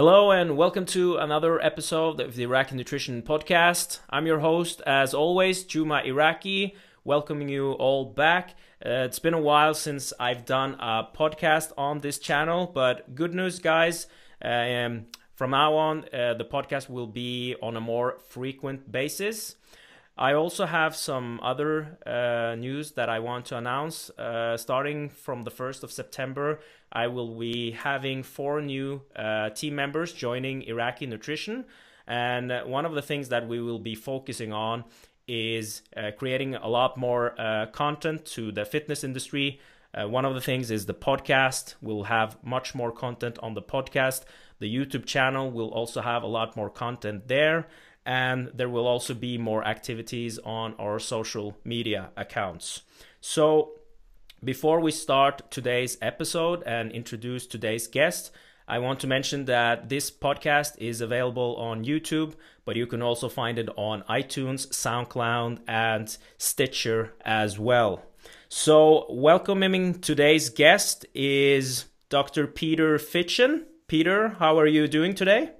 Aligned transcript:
Hello 0.00 0.30
and 0.30 0.56
welcome 0.56 0.86
to 0.86 1.18
another 1.18 1.60
episode 1.60 2.20
of 2.20 2.34
the 2.34 2.44
Iraki 2.44 2.74
Nutrition 2.74 3.20
Podcast. 3.20 3.98
I'm 4.08 4.26
your 4.26 4.38
host, 4.38 4.80
as 4.86 5.12
always, 5.12 5.64
Juma 5.64 6.00
Iraki, 6.06 6.74
welcoming 7.04 7.50
you 7.50 7.72
all 7.72 8.06
back. 8.06 8.52
Uh, 8.82 9.04
it's 9.04 9.18
been 9.18 9.34
a 9.34 9.40
while 9.40 9.74
since 9.74 10.14
I've 10.18 10.46
done 10.46 10.76
a 10.80 11.06
podcast 11.14 11.72
on 11.76 11.98
this 11.98 12.18
channel, 12.18 12.70
but 12.72 13.14
good 13.14 13.34
news, 13.34 13.58
guys. 13.58 14.06
Um, 14.40 15.08
from 15.40 15.52
now 15.52 15.74
on, 15.74 16.04
uh, 16.12 16.34
the 16.34 16.44
podcast 16.44 16.90
will 16.90 17.06
be 17.06 17.56
on 17.62 17.74
a 17.74 17.80
more 17.80 18.18
frequent 18.28 18.92
basis. 18.92 19.56
I 20.18 20.34
also 20.34 20.66
have 20.66 20.94
some 20.94 21.40
other 21.42 21.96
uh, 22.04 22.56
news 22.56 22.92
that 22.92 23.08
I 23.08 23.20
want 23.20 23.46
to 23.46 23.56
announce. 23.56 24.10
Uh, 24.10 24.58
starting 24.58 25.08
from 25.08 25.44
the 25.44 25.50
1st 25.50 25.82
of 25.82 25.90
September, 25.90 26.60
I 26.92 27.06
will 27.06 27.38
be 27.38 27.70
having 27.70 28.22
four 28.22 28.60
new 28.60 29.00
uh, 29.16 29.48
team 29.48 29.74
members 29.76 30.12
joining 30.12 30.60
Iraki 30.64 31.06
Nutrition. 31.06 31.64
And 32.06 32.52
one 32.66 32.84
of 32.84 32.92
the 32.92 33.00
things 33.00 33.30
that 33.30 33.48
we 33.48 33.62
will 33.62 33.78
be 33.78 33.94
focusing 33.94 34.52
on 34.52 34.84
is 35.26 35.80
uh, 35.96 36.10
creating 36.18 36.56
a 36.56 36.68
lot 36.68 36.98
more 36.98 37.40
uh, 37.40 37.64
content 37.72 38.26
to 38.36 38.52
the 38.52 38.66
fitness 38.66 39.04
industry. 39.04 39.58
one 39.94 40.26
of 40.26 40.34
the 40.34 40.40
things 40.42 40.70
is 40.70 40.84
the 40.84 41.00
podcast. 41.08 41.76
We'll 41.80 42.04
have 42.04 42.36
much 42.44 42.74
more 42.74 42.92
content 42.92 43.38
on 43.42 43.54
the 43.54 43.62
podcast. 43.62 44.24
The 44.60 44.72
YouTube 44.72 45.06
channel 45.06 45.50
will 45.50 45.70
also 45.70 46.00
have 46.00 46.22
a 46.22 46.28
lot 46.28 46.56
more 46.56 46.70
content 46.70 47.26
there 47.26 47.66
and 48.06 48.50
there 48.54 48.68
will 48.68 48.86
also 48.86 49.14
be 49.14 49.36
more 49.38 49.66
activities 49.66 50.38
on 50.38 50.74
our 50.78 50.98
social 50.98 51.56
media 51.64 52.10
accounts. 52.16 52.82
So, 53.20 53.72
before 54.42 54.80
we 54.80 54.90
start 54.90 55.50
today's 55.50 55.98
episode 56.00 56.62
and 56.64 56.92
introduce 56.92 57.46
today's 57.46 57.86
guest, 57.86 58.30
I 58.66 58.78
want 58.78 59.00
to 59.00 59.06
mention 59.06 59.44
that 59.46 59.88
this 59.88 60.10
podcast 60.10 60.78
is 60.78 61.00
available 61.00 61.56
on 61.56 61.84
YouTube, 61.84 62.34
but 62.64 62.76
you 62.76 62.86
can 62.86 63.02
also 63.02 63.28
find 63.28 63.58
it 63.58 63.68
on 63.76 64.02
iTunes, 64.08 64.68
SoundCloud, 64.68 65.58
and 65.66 66.16
Stitcher 66.38 67.12
as 67.22 67.58
well. 67.58 68.02
So, 68.48 69.06
welcoming 69.10 70.00
today's 70.00 70.48
guest 70.48 71.04
is 71.14 71.86
Dr. 72.08 72.46
Peter 72.46 72.96
Fitschen. 72.96 73.64
Peter, 73.90 74.36
how 74.38 74.56
are 74.56 74.68
you 74.68 74.86
doing 74.86 75.16
today? 75.16 75.50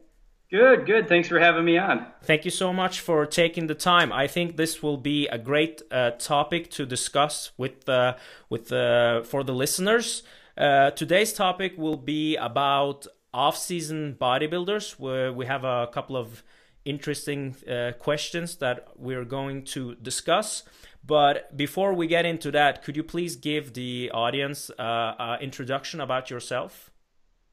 Good, 0.53 0.87
good. 0.87 1.09
Thanks 1.09 1.27
for 1.27 1.41
having 1.41 1.65
me 1.65 1.79
on. 1.79 2.07
Thank 2.23 2.45
you 2.45 2.53
so 2.53 2.73
much 2.73 3.01
for 3.01 3.27
taking 3.27 3.67
the 3.67 3.75
time. 3.75 4.13
I 4.13 4.29
think 4.29 4.57
this 4.57 4.85
will 4.85 4.99
be 4.99 5.27
a 5.27 5.37
great 5.37 5.83
uh, 5.91 6.13
topic 6.13 6.71
to 6.71 6.87
discuss 6.87 7.51
with 7.59 7.89
uh, 7.89 8.15
with 8.49 8.71
uh, 8.71 9.25
for 9.25 9.43
the 9.43 9.53
listeners. 9.53 10.23
Uh, 10.57 10.93
today's 10.93 11.33
topic 11.33 11.73
will 11.77 11.97
be 11.97 12.37
about 12.37 13.09
off-season 13.35 14.17
bodybuilders. 14.21 14.93
Where 14.93 15.33
we 15.33 15.47
have 15.47 15.65
a 15.65 15.89
couple 15.93 16.17
of 16.17 16.45
interesting 16.85 17.57
uh, 17.69 17.95
questions 17.99 18.59
that 18.59 18.91
we're 18.95 19.25
going 19.25 19.65
to 19.75 19.97
discuss. 19.97 20.63
But 21.05 21.57
before 21.57 21.95
we 21.95 22.07
get 22.07 22.25
into 22.27 22.53
that, 22.53 22.85
could 22.85 22.97
you 22.97 23.03
please 23.03 23.35
give 23.35 23.73
the 23.73 24.13
audience 24.15 24.71
uh, 24.79 25.17
an 25.19 25.41
introduction 25.41 26.01
about 26.01 26.31
yourself? 26.31 26.91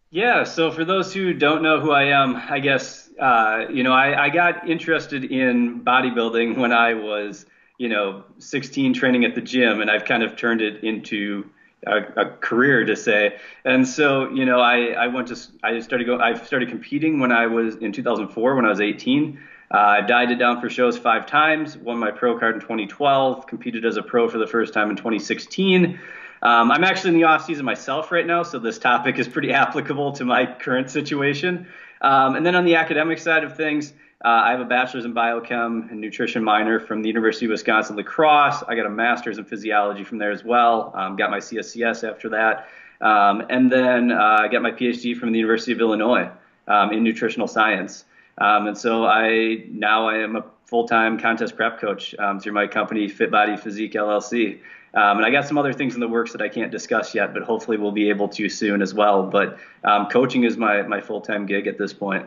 Yeah, 0.10 0.46
so 0.46 0.72
for 0.72 0.86
those 0.86 1.14
who 1.14 1.34
don't 1.34 1.62
know 1.62 1.82
who 1.82 1.92
I 1.92 2.06
am, 2.06 2.38
I 2.38 2.60
guess, 2.60 3.10
uh, 3.20 3.66
you 3.70 3.84
know, 3.84 3.92
I, 3.92 4.26
I 4.26 4.30
got 4.30 4.70
interested 4.70 5.26
in 5.26 5.84
bodybuilding 5.84 6.58
when 6.58 6.72
I 6.72 6.94
was, 6.94 7.46
you 7.78 7.90
know, 7.90 8.24
16 8.40 8.94
training 8.94 9.26
at 9.26 9.36
the 9.36 9.42
gym, 9.42 9.82
and 9.82 9.92
I've 9.92 10.06
kind 10.06 10.24
of 10.24 10.38
turned 10.38 10.62
it 10.62 10.82
into 10.82 11.50
a, 11.86 11.98
a 12.22 12.26
career 12.38 12.86
to 12.86 12.96
say. 12.96 13.38
And 13.66 13.86
so, 13.86 14.30
you 14.30 14.46
know, 14.46 14.62
I, 14.62 14.92
I 14.92 15.08
went 15.08 15.28
to, 15.28 15.38
I 15.62 15.80
started 15.82 16.06
go, 16.06 16.18
I 16.18 16.36
started 16.36 16.70
competing 16.70 17.20
when 17.20 17.34
I 17.34 17.48
was 17.48 17.76
in 17.76 17.92
2004 17.92 18.56
when 18.56 18.64
I 18.64 18.70
was 18.70 18.80
18. 18.80 19.38
Uh, 19.70 19.78
I 19.78 20.02
died 20.02 20.32
it 20.32 20.36
down 20.36 20.62
for 20.62 20.70
shows 20.70 20.98
five 20.98 21.26
times, 21.26 21.76
won 21.76 22.00
my 22.00 22.12
pro 22.12 22.40
card 22.40 22.56
in 22.56 22.62
2012, 22.62 23.46
competed 23.46 23.84
as 23.84 23.98
a 23.98 24.04
pro 24.04 24.30
for 24.30 24.38
the 24.38 24.48
first 24.48 24.74
time 24.74 24.90
in 24.90 24.96
2016. 24.96 26.00
Um, 26.42 26.72
I'm 26.72 26.84
actually 26.84 27.12
in 27.12 27.16
the 27.16 27.24
off 27.24 27.46
season 27.46 27.66
myself 27.66 28.12
right 28.12 28.26
now, 28.26 28.44
so 28.44 28.60
this 28.60 28.78
topic 28.78 29.18
is 29.20 29.28
pretty 29.28 29.52
applicable 29.54 30.12
to 30.14 30.26
my 30.26 30.46
current 30.46 30.90
situation. 30.90 31.68
Um, 32.02 32.36
and 32.36 32.46
then 32.46 32.56
on 32.56 32.66
the 32.66 32.76
academic 32.76 33.18
side 33.18 33.44
of 33.44 33.58
things, 33.58 33.94
uh, 34.24 34.30
I 34.30 34.52
have 34.52 34.60
a 34.60 34.66
bachelor's 34.66 35.06
in 35.06 35.14
biochem 35.14 35.92
and 35.92 36.02
nutrition 36.02 36.44
minor 36.44 36.80
from 36.80 37.02
the 37.02 37.08
University 37.08 37.46
of 37.46 37.52
Wisconsin 37.52 37.96
La 37.96 38.04
Crosse. 38.04 38.64
I 38.68 38.76
got 38.76 38.86
a 38.86 38.90
master's 38.90 39.38
in 39.38 39.46
physiology 39.46 40.04
from 40.04 40.18
there 40.18 40.32
as 40.32 40.44
well. 40.44 40.92
Um, 40.96 41.16
got 41.16 41.30
my 41.30 41.38
CSCS 41.38 42.08
after 42.08 42.30
that, 42.30 42.68
um, 43.02 43.44
and 43.50 43.72
then 43.72 44.12
uh, 44.12 44.38
I 44.42 44.48
got 44.48 44.62
my 44.62 44.72
PhD 44.72 45.16
from 45.16 45.32
the 45.32 45.38
University 45.38 45.72
of 45.72 45.80
Illinois 45.80 46.30
um, 46.68 46.92
in 46.92 47.04
nutritional 47.04 47.48
science. 47.48 48.06
Um, 48.40 48.68
and 48.68 48.78
so 48.78 49.06
I 49.06 49.66
now 49.70 50.08
I 50.08 50.18
am 50.18 50.36
a 50.36 50.46
full-time 50.66 51.20
contest 51.20 51.56
prep 51.56 51.80
coach 51.80 52.14
through 52.42 52.52
my 52.52 52.68
company 52.68 53.08
Fit 53.08 53.32
Body 53.32 53.56
Physique 53.56 53.94
LLC. 53.94 54.60
Um, 54.98 55.18
and 55.18 55.26
I 55.28 55.30
got 55.30 55.48
some 55.48 55.60
other 55.60 55.74
things 55.74 55.94
in 55.94 56.00
the 56.00 56.08
works 56.08 56.32
that 56.32 56.42
I 56.42 56.50
can't 56.50 56.72
discuss 56.72 57.14
yet, 57.14 57.32
but 57.32 57.44
hopefully 57.44 57.78
we'll 57.78 57.92
be 57.92 58.10
able 58.10 58.28
to 58.30 58.50
soon 58.50 58.82
as 58.82 58.96
well. 58.96 59.22
But 59.22 59.60
um, 59.84 60.08
coaching 60.08 60.44
is 60.44 60.58
my, 60.58 60.82
my 60.82 61.00
full 61.00 61.22
time 61.22 61.46
gig 61.46 61.68
at 61.68 61.78
this 61.78 61.94
point. 61.94 62.26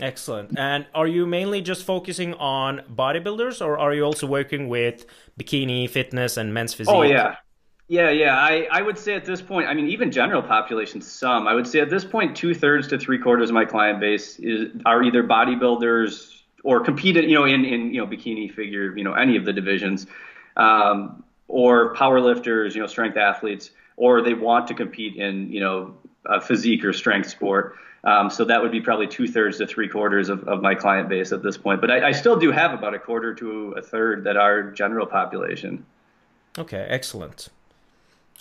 Excellent. 0.00 0.56
And 0.56 0.86
are 0.94 1.08
you 1.08 1.26
mainly 1.26 1.60
just 1.60 1.84
focusing 1.84 2.34
on 2.34 2.82
bodybuilders, 2.94 3.64
or 3.64 3.80
are 3.80 3.92
you 3.92 4.04
also 4.04 4.28
working 4.28 4.68
with 4.68 5.06
bikini 5.38 5.90
fitness 5.90 6.36
and 6.36 6.54
men's 6.54 6.72
physique? 6.72 6.94
Oh 6.94 7.02
yeah, 7.02 7.36
yeah, 7.88 8.10
yeah. 8.10 8.36
I, 8.38 8.68
I 8.70 8.80
would 8.80 8.96
say 8.96 9.14
at 9.14 9.24
this 9.24 9.42
point, 9.42 9.68
I 9.68 9.74
mean, 9.74 9.88
even 9.88 10.12
general 10.12 10.40
population, 10.40 11.00
some. 11.00 11.48
I 11.48 11.54
would 11.54 11.66
say 11.66 11.80
at 11.80 11.90
this 11.90 12.04
point, 12.04 12.36
two 12.36 12.54
thirds 12.54 12.86
to 12.88 12.98
three 12.98 13.18
quarters 13.18 13.50
of 13.50 13.54
my 13.54 13.64
client 13.64 14.00
base 14.00 14.38
is 14.38 14.70
are 14.86 15.02
either 15.02 15.24
bodybuilders 15.24 16.42
or 16.62 16.80
competed, 16.80 17.28
you 17.28 17.34
know, 17.34 17.44
in 17.44 17.64
in 17.64 17.92
you 17.92 18.00
know 18.00 18.06
bikini 18.06 18.52
figure, 18.52 18.96
you 18.96 19.02
know, 19.02 19.14
any 19.14 19.36
of 19.36 19.44
the 19.44 19.52
divisions. 19.52 20.06
Um, 20.56 21.24
or 21.48 21.94
power 21.94 22.20
lifters, 22.20 22.74
you 22.74 22.80
know, 22.80 22.86
strength 22.86 23.16
athletes, 23.16 23.70
or 23.96 24.22
they 24.22 24.34
want 24.34 24.68
to 24.68 24.74
compete 24.74 25.16
in, 25.16 25.50
you 25.52 25.60
know, 25.60 25.94
a 26.26 26.40
physique 26.40 26.84
or 26.84 26.92
strength 26.92 27.28
sport. 27.28 27.76
Um, 28.04 28.30
so 28.30 28.44
that 28.44 28.60
would 28.60 28.72
be 28.72 28.80
probably 28.80 29.06
two 29.06 29.28
thirds 29.28 29.58
to 29.58 29.66
three 29.66 29.88
quarters 29.88 30.28
of, 30.28 30.42
of 30.48 30.60
my 30.60 30.74
client 30.74 31.08
base 31.08 31.30
at 31.32 31.42
this 31.42 31.56
point. 31.56 31.80
But 31.80 31.90
I, 31.90 32.08
I 32.08 32.12
still 32.12 32.36
do 32.36 32.50
have 32.50 32.72
about 32.72 32.94
a 32.94 32.98
quarter 32.98 33.32
to 33.34 33.72
a 33.76 33.82
third 33.82 34.24
that 34.24 34.36
are 34.36 34.70
general 34.72 35.06
population. 35.06 35.86
Okay, 36.58 36.84
excellent. 36.88 37.48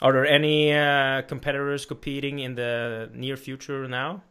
Are 0.02 0.12
there 0.12 0.26
any 0.26 0.74
uh, 0.74 1.22
competitors 1.24 1.86
competing 1.86 2.40
in 2.40 2.56
the 2.56 3.12
near 3.14 3.38
future 3.38 3.88
now? 3.88 4.24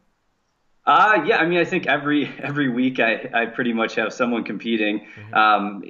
Uh, 0.85 1.23
yeah, 1.25 1.37
I 1.37 1.45
mean, 1.45 1.59
I 1.59 1.65
think 1.65 1.87
every 1.87 2.27
every 2.39 2.69
week 2.69 2.99
I, 2.99 3.29
I 3.33 3.45
pretty 3.45 3.71
much 3.71 3.95
have 3.95 4.11
someone 4.11 4.43
competing. 4.43 4.99
Mm-hmm. 4.99 5.33
Um, 5.33 5.83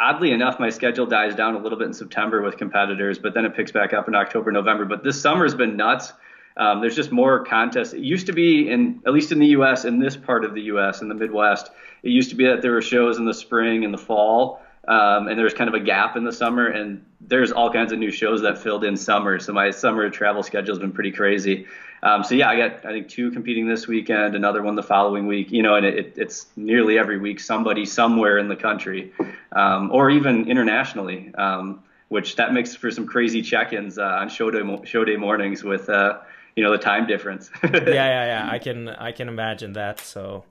oddly 0.00 0.32
enough, 0.32 0.58
my 0.58 0.70
schedule 0.70 1.06
dies 1.06 1.34
down 1.34 1.54
a 1.54 1.58
little 1.58 1.78
bit 1.78 1.86
in 1.86 1.92
September 1.92 2.42
with 2.42 2.56
competitors, 2.56 3.18
but 3.18 3.34
then 3.34 3.44
it 3.44 3.54
picks 3.54 3.70
back 3.70 3.92
up 3.92 4.08
in 4.08 4.14
October, 4.14 4.50
November. 4.50 4.86
But 4.86 5.04
this 5.04 5.20
summer 5.20 5.44
has 5.44 5.54
been 5.54 5.76
nuts. 5.76 6.12
Um, 6.56 6.80
there's 6.80 6.96
just 6.96 7.12
more 7.12 7.44
contests. 7.44 7.92
It 7.92 8.00
used 8.00 8.26
to 8.26 8.32
be 8.32 8.68
in, 8.68 9.00
at 9.06 9.12
least 9.12 9.30
in 9.30 9.38
the 9.38 9.48
U.S., 9.48 9.84
in 9.84 10.00
this 10.00 10.16
part 10.16 10.44
of 10.44 10.54
the 10.54 10.62
U.S., 10.62 11.02
in 11.02 11.08
the 11.08 11.14
Midwest, 11.14 11.70
it 12.02 12.10
used 12.10 12.30
to 12.30 12.36
be 12.36 12.46
that 12.46 12.62
there 12.62 12.72
were 12.72 12.82
shows 12.82 13.18
in 13.18 13.26
the 13.26 13.34
spring 13.34 13.84
and 13.84 13.92
the 13.92 13.98
fall, 13.98 14.62
um, 14.88 15.28
and 15.28 15.36
there 15.36 15.44
was 15.44 15.54
kind 15.54 15.68
of 15.68 15.74
a 15.74 15.80
gap 15.80 16.16
in 16.16 16.24
the 16.24 16.32
summer. 16.32 16.66
And 16.66 17.04
there's 17.20 17.52
all 17.52 17.70
kinds 17.70 17.92
of 17.92 17.98
new 17.98 18.10
shows 18.10 18.40
that 18.42 18.58
filled 18.58 18.84
in 18.84 18.96
summer. 18.96 19.38
So 19.38 19.52
my 19.52 19.70
summer 19.70 20.08
travel 20.08 20.42
schedule 20.42 20.74
has 20.74 20.78
been 20.78 20.92
pretty 20.92 21.12
crazy. 21.12 21.66
Um, 22.02 22.24
so 22.24 22.34
yeah, 22.34 22.48
I 22.48 22.56
got 22.56 22.84
I 22.84 22.92
think 22.92 23.08
two 23.08 23.30
competing 23.30 23.66
this 23.66 23.86
weekend, 23.86 24.34
another 24.34 24.62
one 24.62 24.74
the 24.74 24.82
following 24.82 25.26
week. 25.26 25.50
You 25.50 25.62
know, 25.62 25.74
and 25.74 25.84
it, 25.84 26.14
it's 26.16 26.46
nearly 26.56 26.98
every 26.98 27.18
week 27.18 27.40
somebody 27.40 27.84
somewhere 27.84 28.38
in 28.38 28.48
the 28.48 28.56
country, 28.56 29.12
um, 29.52 29.90
or 29.92 30.10
even 30.10 30.48
internationally, 30.48 31.32
um, 31.34 31.82
which 32.08 32.36
that 32.36 32.52
makes 32.52 32.74
for 32.74 32.90
some 32.90 33.06
crazy 33.06 33.42
check-ins 33.42 33.98
uh, 33.98 34.04
on 34.04 34.28
show 34.28 34.50
day 34.50 34.60
show 34.84 35.04
day 35.04 35.16
mornings 35.16 35.62
with 35.62 35.88
uh, 35.88 36.18
you 36.56 36.62
know 36.62 36.72
the 36.72 36.78
time 36.78 37.06
difference. 37.06 37.50
yeah, 37.64 37.70
yeah, 37.72 38.24
yeah. 38.26 38.48
I 38.50 38.58
can 38.58 38.88
I 38.88 39.12
can 39.12 39.28
imagine 39.28 39.74
that. 39.74 40.00
So. 40.00 40.44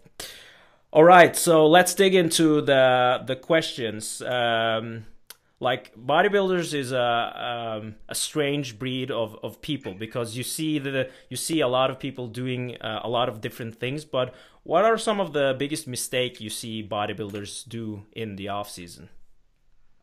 All 0.92 1.04
right, 1.04 1.36
so 1.36 1.68
let's 1.68 1.94
dig 1.94 2.16
into 2.16 2.62
the 2.62 3.22
the 3.24 3.36
questions. 3.36 4.24
Um, 4.24 5.06
like 5.60 5.94
bodybuilders 5.96 6.74
is 6.74 6.92
a 6.92 7.80
um, 7.80 7.96
a 8.08 8.16
strange 8.16 8.80
breed 8.80 9.12
of, 9.12 9.38
of 9.44 9.62
people 9.62 9.94
because 9.94 10.38
you 10.38 10.44
see 10.44 10.80
the 10.80 11.10
you 11.30 11.38
see 11.38 11.60
a 11.60 11.68
lot 11.68 11.90
of 11.90 12.00
people 12.00 12.28
doing 12.28 12.78
uh, 12.82 13.02
a 13.04 13.10
lot 13.10 13.30
of 13.30 13.42
different 13.42 13.76
things 13.80 14.06
but 14.06 14.34
what 14.64 14.86
are 14.86 14.98
some 14.98 15.20
of 15.20 15.34
the 15.34 15.56
biggest 15.58 15.88
mistake 15.88 16.40
you 16.40 16.50
see 16.50 16.82
bodybuilders 16.82 17.68
do 17.68 18.06
in 18.14 18.36
the 18.36 18.48
off 18.48 18.70
season 18.70 19.10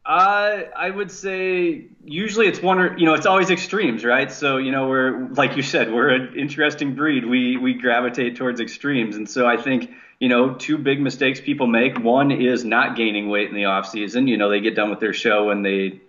Uh, 0.07 0.63
I 0.77 0.89
would 0.89 1.11
say 1.11 1.87
usually 2.05 2.47
it's 2.47 2.63
one 2.63 2.79
or 2.79 2.97
you 2.97 3.07
know 3.07 3.15
it's 3.15 3.27
always 3.27 3.51
extremes, 3.51 4.05
right? 4.05 4.31
So 4.31 4.57
you 4.57 4.71
know 4.71 4.89
we're 4.89 5.27
like 5.31 5.57
you 5.57 5.65
said 5.65 5.93
we're 5.93 6.11
an 6.11 6.37
interesting 6.37 6.95
breed. 6.95 7.25
We 7.25 7.57
we 7.57 7.75
gravitate 7.75 8.37
towards 8.37 8.61
extremes, 8.61 9.17
and 9.17 9.29
so 9.29 9.49
I 9.49 9.57
think 9.57 9.91
you 10.21 10.29
know 10.29 10.55
two 10.55 10.79
big 10.79 11.01
mistakes 11.01 11.41
people 11.41 11.67
make. 11.67 11.99
One 11.99 12.31
is 12.31 12.65
not 12.65 12.95
gaining 12.95 13.31
weight 13.31 13.49
in 13.49 13.57
the 13.57 13.65
off 13.65 13.89
season. 13.89 14.29
You 14.29 14.37
know 14.37 14.49
they 14.49 14.61
get 14.61 14.77
done 14.77 14.91
with 14.91 15.01
their 15.01 15.13
show 15.13 15.51
and 15.51 15.67
they 15.67 16.01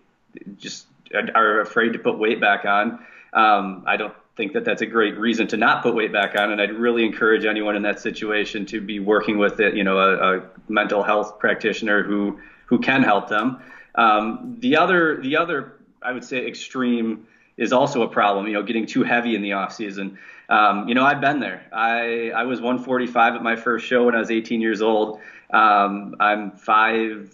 just 0.60 0.86
are 1.34 1.62
afraid 1.62 1.94
to 1.94 2.00
put 2.00 2.20
weight 2.20 2.40
back 2.40 2.66
on. 2.66 3.04
Um, 3.34 3.84
I 3.88 3.98
don't 3.98 4.14
think 4.36 4.54
that 4.54 4.64
that's 4.64 4.84
a 4.84 4.86
great 4.86 5.18
reason 5.18 5.48
to 5.48 5.58
not 5.58 5.82
put 5.82 5.96
weight 5.96 6.14
back 6.14 6.40
on, 6.40 6.52
and 6.52 6.62
I'd 6.62 6.74
really 6.74 7.04
encourage 7.04 7.46
anyone 7.46 7.76
in 7.76 7.82
that 7.82 8.00
situation 8.00 8.68
to 8.68 8.80
be 8.80 9.00
working 9.00 9.40
with 9.40 9.60
it. 9.60 9.74
You 9.74 9.84
know 9.84 9.98
a, 9.98 10.38
a 10.38 10.44
mental 10.70 11.02
health 11.02 11.40
practitioner 11.40 12.04
who 12.04 12.40
who 12.68 12.78
can 12.78 13.02
help 13.02 13.28
them. 13.28 13.60
Um, 13.98 14.58
the 14.60 14.78
other, 14.78 15.20
the 15.22 15.38
other, 15.38 15.74
I 16.02 16.14
would 16.14 16.24
say, 16.24 16.46
extreme 16.48 17.28
is 17.58 17.74
also 17.74 18.04
a 18.04 18.08
problem. 18.08 18.48
You 18.48 18.54
know, 18.54 18.64
getting 18.64 18.86
too 18.86 19.04
heavy 19.04 19.36
in 19.36 19.42
the 19.42 19.54
off 19.54 19.74
season. 19.74 20.20
Um, 20.48 20.88
you 20.88 20.96
know, 20.96 21.04
I've 21.04 21.20
been 21.20 21.40
there. 21.40 21.66
I 21.74 22.32
I 22.32 22.44
was 22.44 22.62
145 22.62 23.36
at 23.36 23.44
my 23.44 23.56
first 23.56 23.86
show 23.86 24.06
when 24.06 24.16
I 24.16 24.20
was 24.20 24.32
18 24.32 24.62
years 24.62 24.82
old. 24.82 25.20
Um, 25.52 26.16
I'm 26.20 26.52
five 26.52 27.34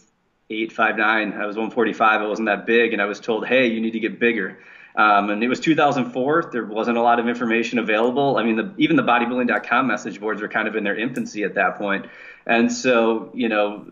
eight, 0.50 0.72
five 0.72 0.98
nine. 0.98 1.34
I 1.34 1.46
was 1.46 1.56
145. 1.56 2.22
I 2.22 2.26
wasn't 2.26 2.48
that 2.48 2.66
big, 2.66 2.94
and 2.94 3.02
I 3.02 3.06
was 3.06 3.20
told, 3.20 3.46
hey, 3.46 3.68
you 3.68 3.82
need 3.82 3.92
to 3.92 4.00
get 4.00 4.20
bigger. 4.20 4.60
Um, 4.96 5.32
and 5.32 5.44
it 5.44 5.48
was 5.48 5.60
2004. 5.60 6.50
There 6.52 6.66
wasn't 6.66 6.98
a 6.98 7.02
lot 7.02 7.20
of 7.20 7.28
information 7.28 7.80
available. 7.80 8.38
I 8.38 8.44
mean, 8.44 8.58
the, 8.58 8.74
even 8.78 8.96
the 8.96 9.04
bodybuilding.com 9.04 9.88
message 9.88 10.20
boards 10.20 10.42
were 10.42 10.48
kind 10.48 10.68
of 10.68 10.76
in 10.76 10.84
their 10.84 10.96
infancy 10.96 11.44
at 11.44 11.56
that 11.56 11.78
point. 11.78 12.06
And 12.46 12.72
so, 12.72 13.32
you 13.34 13.50
know, 13.50 13.88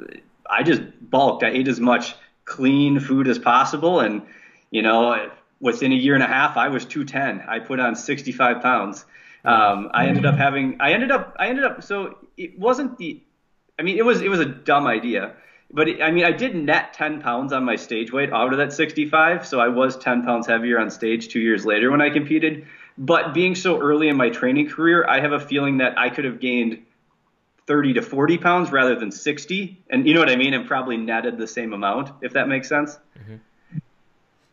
I 0.47 0.61
just 0.61 0.81
bulked. 1.01 1.43
I 1.43 1.49
ate 1.49 1.67
as 1.67 1.79
much 1.79 2.13
clean 2.45 2.99
food 2.99 3.27
as 3.27 3.39
possible. 3.39 3.99
And, 3.99 4.23
you 4.69 4.81
know, 4.81 5.29
within 5.59 5.91
a 5.91 5.95
year 5.95 6.15
and 6.15 6.23
a 6.23 6.27
half, 6.27 6.57
I 6.57 6.69
was 6.69 6.85
210. 6.85 7.47
I 7.47 7.59
put 7.59 7.79
on 7.79 7.95
65 7.95 8.61
pounds. 8.61 9.05
Um, 9.43 9.89
I 9.93 10.05
ended 10.05 10.25
up 10.25 10.35
having, 10.35 10.77
I 10.79 10.93
ended 10.93 11.11
up, 11.11 11.35
I 11.39 11.47
ended 11.47 11.65
up, 11.65 11.83
so 11.83 12.17
it 12.37 12.59
wasn't 12.59 12.97
the, 12.97 13.21
I 13.79 13.83
mean, 13.83 13.97
it 13.97 14.05
was, 14.05 14.21
it 14.21 14.29
was 14.29 14.39
a 14.39 14.45
dumb 14.45 14.85
idea, 14.85 15.33
but 15.73 15.87
it, 15.87 16.01
I 16.01 16.11
mean, 16.11 16.25
I 16.25 16.31
did 16.31 16.55
net 16.55 16.93
10 16.93 17.21
pounds 17.21 17.53
on 17.53 17.63
my 17.63 17.75
stage 17.75 18.11
weight 18.11 18.31
out 18.31 18.51
of 18.51 18.59
that 18.59 18.73
65. 18.73 19.47
So 19.47 19.59
I 19.59 19.69
was 19.69 19.97
10 19.97 20.23
pounds 20.23 20.45
heavier 20.45 20.79
on 20.79 20.91
stage 20.91 21.29
two 21.29 21.39
years 21.39 21.65
later 21.65 21.89
when 21.89 22.01
I 22.01 22.09
competed. 22.09 22.67
But 22.97 23.33
being 23.33 23.55
so 23.55 23.79
early 23.79 24.09
in 24.09 24.17
my 24.17 24.29
training 24.29 24.69
career, 24.69 25.05
I 25.07 25.21
have 25.21 25.31
a 25.31 25.39
feeling 25.39 25.77
that 25.77 25.97
I 25.97 26.09
could 26.09 26.25
have 26.25 26.39
gained 26.39 26.85
30 27.71 27.93
to 27.93 28.01
40 28.01 28.37
pounds 28.37 28.69
rather 28.69 28.99
than 28.99 29.11
60 29.13 29.81
and 29.89 30.05
you 30.05 30.13
know 30.13 30.19
what 30.19 30.29
i 30.29 30.35
mean 30.35 30.53
and 30.53 30.67
probably 30.67 30.97
netted 30.97 31.37
the 31.37 31.47
same 31.47 31.71
amount 31.71 32.11
if 32.21 32.33
that 32.33 32.49
makes 32.49 32.67
sense 32.67 32.99
mm-hmm. 33.17 33.35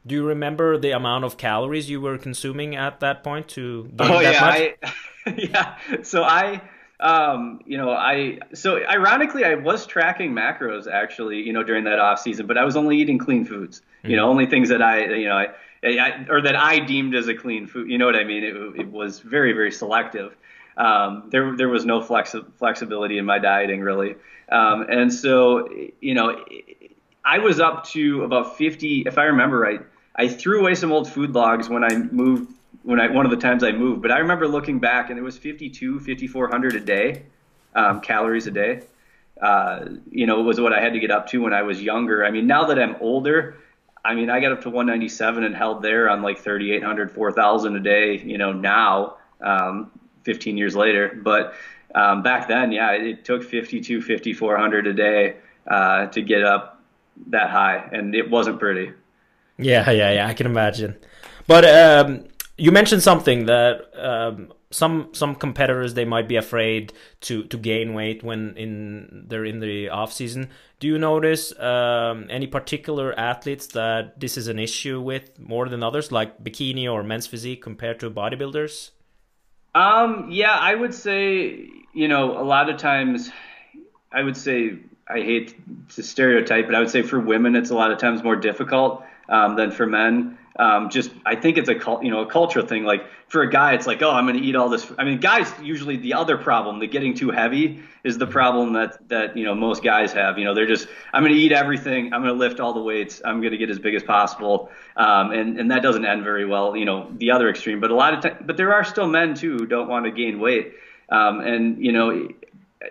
do 0.07 0.15
you 0.15 0.25
remember 0.25 0.79
the 0.79 0.93
amount 0.93 1.25
of 1.25 1.37
calories 1.37 1.91
you 1.91 2.01
were 2.01 2.17
consuming 2.17 2.77
at 2.77 3.01
that 3.01 3.25
point 3.25 3.49
to 3.49 3.91
gain 3.97 4.13
oh 4.13 4.23
that 4.23 4.35
yeah 4.35 4.41
much? 4.41 4.95
I, 5.27 5.35
yeah 5.37 6.03
so 6.03 6.23
i 6.23 6.63
um, 7.01 7.61
you 7.65 7.79
know, 7.79 7.91
I 7.93 8.41
so 8.55 8.85
ironically 8.85 9.45
I 9.45 9.55
was 9.55 9.87
tracking 9.87 10.33
macros 10.33 10.91
actually, 10.91 11.37
you 11.43 11.53
know, 11.53 11.63
during 11.63 11.85
that 11.85 12.01
off 12.01 12.19
season, 12.19 12.49
but 12.49 12.59
I 12.59 12.65
was 12.65 12.77
only 12.77 12.99
eating 12.99 13.19
clean 13.19 13.45
foods. 13.45 13.83
Mm-hmm. 14.01 14.11
You 14.11 14.17
know, 14.17 14.29
only 14.29 14.47
things 14.47 14.69
that 14.71 14.83
I, 14.83 15.05
you 15.15 15.29
know, 15.29 15.37
I, 15.37 15.47
I, 15.85 16.27
or 16.29 16.43
that 16.43 16.57
I 16.57 16.81
deemed 16.81 17.15
as 17.15 17.29
a 17.29 17.35
clean 17.35 17.69
food. 17.69 17.89
You 17.89 17.99
know 17.99 18.07
what 18.07 18.17
I 18.17 18.25
mean? 18.25 18.43
It, 18.43 18.81
it 18.81 18.89
was 18.91 19.21
very 19.21 19.53
very 19.53 19.71
selective 19.71 20.37
um, 20.79 21.25
there 21.31 21.57
there 21.57 21.69
was 21.69 21.85
no 21.85 22.01
flexi- 22.01 22.47
flexibility 22.59 23.19
in 23.19 23.25
my 23.25 23.39
dieting 23.39 23.81
really, 23.81 24.17
um, 24.51 24.87
and 24.89 25.13
so 25.13 25.69
you 26.01 26.15
know 26.15 26.45
I 27.25 27.39
was 27.39 27.61
up 27.61 27.85
to 27.89 28.23
about 28.23 28.57
50 28.57 29.03
if 29.07 29.19
I 29.19 29.25
remember 29.25 29.59
right. 29.59 29.81
I 30.17 30.29
threw 30.29 30.61
away 30.61 30.75
some 30.75 30.91
old 30.93 31.11
food 31.11 31.35
logs 31.35 31.69
when 31.69 31.85
I 31.85 31.97
moved 31.97 32.53
when 32.83 33.01
I 33.01 33.09
one 33.09 33.27
of 33.27 33.31
the 33.31 33.37
times 33.37 33.63
I 33.63 33.73
moved, 33.73 34.03
but 34.03 34.11
I 34.11 34.19
remember 34.19 34.49
looking 34.49 34.79
back 34.79 35.11
and 35.11 35.19
it 35.19 35.23
was 35.23 35.37
52 35.37 36.01
5400 36.01 36.75
a 36.75 36.81
day 36.81 37.23
um, 37.75 38.01
calories 38.01 38.47
a 38.47 38.51
day. 38.51 38.83
Uh, 39.41 39.85
you 40.11 40.27
know, 40.27 40.41
it 40.41 40.45
was 40.45 40.61
what 40.61 40.73
I 40.73 40.81
had 40.81 40.93
to 40.95 41.01
get 41.01 41.11
up 41.11 41.29
to 41.29 41.43
when 41.43 41.53
I 41.53 41.63
was 41.63 41.81
younger. 41.81 42.25
I 42.25 42.31
mean, 42.31 42.47
now 42.47 42.65
that 42.65 42.79
I'm 42.79 42.97
older, 43.01 43.57
I 44.05 44.15
mean, 44.15 44.31
I 44.31 44.41
got 44.41 44.53
up 44.53 44.63
to 44.63 44.71
197 44.71 45.45
and 45.45 45.55
held 45.55 45.83
there 45.83 46.09
on 46.09 46.23
like 46.23 46.39
3,800, 46.39 47.13
4,000 47.13 47.77
a 47.77 47.81
day. 47.81 48.19
You 48.19 48.39
know, 48.39 48.53
now, 48.53 49.17
um, 49.41 49.93
15 50.25 50.57
years 50.57 50.77
later. 50.77 51.19
But 51.23 51.55
um, 51.95 52.23
back 52.23 52.49
then, 52.49 52.73
yeah, 52.73 52.93
it 52.93 53.25
took 53.25 53.43
52, 53.43 54.01
5400 54.03 54.87
a 54.87 54.93
day 54.93 55.37
uh, 55.67 56.07
to 56.07 56.23
get 56.23 56.45
up 56.45 56.83
that 57.29 57.51
high, 57.51 57.89
and 57.93 58.15
it 58.15 58.31
wasn't 58.31 58.59
pretty. 58.59 58.93
Yeah, 59.59 59.91
yeah, 59.91 60.13
yeah. 60.13 60.27
I 60.27 60.35
can 60.35 60.47
imagine. 60.47 60.97
But 61.47 61.65
um, 61.65 62.25
you 62.57 62.73
mentioned 62.73 63.03
something 63.03 63.47
that 63.47 63.91
um, 63.97 64.53
some 64.71 65.09
some 65.13 65.35
competitors 65.35 65.95
they 65.95 66.05
might 66.05 66.29
be 66.29 66.37
afraid 66.37 66.93
to 67.23 67.45
to 67.45 67.57
gain 67.57 67.95
weight 67.95 68.23
when 68.23 68.55
in 68.57 69.25
they're 69.29 69.45
in 69.45 69.61
the 69.61 69.89
off 69.89 70.13
season. 70.13 70.51
Do 70.79 70.87
you 70.87 70.99
notice 70.99 71.59
um, 71.59 72.27
any 72.31 72.47
particular 72.47 73.19
athletes 73.19 73.69
that 73.69 74.21
this 74.21 74.37
is 74.37 74.47
an 74.49 74.59
issue 74.59 75.01
with 75.01 75.39
more 75.39 75.69
than 75.69 75.83
others, 75.83 76.13
like 76.13 76.43
bikini 76.43 76.91
or 76.91 77.03
men's 77.03 77.27
physique 77.27 77.63
compared 77.63 77.99
to 78.01 78.11
bodybuilders? 78.11 78.91
Um, 79.79 80.27
yeah, 80.33 80.57
I 80.59 80.75
would 80.75 80.93
say, 80.93 81.71
you 81.93 82.09
know, 82.09 82.37
a 82.37 82.43
lot 82.43 82.69
of 82.69 82.79
times, 82.79 83.31
I 84.11 84.25
would 84.25 84.37
say, 84.37 84.77
I 85.09 85.21
hate 85.21 85.55
to 85.91 86.03
stereotype, 86.03 86.67
but 86.67 86.75
I 86.75 86.81
would 86.81 86.91
say 86.91 87.03
for 87.03 87.21
women, 87.21 87.55
it's 87.55 87.71
a 87.71 87.77
lot 87.77 87.93
of 87.93 87.99
times 87.99 88.25
more 88.25 88.35
difficult 88.35 89.05
um, 89.29 89.55
than 89.55 89.71
for 89.71 89.87
men. 89.87 90.37
Um, 90.59 90.91
just 90.91 91.13
I 91.25 91.37
think 91.37 91.57
it's 91.57 91.69
a 91.69 91.75
you 92.03 92.11
know 92.11 92.21
a 92.21 92.27
cultural 92.27 92.67
thing. 92.67 92.85
Like 92.85 93.07
for 93.29 93.43
a 93.43 93.51
guy, 93.51 93.75
it's 93.75 93.87
like 93.87 94.03
oh 94.03 94.11
I'm 94.11 94.27
going 94.27 94.41
to 94.41 94.43
eat 94.43 94.57
all 94.57 94.69
this. 94.69 94.91
I 94.99 95.05
mean, 95.05 95.19
guys 95.19 95.53
usually 95.63 95.97
the 95.97 96.15
other 96.15 96.37
problem, 96.37 96.81
the 96.81 96.89
getting 96.89 97.15
too 97.15 97.31
heavy, 97.31 97.81
is 98.03 98.19
the 98.19 98.27
problem 98.27 98.73
that 98.73 99.09
that 99.09 99.37
you 99.37 99.45
know 99.45 99.55
most 99.55 99.85
guys 99.85 100.13
have. 100.13 100.37
You 100.37 100.45
know 100.45 100.55
they're 100.55 100.67
just 100.67 100.89
I'm 101.13 101.23
going 101.23 101.35
to 101.35 101.39
eat 101.39 101.53
everything. 101.53 102.13
I'm 102.13 102.23
going 102.23 102.35
to 102.35 102.39
lift 102.39 102.59
all 102.59 102.73
the 102.73 102.83
weights. 102.83 103.23
I'm 103.25 103.41
going 103.41 103.53
to 103.53 103.59
get 103.59 103.71
as 103.71 103.79
big 103.79 103.95
as 103.95 104.03
possible. 104.03 104.71
Um, 104.97 105.31
and 105.31 105.61
and 105.61 105.71
that 105.71 105.83
doesn't 105.83 106.05
end 106.05 106.25
very 106.25 106.45
well. 106.45 106.77
You 106.77 106.87
know 106.87 107.09
the 107.19 107.31
other 107.31 107.49
extreme. 107.49 107.79
But 107.79 107.93
a 107.93 107.95
lot 107.95 108.15
of 108.15 108.21
time, 108.21 108.43
but 108.45 108.57
there 108.57 108.75
are 108.75 108.83
still 108.83 109.07
men 109.07 109.35
too 109.35 109.59
who 109.59 109.67
don't 109.67 109.89
want 109.89 110.07
to 110.07 110.11
gain 110.11 110.41
weight. 110.41 110.75
Um, 111.11 111.41
and 111.41 111.85
you 111.85 111.93
know 111.93 112.29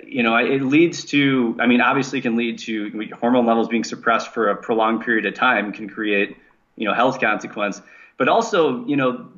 you 0.03 0.21
know, 0.21 0.35
it 0.35 0.61
leads 0.61 1.05
to, 1.05 1.55
I 1.59 1.65
mean, 1.65 1.79
obviously 1.79 2.19
can 2.19 2.35
lead 2.35 2.59
to 2.59 3.09
hormone 3.19 3.45
levels 3.45 3.69
being 3.69 3.85
suppressed 3.85 4.33
for 4.33 4.49
a 4.49 4.55
prolonged 4.55 5.01
period 5.01 5.25
of 5.25 5.33
time 5.33 5.71
can 5.71 5.89
create 5.89 6.35
you 6.77 6.85
know 6.85 6.93
health 6.93 7.19
consequence, 7.19 7.81
but 8.17 8.29
also 8.29 8.85
you 8.85 8.95
know 8.95 9.29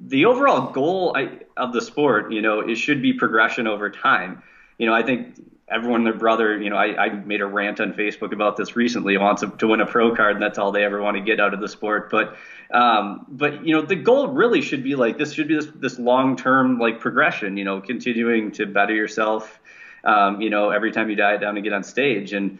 the 0.00 0.24
overall 0.24 0.70
goal 0.72 1.16
of 1.56 1.72
the 1.72 1.80
sport, 1.80 2.32
you 2.32 2.42
know, 2.42 2.60
it 2.60 2.76
should 2.76 3.00
be 3.02 3.12
progression 3.12 3.66
over 3.66 3.90
time. 3.90 4.42
You 4.78 4.86
know, 4.86 4.94
I 4.94 5.02
think 5.02 5.36
everyone, 5.68 6.04
their 6.04 6.14
brother, 6.14 6.60
you 6.60 6.68
know, 6.68 6.76
I, 6.76 7.06
I 7.06 7.08
made 7.10 7.40
a 7.40 7.46
rant 7.46 7.80
on 7.80 7.92
Facebook 7.92 8.32
about 8.32 8.56
this 8.56 8.74
recently. 8.74 9.16
Wants 9.18 9.44
to 9.58 9.68
win 9.68 9.80
a 9.80 9.86
pro 9.86 10.14
card, 10.14 10.34
and 10.34 10.42
that's 10.42 10.58
all 10.58 10.72
they 10.72 10.84
ever 10.84 11.00
want 11.00 11.16
to 11.16 11.22
get 11.22 11.38
out 11.38 11.54
of 11.54 11.60
the 11.60 11.68
sport. 11.68 12.10
But, 12.10 12.36
um, 12.72 13.26
but 13.28 13.64
you 13.64 13.74
know, 13.74 13.82
the 13.82 13.94
goal 13.94 14.28
really 14.28 14.62
should 14.62 14.82
be 14.82 14.96
like 14.96 15.18
this 15.18 15.32
should 15.32 15.48
be 15.48 15.54
this 15.54 15.68
this 15.74 15.98
long 15.98 16.34
term 16.36 16.78
like 16.78 16.98
progression. 16.98 17.56
You 17.56 17.64
know, 17.64 17.80
continuing 17.80 18.50
to 18.52 18.66
better 18.66 18.94
yourself. 18.94 19.60
Um, 20.02 20.40
you 20.40 20.48
know, 20.48 20.70
every 20.70 20.92
time 20.92 21.10
you 21.10 21.16
diet 21.16 21.42
down 21.42 21.56
and 21.56 21.62
get 21.62 21.74
on 21.74 21.84
stage, 21.84 22.32
and 22.32 22.58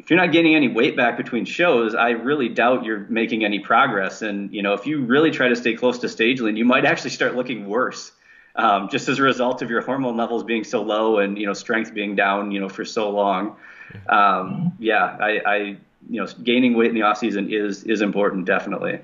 if 0.00 0.08
you're 0.08 0.18
not 0.18 0.32
getting 0.32 0.54
any 0.54 0.68
weight 0.68 0.96
back 0.96 1.18
between 1.18 1.44
shows, 1.44 1.94
I 1.94 2.10
really 2.10 2.48
doubt 2.48 2.84
you're 2.84 3.06
making 3.10 3.44
any 3.44 3.58
progress. 3.58 4.22
And 4.22 4.52
you 4.52 4.62
know, 4.62 4.72
if 4.72 4.86
you 4.86 5.04
really 5.04 5.30
try 5.30 5.48
to 5.48 5.56
stay 5.56 5.74
close 5.74 5.98
to 5.98 6.08
stage 6.08 6.40
lean, 6.40 6.56
you 6.56 6.64
might 6.64 6.86
actually 6.86 7.10
start 7.10 7.36
looking 7.36 7.68
worse, 7.68 8.12
um, 8.56 8.88
just 8.88 9.08
as 9.08 9.18
a 9.18 9.22
result 9.22 9.60
of 9.60 9.68
your 9.68 9.82
hormone 9.82 10.16
levels 10.16 10.42
being 10.42 10.64
so 10.64 10.82
low 10.82 11.18
and 11.18 11.36
you 11.38 11.46
know 11.46 11.52
strength 11.52 11.92
being 11.92 12.16
down, 12.16 12.50
you 12.50 12.60
know, 12.60 12.68
for 12.68 12.84
so 12.84 13.10
long. 13.10 13.56
Um, 14.08 14.72
yeah, 14.78 15.16
I, 15.20 15.40
I, 15.44 15.56
you 16.08 16.20
know, 16.20 16.26
gaining 16.42 16.74
weight 16.74 16.88
in 16.88 16.94
the 16.94 17.02
off 17.02 17.18
season 17.18 17.52
is 17.52 17.84
is 17.84 18.00
important, 18.00 18.46
definitely. 18.46 19.00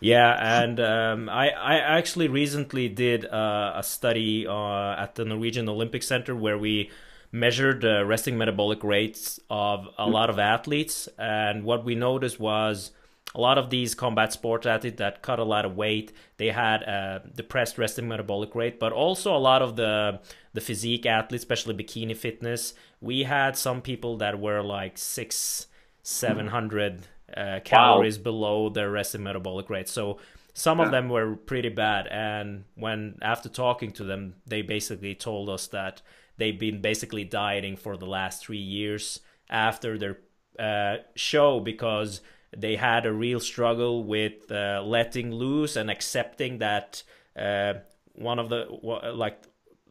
Yeah, 0.00 0.62
and 0.62 0.78
um, 0.78 1.28
I 1.30 1.48
I 1.48 1.78
actually 1.78 2.28
recently 2.28 2.88
did 2.88 3.24
uh, 3.24 3.72
a 3.76 3.82
study 3.82 4.46
uh, 4.46 5.02
at 5.02 5.14
the 5.14 5.24
Norwegian 5.24 5.68
Olympic 5.70 6.02
Center 6.02 6.36
where 6.36 6.58
we 6.58 6.90
measured 7.30 7.82
the 7.82 8.04
resting 8.04 8.38
metabolic 8.38 8.82
rates 8.82 9.38
of 9.50 9.88
a 9.98 10.06
hmm. 10.06 10.12
lot 10.12 10.30
of 10.30 10.38
athletes, 10.38 11.08
and 11.18 11.64
what 11.64 11.84
we 11.84 11.94
noticed 11.94 12.40
was 12.40 12.92
a 13.34 13.40
lot 13.40 13.58
of 13.58 13.70
these 13.70 13.94
combat 13.94 14.32
sports 14.32 14.66
athletes 14.66 14.98
that 14.98 15.22
cut 15.22 15.38
a 15.38 15.44
lot 15.44 15.64
of 15.64 15.76
weight 15.76 16.12
they 16.38 16.48
had 16.48 16.82
a 16.82 17.22
depressed 17.34 17.78
resting 17.78 18.08
metabolic 18.08 18.54
rate 18.54 18.80
but 18.80 18.92
also 18.92 19.36
a 19.36 19.38
lot 19.38 19.62
of 19.62 19.76
the 19.76 20.18
the 20.54 20.60
physique 20.60 21.04
athletes 21.04 21.42
especially 21.42 21.74
bikini 21.74 22.16
fitness 22.16 22.74
we 23.00 23.24
had 23.24 23.56
some 23.56 23.82
people 23.82 24.16
that 24.16 24.40
were 24.40 24.62
like 24.62 24.96
six 24.96 25.66
hmm. 25.66 26.00
seven 26.02 26.46
hundred 26.48 27.06
uh, 27.36 27.60
calories 27.64 28.18
wow. 28.18 28.24
below 28.24 28.68
their 28.70 28.90
resting 28.90 29.22
metabolic 29.22 29.68
rate 29.68 29.88
so 29.88 30.18
some 30.54 30.78
yeah. 30.78 30.86
of 30.86 30.90
them 30.90 31.08
were 31.08 31.36
pretty 31.36 31.68
bad 31.68 32.06
and 32.06 32.64
when 32.74 33.18
after 33.20 33.48
talking 33.48 33.90
to 33.90 34.04
them 34.04 34.34
they 34.46 34.62
basically 34.62 35.14
told 35.14 35.50
us 35.50 35.66
that 35.66 36.00
they've 36.38 36.58
been 36.58 36.80
basically 36.80 37.24
dieting 37.24 37.76
for 37.76 37.96
the 37.96 38.06
last 38.06 38.42
three 38.42 38.56
years 38.56 39.20
after 39.50 39.98
their 39.98 40.18
uh, 40.58 41.02
show 41.14 41.60
because 41.60 42.20
they 42.56 42.76
had 42.76 43.06
a 43.06 43.12
real 43.12 43.40
struggle 43.40 44.04
with 44.04 44.50
uh, 44.50 44.82
letting 44.84 45.32
loose 45.32 45.76
and 45.76 45.90
accepting 45.90 46.58
that 46.58 47.02
uh, 47.36 47.74
one 48.14 48.38
of 48.38 48.48
the 48.48 48.66
like 49.14 49.42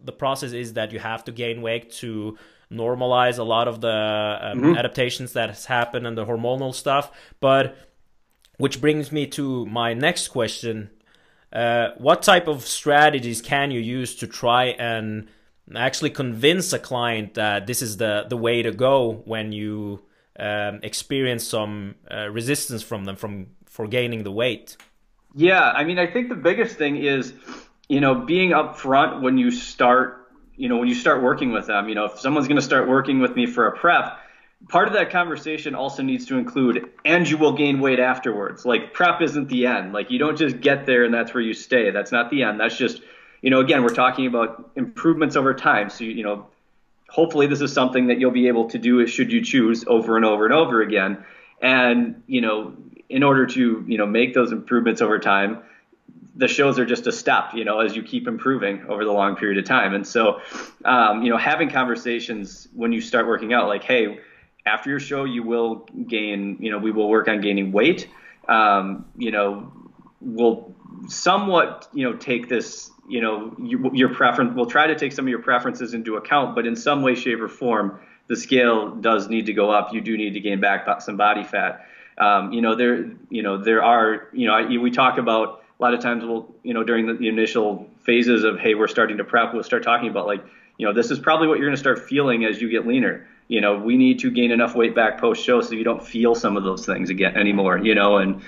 the 0.04 0.12
process 0.12 0.52
is 0.54 0.74
that 0.74 0.92
you 0.92 1.00
have 1.00 1.24
to 1.24 1.32
gain 1.32 1.62
weight 1.62 1.92
to 1.92 2.38
normalize 2.72 3.40
a 3.40 3.44
lot 3.44 3.68
of 3.68 3.82
the 3.82 4.40
um, 4.42 4.60
mm-hmm. 4.60 4.76
adaptations 4.76 5.34
that 5.34 5.50
has 5.50 5.66
happened 5.66 6.06
and 6.06 6.18
the 6.18 6.26
hormonal 6.26 6.74
stuff. 6.74 7.12
But 7.40 7.78
which 8.58 8.82
brings 8.82 9.12
me 9.12 9.28
to 9.28 9.66
my 9.68 9.94
next 9.94 10.30
question: 10.30 10.90
uh, 11.54 11.90
What 11.98 12.22
type 12.22 12.48
of 12.48 12.66
strategies 12.66 13.42
can 13.42 13.72
you 13.72 13.80
use 13.80 14.16
to 14.16 14.28
try 14.28 14.66
and 14.66 15.30
actually 15.76 16.12
convince 16.12 16.74
a 16.74 16.80
client 16.80 17.34
that 17.36 17.68
this 17.68 17.82
is 17.82 17.98
the 17.98 18.26
the 18.30 18.38
way 18.38 18.62
to 18.62 18.72
go 18.72 19.22
when 19.26 19.52
you 19.52 20.02
um, 20.40 20.80
experience 20.84 21.46
some 21.48 21.96
uh, 22.12 22.30
resistance 22.30 22.84
from 22.84 23.06
them 23.06 23.16
from 23.16 23.48
for 23.66 23.88
gaining 23.88 24.24
the 24.24 24.32
weight? 24.32 24.78
Yeah, 25.36 25.62
I 25.62 25.84
mean, 25.84 26.00
I 26.00 26.08
think 26.08 26.30
the 26.30 26.36
biggest 26.36 26.78
thing 26.78 26.98
is, 26.98 27.34
you 27.90 28.00
know, 28.00 28.16
being 28.16 28.52
upfront 28.52 29.22
when 29.22 29.38
you 29.38 29.52
start, 29.52 30.32
you 30.56 30.68
know, 30.70 30.78
when 30.78 30.88
you 30.88 30.96
start 30.96 31.22
working 31.22 31.52
with 31.52 31.68
them. 31.68 31.90
You 31.90 31.96
know, 31.96 32.06
if 32.06 32.20
someone's 32.20 32.48
going 32.48 32.60
to 32.60 32.66
start 32.66 32.88
working 32.88 33.20
with 33.20 33.36
me 33.36 33.46
for 33.46 33.68
a 33.68 33.78
prep, 33.78 34.18
part 34.70 34.88
of 34.88 34.94
that 34.94 35.12
conversation 35.12 35.76
also 35.76 36.02
needs 36.02 36.26
to 36.28 36.38
include, 36.38 36.90
and 37.06 37.30
you 37.30 37.38
will 37.38 37.54
gain 37.54 37.80
weight 37.80 38.00
afterwards. 38.00 38.66
Like 38.66 38.94
prep 38.94 39.22
isn't 39.22 39.50
the 39.50 39.68
end. 39.68 39.94
Like 39.94 40.10
you 40.10 40.20
don't 40.20 40.38
just 40.38 40.60
get 40.60 40.86
there 40.86 41.04
and 41.04 41.14
that's 41.14 41.34
where 41.34 41.44
you 41.44 41.54
stay. 41.54 41.92
That's 41.92 42.12
not 42.12 42.32
the 42.32 42.44
end. 42.44 42.60
That's 42.60 42.78
just, 42.78 43.02
you 43.48 43.52
know, 43.52 43.62
again, 43.62 43.82
we're 43.82 43.96
talking 43.96 44.28
about 44.28 44.72
improvements 44.76 45.38
over 45.38 45.54
time. 45.54 45.90
So 45.90 46.04
you, 46.04 46.22
know, 46.22 46.48
hopefully 47.08 47.48
this 47.48 47.62
is 47.62 47.72
something 47.72 48.08
that 48.08 48.20
you'll 48.20 48.32
be 48.32 48.50
able 48.50 48.70
to 48.72 48.78
do 48.78 49.08
should 49.08 49.32
you 49.32 49.42
choose 49.42 49.86
over 49.88 50.18
and 50.18 50.26
over 50.26 50.44
and 50.44 50.54
over 50.54 50.82
again. 50.82 51.24
And, 51.62 52.22
you 52.28 52.42
know, 52.42 52.74
in 53.08 53.24
order 53.24 53.46
to, 53.46 53.86
you 53.88 53.98
know, 53.98 54.06
make 54.06 54.34
those 54.34 54.52
improvements 54.52 55.02
over 55.02 55.18
time, 55.18 55.60
the 56.36 56.50
shows 56.50 56.78
are 56.78 56.86
just 56.86 57.08
a 57.08 57.12
step, 57.14 57.54
you 57.54 57.64
know, 57.64 57.80
as 57.80 57.96
you 57.96 58.04
keep 58.04 58.28
improving 58.28 58.84
over 58.90 59.06
the 59.06 59.14
long 59.14 59.38
period 59.38 59.58
of 59.58 59.64
time. 59.64 59.94
And 59.94 60.06
so, 60.06 60.42
um, 60.84 61.24
you 61.24 61.30
know, 61.30 61.38
having 61.38 61.70
conversations 61.70 62.68
when 62.76 62.92
you 62.92 63.00
start 63.00 63.28
working 63.28 63.54
out, 63.54 63.70
like, 63.70 63.84
hey, 63.86 64.20
after 64.66 64.90
your 64.90 65.00
show, 65.00 65.24
you 65.24 65.42
will 65.42 65.88
gain, 66.06 66.58
you 66.60 66.70
know, 66.70 66.80
we 66.80 66.92
will 66.92 67.08
work 67.08 67.30
on 67.30 67.40
gaining 67.40 67.72
weight. 67.72 68.10
Um, 68.50 69.06
you 69.16 69.32
know, 69.32 69.72
we'll 70.20 70.76
somewhat, 71.08 71.88
you 71.94 72.10
know, 72.10 72.16
take 72.18 72.50
this 72.50 72.92
you 73.10 73.22
know 73.22 73.56
you, 73.58 73.90
your 73.94 74.14
preference 74.14 74.54
we'll 74.54 74.66
try 74.66 74.88
to 74.88 74.96
take 74.96 75.14
some 75.14 75.24
of 75.24 75.30
your 75.30 75.42
preferences 75.42 75.94
into 75.94 76.18
account 76.18 76.56
but 76.56 76.68
in 76.68 76.76
some 76.76 77.02
way 77.04 77.16
shape 77.16 77.40
or 77.40 77.48
form 77.48 77.98
the 78.28 78.36
scale 78.36 78.92
does 78.96 79.30
need 79.30 79.46
to 79.48 79.54
go 79.54 79.72
up. 79.72 79.94
You 79.94 80.02
do 80.02 80.18
need 80.18 80.34
to 80.34 80.40
gain 80.40 80.60
back 80.60 81.02
some 81.02 81.18
body 81.18 81.44
fat. 81.44 81.88
Um, 82.18 82.52
you 82.52 82.62
know 82.62 82.76
there 82.76 83.12
you 83.30 83.44
know 83.44 83.64
there 83.64 83.84
are 83.84 84.28
you 84.34 84.48
know 84.48 84.54
I, 84.54 84.78
we 84.78 84.92
talk 84.92 85.18
about 85.18 85.64
a 85.80 85.84
lot 85.84 85.94
of 85.94 86.00
times 86.00 86.26
we'll 86.26 86.54
you 86.64 86.74
know 86.74 86.84
during 86.84 87.06
the, 87.06 87.14
the 87.14 87.28
initial 87.28 87.90
phases 88.04 88.44
of 88.44 88.60
hey 88.60 88.74
we're 88.74 88.88
starting 88.88 89.18
to 89.18 89.24
prep 89.24 89.54
we'll 89.54 89.62
start 89.62 89.84
talking 89.84 90.10
about 90.10 90.26
like 90.26 90.44
you 90.78 90.88
know 90.88 90.94
this 90.94 91.12
is 91.12 91.20
probably 91.20 91.48
what 91.48 91.60
you're 91.60 91.68
going 91.68 91.76
to 91.76 91.80
start 91.80 92.10
feeling 92.10 92.44
as 92.44 92.60
you 92.60 92.70
get 92.70 92.88
leaner 92.88 93.28
you 93.48 93.62
know, 93.62 93.78
we 93.78 93.96
need 93.96 94.20
to 94.20 94.30
gain 94.30 94.52
enough 94.52 94.76
weight 94.76 94.94
back 94.94 95.20
post 95.20 95.44
show 95.44 95.62
so 95.62 95.74
you 95.74 95.84
don't 95.84 96.06
feel 96.06 96.36
some 96.36 96.58
of 96.58 96.64
those 96.64 96.86
things 96.86 97.10
again 97.10 97.38
anymore, 97.38 97.78
you 97.78 97.96
know, 97.96 98.18
and 98.18 98.42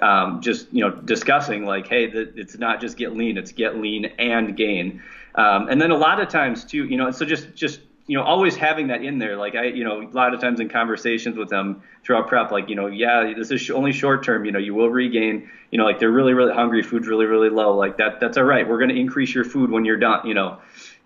um, 0.00 0.40
just, 0.40 0.72
you 0.72 0.80
know, 0.80 0.90
discussing 0.90 1.66
like, 1.66 1.86
hey, 1.86 2.10
the, 2.10 2.32
it's 2.36 2.56
not 2.58 2.80
just 2.80 2.96
get 2.96 3.14
lean, 3.14 3.36
it's 3.36 3.52
get 3.52 3.76
lean 3.76 4.06
and 4.18 4.56
gain. 4.56 5.02
Um, 5.34 5.68
and 5.68 5.80
then 5.80 5.90
a 5.90 5.96
lot 5.96 6.20
of 6.20 6.28
times 6.28 6.64
too, 6.64 6.86
you 6.86 6.96
know, 6.96 7.10
so 7.10 7.26
just, 7.26 7.54
just, 7.54 7.80
you 8.06 8.16
know, 8.16 8.24
always 8.24 8.56
having 8.56 8.86
that 8.86 9.02
in 9.02 9.18
there. 9.18 9.36
Like 9.36 9.56
I, 9.56 9.64
you 9.64 9.84
know, 9.84 10.00
a 10.00 10.08
lot 10.08 10.32
of 10.32 10.40
times 10.40 10.60
in 10.60 10.70
conversations 10.70 11.36
with 11.36 11.50
them 11.50 11.82
throughout 12.02 12.28
prep, 12.28 12.50
like, 12.50 12.70
you 12.70 12.76
know, 12.76 12.86
yeah, 12.86 13.34
this 13.36 13.50
is 13.50 13.70
only 13.70 13.92
short 13.92 14.24
term, 14.24 14.46
you 14.46 14.52
know, 14.52 14.58
you 14.58 14.74
will 14.74 14.88
regain, 14.88 15.50
you 15.70 15.76
know, 15.76 15.84
like 15.84 15.98
they're 15.98 16.10
really, 16.10 16.32
really 16.32 16.54
hungry, 16.54 16.82
food's 16.82 17.08
really, 17.08 17.26
really 17.26 17.50
low. 17.50 17.76
Like 17.76 17.98
that, 17.98 18.20
that's 18.20 18.38
all 18.38 18.44
right. 18.44 18.66
We're 18.66 18.78
going 18.78 18.90
to 18.90 18.98
increase 18.98 19.34
your 19.34 19.44
food 19.44 19.70
when 19.70 19.84
you're 19.84 19.98
done, 19.98 20.26
you 20.26 20.32
know, 20.32 20.60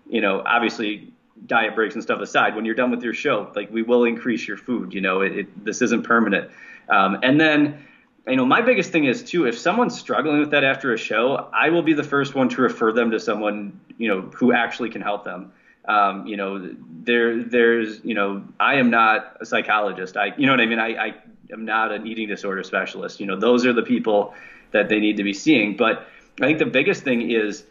you 0.07 0.21
know, 0.21 0.41
obviously 0.45 1.11
diet 1.45 1.75
breaks 1.75 1.95
and 1.95 2.03
stuff 2.03 2.21
aside, 2.21 2.55
when 2.55 2.65
you're 2.65 2.75
done 2.75 2.91
with 2.91 3.03
your 3.03 3.13
show, 3.13 3.51
like 3.55 3.71
we 3.71 3.81
will 3.81 4.03
increase 4.03 4.47
your 4.47 4.57
food. 4.57 4.93
You 4.93 5.01
know, 5.01 5.21
it, 5.21 5.37
it, 5.39 5.65
this 5.65 5.81
isn't 5.81 6.03
permanent. 6.03 6.51
Um, 6.89 7.19
and 7.23 7.39
then, 7.39 7.85
you 8.27 8.35
know, 8.35 8.45
my 8.45 8.61
biggest 8.61 8.91
thing 8.91 9.05
is 9.05 9.23
too, 9.23 9.47
if 9.47 9.57
someone's 9.57 9.97
struggling 9.97 10.39
with 10.39 10.51
that 10.51 10.63
after 10.63 10.93
a 10.93 10.97
show, 10.97 11.49
I 11.53 11.69
will 11.69 11.81
be 11.81 11.93
the 11.93 12.03
first 12.03 12.35
one 12.35 12.49
to 12.49 12.61
refer 12.61 12.91
them 12.91 13.11
to 13.11 13.19
someone, 13.19 13.79
you 13.97 14.07
know, 14.07 14.21
who 14.21 14.53
actually 14.53 14.89
can 14.89 15.01
help 15.01 15.23
them. 15.23 15.51
Um, 15.85 16.27
you 16.27 16.37
know, 16.37 16.75
there, 17.03 17.43
there's, 17.43 18.03
you 18.03 18.13
know, 18.13 18.43
I 18.59 18.75
am 18.75 18.91
not 18.91 19.37
a 19.41 19.45
psychologist. 19.45 20.15
I, 20.15 20.33
you 20.37 20.45
know 20.45 20.53
what 20.53 20.61
I 20.61 20.67
mean? 20.67 20.79
I, 20.79 21.07
I 21.07 21.15
am 21.51 21.65
not 21.65 21.91
an 21.91 22.05
eating 22.05 22.27
disorder 22.27 22.61
specialist. 22.61 23.19
You 23.19 23.25
know, 23.25 23.39
those 23.39 23.65
are 23.65 23.73
the 23.73 23.81
people 23.81 24.35
that 24.71 24.89
they 24.89 24.99
need 24.99 25.17
to 25.17 25.23
be 25.23 25.33
seeing. 25.33 25.75
But 25.75 26.07
I 26.39 26.45
think 26.45 26.59
the 26.59 26.65
biggest 26.67 27.03
thing 27.03 27.31
is 27.31 27.63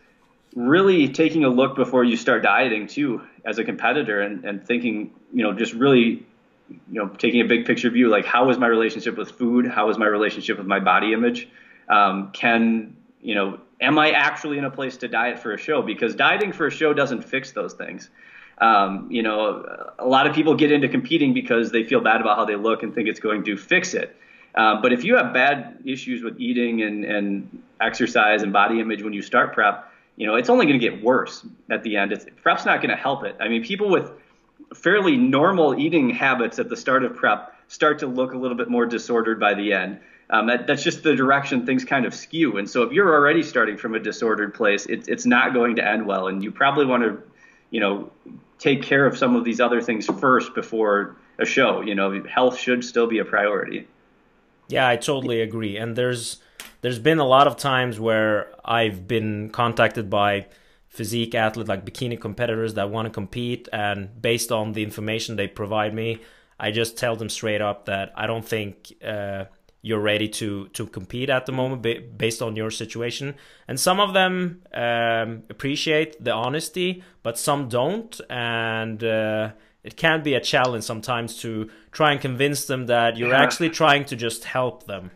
really 0.56 1.08
taking 1.08 1.44
a 1.44 1.48
look 1.48 1.76
before 1.76 2.02
you 2.02 2.16
start 2.16 2.42
dieting 2.42 2.88
too 2.88 3.22
as 3.44 3.58
a 3.58 3.64
competitor 3.64 4.20
and, 4.20 4.44
and 4.44 4.66
thinking, 4.66 5.12
you 5.32 5.42
know, 5.42 5.52
just 5.52 5.72
really, 5.72 6.26
you 6.68 7.00
know, 7.00 7.08
taking 7.08 7.40
a 7.40 7.44
big 7.44 7.66
picture 7.66 7.90
view, 7.90 8.08
like 8.08 8.24
how 8.24 8.50
is 8.50 8.58
my 8.58 8.66
relationship 8.66 9.16
with 9.16 9.30
food? 9.32 9.66
How 9.66 9.88
is 9.90 9.98
my 9.98 10.06
relationship 10.06 10.58
with 10.58 10.66
my 10.66 10.80
body 10.80 11.12
image? 11.12 11.48
Um, 11.88 12.30
can, 12.32 12.96
you 13.20 13.34
know, 13.34 13.60
am 13.80 13.98
I 13.98 14.12
actually 14.12 14.58
in 14.58 14.64
a 14.64 14.70
place 14.70 14.96
to 14.98 15.08
diet 15.08 15.38
for 15.38 15.52
a 15.52 15.58
show? 15.58 15.82
Because 15.82 16.14
dieting 16.14 16.52
for 16.52 16.66
a 16.66 16.70
show 16.70 16.92
doesn't 16.92 17.22
fix 17.22 17.52
those 17.52 17.72
things. 17.72 18.08
Um, 18.58 19.10
you 19.10 19.22
know, 19.22 19.90
a 19.98 20.06
lot 20.06 20.26
of 20.26 20.34
people 20.34 20.54
get 20.54 20.70
into 20.70 20.88
competing 20.88 21.32
because 21.32 21.72
they 21.72 21.82
feel 21.82 22.00
bad 22.00 22.20
about 22.20 22.36
how 22.36 22.44
they 22.44 22.56
look 22.56 22.82
and 22.82 22.94
think 22.94 23.08
it's 23.08 23.20
going 23.20 23.44
to 23.44 23.56
fix 23.56 23.94
it. 23.94 24.14
Um, 24.54 24.82
but 24.82 24.92
if 24.92 25.04
you 25.04 25.16
have 25.16 25.32
bad 25.32 25.78
issues 25.84 26.22
with 26.22 26.38
eating 26.38 26.82
and, 26.82 27.04
and 27.04 27.62
exercise 27.80 28.42
and 28.42 28.52
body 28.52 28.80
image 28.80 29.02
when 29.02 29.12
you 29.12 29.22
start 29.22 29.54
prep, 29.54 29.89
you 30.20 30.26
know, 30.26 30.34
it's 30.34 30.50
only 30.50 30.66
going 30.66 30.78
to 30.78 30.90
get 30.90 31.02
worse 31.02 31.46
at 31.70 31.82
the 31.82 31.96
end. 31.96 32.12
It's, 32.12 32.26
prep's 32.42 32.66
not 32.66 32.82
going 32.82 32.90
to 32.90 33.02
help 33.02 33.24
it. 33.24 33.34
I 33.40 33.48
mean, 33.48 33.64
people 33.64 33.88
with 33.88 34.10
fairly 34.74 35.16
normal 35.16 35.80
eating 35.80 36.10
habits 36.10 36.58
at 36.58 36.68
the 36.68 36.76
start 36.76 37.04
of 37.04 37.16
prep 37.16 37.56
start 37.68 38.00
to 38.00 38.06
look 38.06 38.34
a 38.34 38.36
little 38.36 38.56
bit 38.58 38.68
more 38.68 38.84
disordered 38.84 39.40
by 39.40 39.54
the 39.54 39.72
end. 39.72 39.98
Um, 40.28 40.46
that, 40.48 40.66
that's 40.66 40.82
just 40.82 41.02
the 41.02 41.16
direction 41.16 41.64
things 41.64 41.86
kind 41.86 42.04
of 42.04 42.14
skew. 42.14 42.58
And 42.58 42.68
so 42.68 42.82
if 42.82 42.92
you're 42.92 43.14
already 43.14 43.42
starting 43.42 43.78
from 43.78 43.94
a 43.94 43.98
disordered 43.98 44.52
place, 44.52 44.84
it, 44.84 45.08
it's 45.08 45.24
not 45.24 45.54
going 45.54 45.76
to 45.76 45.88
end 45.88 46.06
well. 46.06 46.28
And 46.28 46.44
you 46.44 46.52
probably 46.52 46.84
want 46.84 47.02
to, 47.02 47.22
you 47.70 47.80
know, 47.80 48.12
take 48.58 48.82
care 48.82 49.06
of 49.06 49.16
some 49.16 49.36
of 49.36 49.44
these 49.44 49.58
other 49.58 49.80
things 49.80 50.04
first 50.04 50.54
before 50.54 51.16
a 51.38 51.46
show. 51.46 51.80
You 51.80 51.94
know, 51.94 52.22
health 52.24 52.58
should 52.58 52.84
still 52.84 53.06
be 53.06 53.20
a 53.20 53.24
priority. 53.24 53.88
Yeah, 54.68 54.86
I 54.86 54.96
totally 54.96 55.40
agree. 55.40 55.78
And 55.78 55.96
there's 55.96 56.42
there's 56.80 56.98
been 56.98 57.18
a 57.18 57.26
lot 57.26 57.46
of 57.46 57.56
times 57.56 58.00
where 58.00 58.52
I've 58.64 59.06
been 59.06 59.50
contacted 59.50 60.08
by 60.10 60.46
physique 60.88 61.34
athlete 61.34 61.68
like 61.68 61.84
bikini 61.84 62.20
competitors 62.20 62.74
that 62.74 62.90
want 62.90 63.06
to 63.06 63.10
compete 63.10 63.68
and 63.72 64.20
based 64.20 64.50
on 64.50 64.72
the 64.72 64.82
information 64.82 65.36
they 65.36 65.46
provide 65.46 65.94
me 65.94 66.18
i 66.58 66.72
just 66.72 66.98
tell 66.98 67.14
them 67.14 67.28
straight 67.28 67.60
up 67.60 67.84
that 67.84 68.12
i 68.16 68.26
don't 68.26 68.44
think 68.44 68.92
uh, 69.06 69.44
you're 69.82 70.00
ready 70.00 70.28
to 70.28 70.68
to 70.68 70.86
compete 70.86 71.30
at 71.30 71.46
the 71.46 71.52
moment 71.52 71.82
based 72.18 72.42
on 72.42 72.56
your 72.56 72.70
situation. 72.70 73.34
And 73.66 73.80
some 73.80 73.98
of 74.00 74.12
them 74.12 74.62
um, 74.74 75.44
appreciate 75.48 76.22
the 76.22 76.32
honesty 76.32 77.02
but 77.22 77.38
some 77.38 77.68
don't. 77.68 78.20
And 78.28 79.02
uh, 79.02 79.52
it 79.82 79.96
can 79.96 80.22
be 80.22 80.34
a 80.34 80.40
challenge 80.40 80.84
sometimes 80.84 81.38
to 81.38 81.70
try 81.92 82.12
and 82.12 82.20
convince 82.20 82.66
them 82.66 82.86
that 82.86 83.16
you're 83.16 83.30
yeah. 83.30 83.42
actually 83.42 83.70
trying 83.70 84.04
to 84.06 84.16
just 84.16 84.44
help 84.44 84.86
them. 84.86 85.10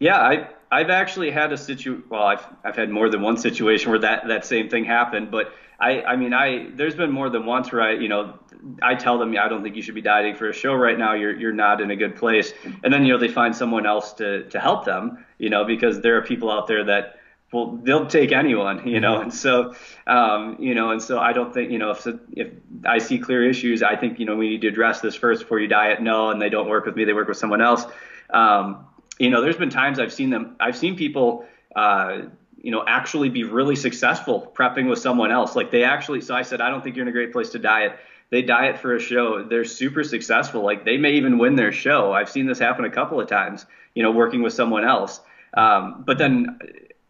Yeah 0.00 0.18
i 0.18 0.48
I've 0.74 0.90
actually 0.90 1.30
had 1.30 1.52
a 1.52 1.56
situ. 1.56 2.02
Well, 2.08 2.24
I've 2.24 2.44
I've 2.64 2.74
had 2.74 2.90
more 2.90 3.08
than 3.08 3.22
one 3.22 3.36
situation 3.36 3.90
where 3.90 4.00
that 4.00 4.26
that 4.26 4.44
same 4.44 4.68
thing 4.68 4.84
happened. 4.84 5.30
But 5.30 5.52
I 5.78 6.02
I 6.02 6.16
mean 6.16 6.34
I 6.34 6.70
there's 6.74 6.96
been 6.96 7.12
more 7.12 7.30
than 7.30 7.46
once 7.46 7.70
where 7.70 7.82
I 7.82 7.92
you 7.92 8.08
know 8.08 8.36
I 8.82 8.96
tell 8.96 9.16
them 9.16 9.36
I 9.38 9.46
don't 9.46 9.62
think 9.62 9.76
you 9.76 9.82
should 9.82 9.94
be 9.94 10.02
dieting 10.02 10.34
for 10.34 10.48
a 10.48 10.52
show 10.52 10.74
right 10.74 10.98
now. 10.98 11.14
You're 11.14 11.36
you're 11.38 11.52
not 11.52 11.80
in 11.80 11.92
a 11.92 11.96
good 11.96 12.16
place. 12.16 12.52
And 12.82 12.92
then 12.92 13.04
you 13.04 13.12
know 13.12 13.20
they 13.20 13.28
find 13.28 13.54
someone 13.54 13.86
else 13.86 14.14
to 14.14 14.48
to 14.48 14.58
help 14.58 14.84
them. 14.84 15.24
You 15.38 15.48
know 15.48 15.64
because 15.64 16.00
there 16.00 16.16
are 16.16 16.22
people 16.22 16.50
out 16.50 16.66
there 16.66 16.82
that 16.86 17.20
well 17.52 17.78
they'll 17.84 18.08
take 18.08 18.32
anyone. 18.32 18.88
You 18.88 18.98
know 18.98 19.14
mm-hmm. 19.14 19.30
and 19.30 19.34
so 19.34 19.74
um, 20.08 20.56
you 20.58 20.74
know 20.74 20.90
and 20.90 21.00
so 21.00 21.20
I 21.20 21.32
don't 21.32 21.54
think 21.54 21.70
you 21.70 21.78
know 21.78 21.92
if 21.92 22.04
if 22.32 22.48
I 22.84 22.98
see 22.98 23.20
clear 23.20 23.48
issues 23.48 23.84
I 23.84 23.94
think 23.94 24.18
you 24.18 24.26
know 24.26 24.34
we 24.34 24.48
need 24.48 24.62
to 24.62 24.68
address 24.68 25.00
this 25.00 25.14
first 25.14 25.42
before 25.42 25.60
you 25.60 25.68
diet. 25.68 26.02
No, 26.02 26.30
and 26.30 26.42
they 26.42 26.48
don't 26.48 26.68
work 26.68 26.84
with 26.84 26.96
me. 26.96 27.04
They 27.04 27.12
work 27.12 27.28
with 27.28 27.38
someone 27.38 27.62
else. 27.62 27.84
Um, 28.30 28.86
you 29.18 29.30
know, 29.30 29.40
there's 29.40 29.56
been 29.56 29.70
times 29.70 29.98
I've 29.98 30.12
seen 30.12 30.30
them, 30.30 30.56
I've 30.60 30.76
seen 30.76 30.96
people, 30.96 31.46
uh, 31.76 32.22
you 32.60 32.70
know, 32.70 32.84
actually 32.86 33.28
be 33.28 33.44
really 33.44 33.76
successful 33.76 34.52
prepping 34.54 34.88
with 34.88 34.98
someone 34.98 35.30
else. 35.30 35.54
Like 35.54 35.70
they 35.70 35.84
actually, 35.84 36.20
so 36.20 36.34
I 36.34 36.42
said, 36.42 36.60
I 36.60 36.70
don't 36.70 36.82
think 36.82 36.96
you're 36.96 37.04
in 37.04 37.08
a 37.08 37.12
great 37.12 37.32
place 37.32 37.50
to 37.50 37.58
diet. 37.58 37.98
They 38.30 38.42
diet 38.42 38.78
for 38.78 38.96
a 38.96 39.00
show. 39.00 39.44
They're 39.44 39.64
super 39.64 40.02
successful. 40.02 40.62
Like 40.62 40.84
they 40.84 40.96
may 40.96 41.12
even 41.12 41.38
win 41.38 41.56
their 41.56 41.72
show. 41.72 42.12
I've 42.12 42.30
seen 42.30 42.46
this 42.46 42.58
happen 42.58 42.84
a 42.84 42.90
couple 42.90 43.20
of 43.20 43.28
times, 43.28 43.66
you 43.94 44.02
know, 44.02 44.10
working 44.10 44.42
with 44.42 44.54
someone 44.54 44.84
else. 44.84 45.20
Um, 45.56 46.02
but 46.06 46.18
then 46.18 46.58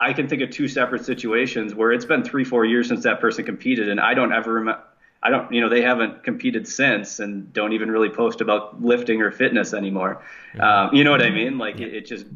I 0.01 0.13
can 0.13 0.29
think 0.29 0.43
of 0.43 0.51
two 0.51 0.69
separate 0.69 1.05
situations 1.05 1.75
where 1.75 1.93
it's 1.93 2.05
been 2.05 2.25
three, 2.25 2.45
four 2.45 2.65
years 2.65 2.89
since 2.89 3.05
that 3.05 3.21
person 3.21 3.45
competed, 3.45 3.89
and 3.89 4.01
I 4.01 4.15
don't 4.15 4.33
ever 4.33 4.53
remember. 4.55 4.83
I 5.25 5.31
don't, 5.31 5.51
you 5.51 5.63
know, 5.63 5.71
they 5.71 5.81
haven't 5.81 6.23
competed 6.23 6.69
since 6.69 7.19
and 7.19 7.51
don't 7.55 7.73
even 7.73 7.91
really 7.91 8.11
post 8.11 8.43
about 8.43 8.83
lifting 8.83 9.23
or 9.23 9.31
fitness 9.31 9.73
anymore. 9.73 10.23
Um, 10.61 10.95
you 10.95 11.03
know 11.03 11.11
what 11.11 11.23
I 11.23 11.31
mean? 11.31 11.57
Like 11.57 11.81
it, 11.81 11.95
it, 11.95 12.07
just 12.07 12.27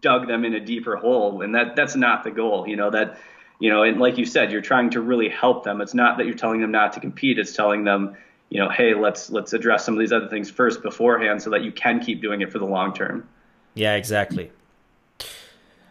dug 0.00 0.28
them 0.28 0.44
in 0.44 0.54
a 0.54 0.60
deeper 0.60 0.96
hole, 0.96 1.42
and 1.42 1.54
that 1.56 1.74
that's 1.74 1.96
not 1.96 2.22
the 2.22 2.30
goal. 2.30 2.68
You 2.68 2.76
know 2.76 2.90
that, 2.90 3.18
you 3.58 3.68
know, 3.68 3.82
and 3.82 3.98
like 3.98 4.16
you 4.16 4.24
said, 4.24 4.52
you're 4.52 4.60
trying 4.60 4.90
to 4.90 5.00
really 5.00 5.28
help 5.28 5.64
them. 5.64 5.80
It's 5.80 5.94
not 5.94 6.18
that 6.18 6.26
you're 6.26 6.36
telling 6.36 6.60
them 6.60 6.70
not 6.70 6.92
to 6.92 7.00
compete. 7.00 7.38
It's 7.38 7.52
telling 7.52 7.82
them, 7.82 8.16
you 8.48 8.60
know, 8.60 8.68
hey, 8.68 8.94
let's 8.94 9.30
let's 9.30 9.52
address 9.52 9.84
some 9.84 9.94
of 9.94 10.00
these 10.00 10.12
other 10.12 10.28
things 10.28 10.50
first 10.50 10.82
beforehand, 10.82 11.42
so 11.42 11.50
that 11.50 11.62
you 11.64 11.72
can 11.72 11.98
keep 11.98 12.22
doing 12.22 12.42
it 12.42 12.52
for 12.52 12.60
the 12.60 12.64
long 12.64 12.94
term. 12.94 13.28
Yeah, 13.74 13.96
exactly. 13.96 14.52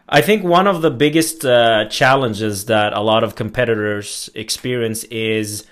I 0.08 0.20
think 0.20 0.42
one 0.42 0.66
of 0.66 0.82
the 0.82 0.90
biggest 0.90 1.44
uh, 1.44 1.86
challenges 1.88 2.66
that 2.66 2.92
a 2.92 3.00
lot 3.00 3.24
of 3.24 3.34
competitors 3.34 4.28
experience 4.34 5.04
is 5.04 5.66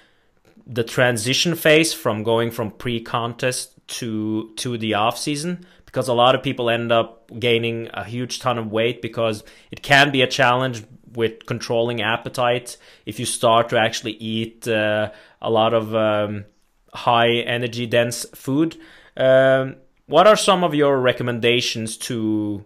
the 0.66 0.84
transition 0.84 1.54
phase 1.54 1.92
from 1.92 2.22
going 2.22 2.50
from 2.50 2.70
pre-contest 2.70 3.74
to 3.86 4.52
to 4.56 4.78
the 4.78 4.94
off 4.94 5.18
season 5.18 5.66
because 5.84 6.06
a 6.08 6.14
lot 6.14 6.34
of 6.34 6.42
people 6.42 6.70
end 6.70 6.92
up 6.92 7.28
gaining 7.38 7.88
a 7.94 8.04
huge 8.04 8.38
ton 8.38 8.58
of 8.58 8.70
weight 8.70 9.02
because 9.02 9.42
it 9.70 9.82
can 9.82 10.12
be 10.12 10.22
a 10.22 10.26
challenge 10.26 10.84
with 11.12 11.44
controlling 11.46 12.00
appetite. 12.00 12.76
If 13.04 13.18
you 13.18 13.26
start 13.26 13.68
to 13.70 13.78
actually 13.78 14.12
eat 14.12 14.68
uh, 14.68 15.10
a 15.42 15.50
lot 15.50 15.74
of 15.74 15.92
um, 15.92 16.44
high 16.94 17.30
energy 17.30 17.86
dense 17.86 18.26
food 18.34 18.76
um, 19.16 19.76
what 20.06 20.26
are 20.26 20.36
some 20.36 20.64
of 20.64 20.74
your 20.74 20.98
recommendations 21.00 21.96
to 21.96 22.64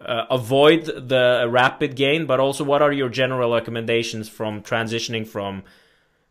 uh, 0.00 0.26
avoid 0.30 0.84
the 0.84 1.46
rapid 1.48 1.96
gain 1.96 2.26
but 2.26 2.40
also 2.40 2.64
what 2.64 2.82
are 2.82 2.92
your 2.92 3.08
general 3.08 3.54
recommendations 3.54 4.28
from 4.28 4.62
transitioning 4.62 5.26
from 5.26 5.62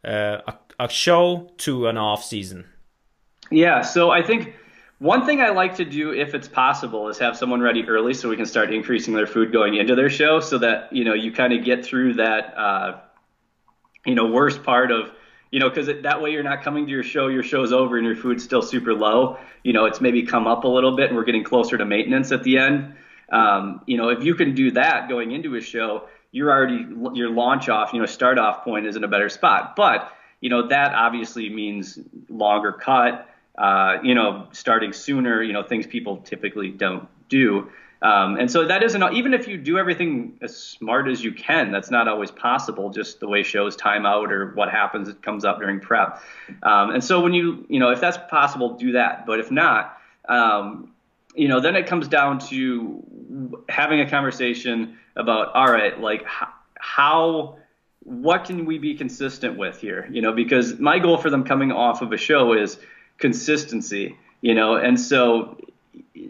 a, 0.04 0.54
a 0.80 0.90
show 0.90 1.52
to 1.58 1.88
an 1.88 1.98
off 1.98 2.24
season? 2.24 2.66
Yeah, 3.50 3.82
so 3.82 4.12
I 4.12 4.24
think 4.24 4.56
one 5.00 5.26
thing 5.26 5.42
I 5.42 5.50
like 5.50 5.76
to 5.78 5.86
do, 5.86 6.14
if 6.14 6.36
it's 6.36 6.48
possible, 6.48 7.10
is 7.10 7.18
have 7.18 7.36
someone 7.36 7.60
ready 7.60 7.84
early 7.88 8.14
so 8.14 8.30
we 8.30 8.38
can 8.38 8.46
start 8.46 8.72
increasing 8.72 9.14
their 9.14 9.28
food 9.28 9.52
going 9.52 9.76
into 9.76 9.96
their 9.96 10.10
show, 10.10 10.40
so 10.40 10.60
that 10.60 10.94
you 10.94 11.04
know 11.04 11.14
you 11.14 11.32
kind 11.32 11.54
of 11.54 11.66
get 11.66 11.84
through 11.84 12.14
that 12.14 12.58
uh, 12.58 13.00
you 14.06 14.16
know 14.16 14.28
worst 14.28 14.64
part 14.64 14.92
of 14.92 15.12
you 15.52 15.60
know 15.60 15.70
because 15.70 15.88
that 15.88 16.22
way 16.22 16.32
you're 16.32 16.44
not 16.44 16.64
coming 16.64 16.86
to 16.86 16.92
your 16.92 17.04
show, 17.04 17.28
your 17.28 17.44
show's 17.44 17.74
over 17.74 17.98
and 17.98 18.06
your 18.06 18.16
food's 18.16 18.44
still 18.44 18.62
super 18.62 18.94
low. 18.94 19.38
You 19.64 19.74
know, 19.74 19.86
it's 19.86 20.02
maybe 20.02 20.24
come 20.24 20.48
up 20.48 20.64
a 20.66 20.68
little 20.68 20.96
bit 20.96 21.08
and 21.08 21.18
we're 21.18 21.26
getting 21.26 21.44
closer 21.44 21.78
to 21.78 21.86
maintenance 21.86 22.32
at 22.32 22.44
the 22.44 22.60
end. 22.60 22.96
Um, 23.32 23.82
you 23.88 23.98
know, 23.98 24.10
if 24.10 24.24
you 24.24 24.36
can 24.36 24.54
do 24.54 24.72
that 24.72 25.10
going 25.10 25.32
into 25.32 25.56
a 25.56 25.62
show, 25.62 26.08
you're 26.32 26.52
already 26.52 26.86
your 27.18 27.30
launch 27.30 27.70
off, 27.70 27.94
you 27.94 28.00
know, 28.00 28.06
start 28.06 28.38
off 28.38 28.64
point 28.64 28.86
is 28.86 28.96
in 28.96 29.04
a 29.04 29.08
better 29.08 29.30
spot, 29.30 29.76
but 29.76 30.12
you 30.40 30.50
know, 30.50 30.68
that 30.68 30.94
obviously 30.96 31.50
means 31.50 32.00
longer 32.30 32.72
cut, 32.72 33.30
uh, 33.58 33.98
you 34.04 34.16
know, 34.16 34.48
starting 34.52 34.92
sooner, 34.92 35.44
you 35.44 35.54
know, 35.54 35.62
things 35.62 35.86
people 35.86 36.18
typically 36.18 36.70
don't 36.70 37.08
do. 37.30 37.70
Um, 38.02 38.38
and 38.38 38.50
so 38.50 38.66
that 38.66 38.82
isn't, 38.82 39.14
even 39.14 39.36
if 39.36 39.48
you 39.48 39.58
do 39.58 39.78
everything 39.78 40.40
as 40.42 40.58
smart 40.58 41.08
as 41.08 41.24
you 41.24 41.32
can, 41.32 41.72
that's 41.72 41.92
not 41.92 42.08
always 42.08 42.32
possible, 42.32 42.90
just 42.90 43.20
the 43.20 43.28
way 43.28 43.44
shows 43.44 43.76
time 43.76 44.08
out 44.08 44.32
or 44.32 44.54
what 44.54 44.72
happens, 44.72 45.08
it 45.08 45.22
comes 45.22 45.46
up 45.46 45.60
during 45.60 45.80
prep. 45.80 46.24
Um, 46.64 46.90
and 46.90 47.04
so 47.04 47.22
when 47.22 47.36
you, 47.36 47.64
you 47.70 47.80
know, 47.80 47.92
if 47.92 48.02
that's 48.02 48.18
possible, 48.28 48.76
do 48.76 48.94
that. 48.94 49.28
But 49.28 49.40
if 49.40 49.52
not, 49.52 50.00
um, 50.28 50.92
you 51.36 51.48
know, 51.48 51.60
then 51.60 51.76
it 51.76 51.86
comes 51.86 52.08
down 52.08 52.40
to 52.40 53.64
having 53.70 54.00
a 54.00 54.10
conversation 54.10 54.98
about, 55.16 55.54
all 55.54 55.72
right, 55.72 56.00
like 56.00 56.26
how, 56.80 57.58
what 58.04 58.46
can 58.46 58.66
we 58.66 58.78
be 58.78 58.96
consistent 58.96 59.58
with 59.58 59.80
here? 59.80 60.08
You 60.12 60.22
know, 60.22 60.34
because 60.34 60.80
my 60.80 61.00
goal 61.00 61.18
for 61.18 61.30
them 61.30 61.44
coming 61.44 61.72
off 61.72 62.02
of 62.02 62.12
a 62.12 62.18
show 62.18 62.54
is 62.54 62.80
consistency, 63.18 64.18
you 64.42 64.56
know, 64.56 64.76
and 64.76 65.00
so 65.00 65.58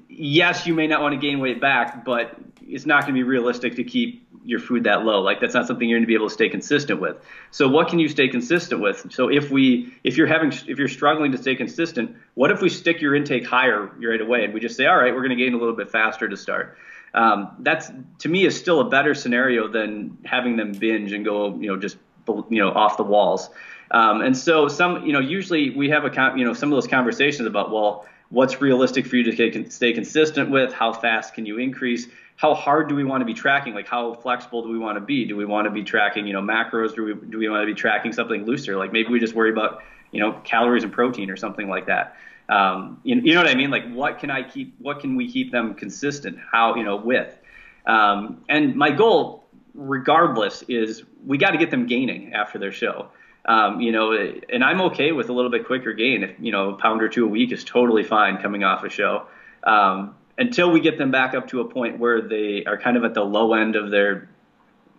yes, 0.09 0.67
you 0.67 0.73
may 0.73 0.87
not 0.87 1.01
want 1.01 1.13
to 1.13 1.19
gain 1.19 1.39
weight 1.39 1.61
back, 1.61 2.03
but 2.05 2.35
it's 2.61 2.85
not 2.85 3.03
going 3.03 3.13
to 3.13 3.19
be 3.19 3.23
realistic 3.23 3.75
to 3.75 3.83
keep 3.83 4.27
your 4.43 4.59
food 4.59 4.85
that 4.85 5.03
low. 5.03 5.21
Like 5.21 5.39
that's 5.39 5.53
not 5.53 5.67
something 5.67 5.87
you're 5.87 5.99
going 5.99 6.03
to 6.03 6.07
be 6.07 6.15
able 6.15 6.27
to 6.27 6.33
stay 6.33 6.49
consistent 6.49 6.99
with. 6.99 7.17
So 7.51 7.67
what 7.67 7.89
can 7.89 7.99
you 7.99 8.09
stay 8.09 8.27
consistent 8.27 8.81
with? 8.81 9.07
So 9.11 9.29
if 9.29 9.51
we, 9.51 9.93
if 10.03 10.17
you're 10.17 10.27
having, 10.27 10.51
if 10.67 10.79
you're 10.79 10.87
struggling 10.87 11.31
to 11.31 11.37
stay 11.37 11.55
consistent, 11.55 12.15
what 12.33 12.51
if 12.51 12.61
we 12.61 12.69
stick 12.69 13.01
your 13.01 13.13
intake 13.13 13.45
higher 13.45 13.91
right 13.99 14.21
away 14.21 14.43
and 14.43 14.53
we 14.53 14.59
just 14.59 14.75
say, 14.75 14.87
all 14.87 14.97
right, 14.97 15.13
we're 15.13 15.21
going 15.25 15.37
to 15.37 15.43
gain 15.43 15.53
a 15.53 15.57
little 15.57 15.75
bit 15.75 15.91
faster 15.91 16.27
to 16.27 16.37
start 16.37 16.77
um, 17.13 17.55
that's 17.59 17.91
to 18.19 18.29
me 18.29 18.45
is 18.45 18.57
still 18.57 18.79
a 18.79 18.89
better 18.89 19.13
scenario 19.13 19.67
than 19.67 20.17
having 20.25 20.55
them 20.55 20.71
binge 20.71 21.11
and 21.11 21.25
go, 21.25 21.55
you 21.57 21.67
know, 21.67 21.77
just 21.77 21.97
you 22.27 22.59
know 22.59 22.69
off 22.69 22.97
the 22.97 23.03
walls. 23.03 23.49
Um, 23.91 24.21
and 24.21 24.37
so 24.37 24.67
some, 24.67 25.05
you 25.05 25.11
know, 25.11 25.19
usually 25.19 25.71
we 25.71 25.89
have 25.89 26.05
a, 26.05 26.33
you 26.37 26.45
know, 26.45 26.53
some 26.53 26.71
of 26.71 26.77
those 26.77 26.87
conversations 26.87 27.45
about, 27.45 27.71
well, 27.71 28.05
what's 28.29 28.61
realistic 28.61 29.05
for 29.05 29.17
you 29.17 29.23
to 29.29 29.69
stay 29.69 29.93
consistent 29.93 30.49
with? 30.49 30.73
How 30.73 30.93
fast 30.93 31.33
can 31.33 31.45
you 31.45 31.57
increase? 31.57 32.07
How 32.37 32.55
hard 32.55 32.87
do 32.87 32.95
we 32.95 33.03
want 33.03 33.21
to 33.21 33.25
be 33.25 33.33
tracking? 33.33 33.75
Like 33.75 33.87
how 33.87 34.13
flexible 34.13 34.63
do 34.63 34.69
we 34.69 34.79
want 34.79 34.95
to 34.95 35.01
be? 35.01 35.25
Do 35.25 35.35
we 35.35 35.45
want 35.45 35.65
to 35.65 35.71
be 35.71 35.83
tracking, 35.83 36.25
you 36.25 36.33
know, 36.33 36.41
macros? 36.41 36.95
Do 36.95 37.03
we 37.03 37.13
do 37.13 37.37
we 37.37 37.49
want 37.49 37.61
to 37.61 37.65
be 37.65 37.75
tracking 37.75 38.13
something 38.13 38.45
looser? 38.45 38.77
Like 38.77 38.93
maybe 38.93 39.09
we 39.09 39.19
just 39.19 39.35
worry 39.35 39.51
about, 39.51 39.83
you 40.11 40.21
know, 40.21 40.33
calories 40.43 40.83
and 40.83 40.91
protein 40.91 41.29
or 41.29 41.35
something 41.35 41.67
like 41.67 41.85
that. 41.87 42.15
Um, 42.51 42.99
you, 43.03 43.15
you, 43.15 43.33
know 43.33 43.41
what 43.41 43.49
I 43.49 43.55
mean? 43.55 43.71
Like, 43.71 43.89
what 43.93 44.19
can 44.19 44.29
I 44.29 44.43
keep? 44.43 44.75
What 44.79 44.99
can 44.99 45.15
we 45.15 45.31
keep 45.31 45.51
them 45.51 45.73
consistent? 45.73 46.37
How 46.51 46.75
you 46.75 46.83
know 46.83 46.97
with? 46.97 47.37
Um, 47.85 48.43
and 48.49 48.75
my 48.75 48.91
goal, 48.91 49.45
regardless, 49.73 50.61
is 50.63 51.03
we 51.25 51.37
got 51.37 51.51
to 51.51 51.57
get 51.57 51.71
them 51.71 51.87
gaining 51.87 52.33
after 52.33 52.59
their 52.59 52.73
show. 52.73 53.07
Um, 53.45 53.79
you 53.79 53.91
know, 53.91 54.11
and 54.49 54.63
I'm 54.63 54.81
okay 54.81 55.13
with 55.13 55.29
a 55.29 55.33
little 55.33 55.49
bit 55.49 55.65
quicker 55.65 55.93
gain. 55.93 56.23
If 56.23 56.35
you 56.39 56.51
know, 56.51 56.71
a 56.71 56.77
pound 56.77 57.01
or 57.01 57.07
two 57.07 57.25
a 57.25 57.29
week 57.29 57.53
is 57.53 57.63
totally 57.63 58.03
fine 58.03 58.37
coming 58.41 58.65
off 58.65 58.83
a 58.83 58.89
show. 58.89 59.27
Um, 59.63 60.15
until 60.37 60.71
we 60.71 60.81
get 60.81 60.97
them 60.97 61.09
back 61.09 61.33
up 61.33 61.47
to 61.49 61.61
a 61.61 61.65
point 61.65 61.99
where 61.99 62.21
they 62.21 62.65
are 62.65 62.77
kind 62.77 62.97
of 62.97 63.05
at 63.05 63.13
the 63.13 63.23
low 63.23 63.53
end 63.53 63.75
of 63.75 63.91
their, 63.91 64.29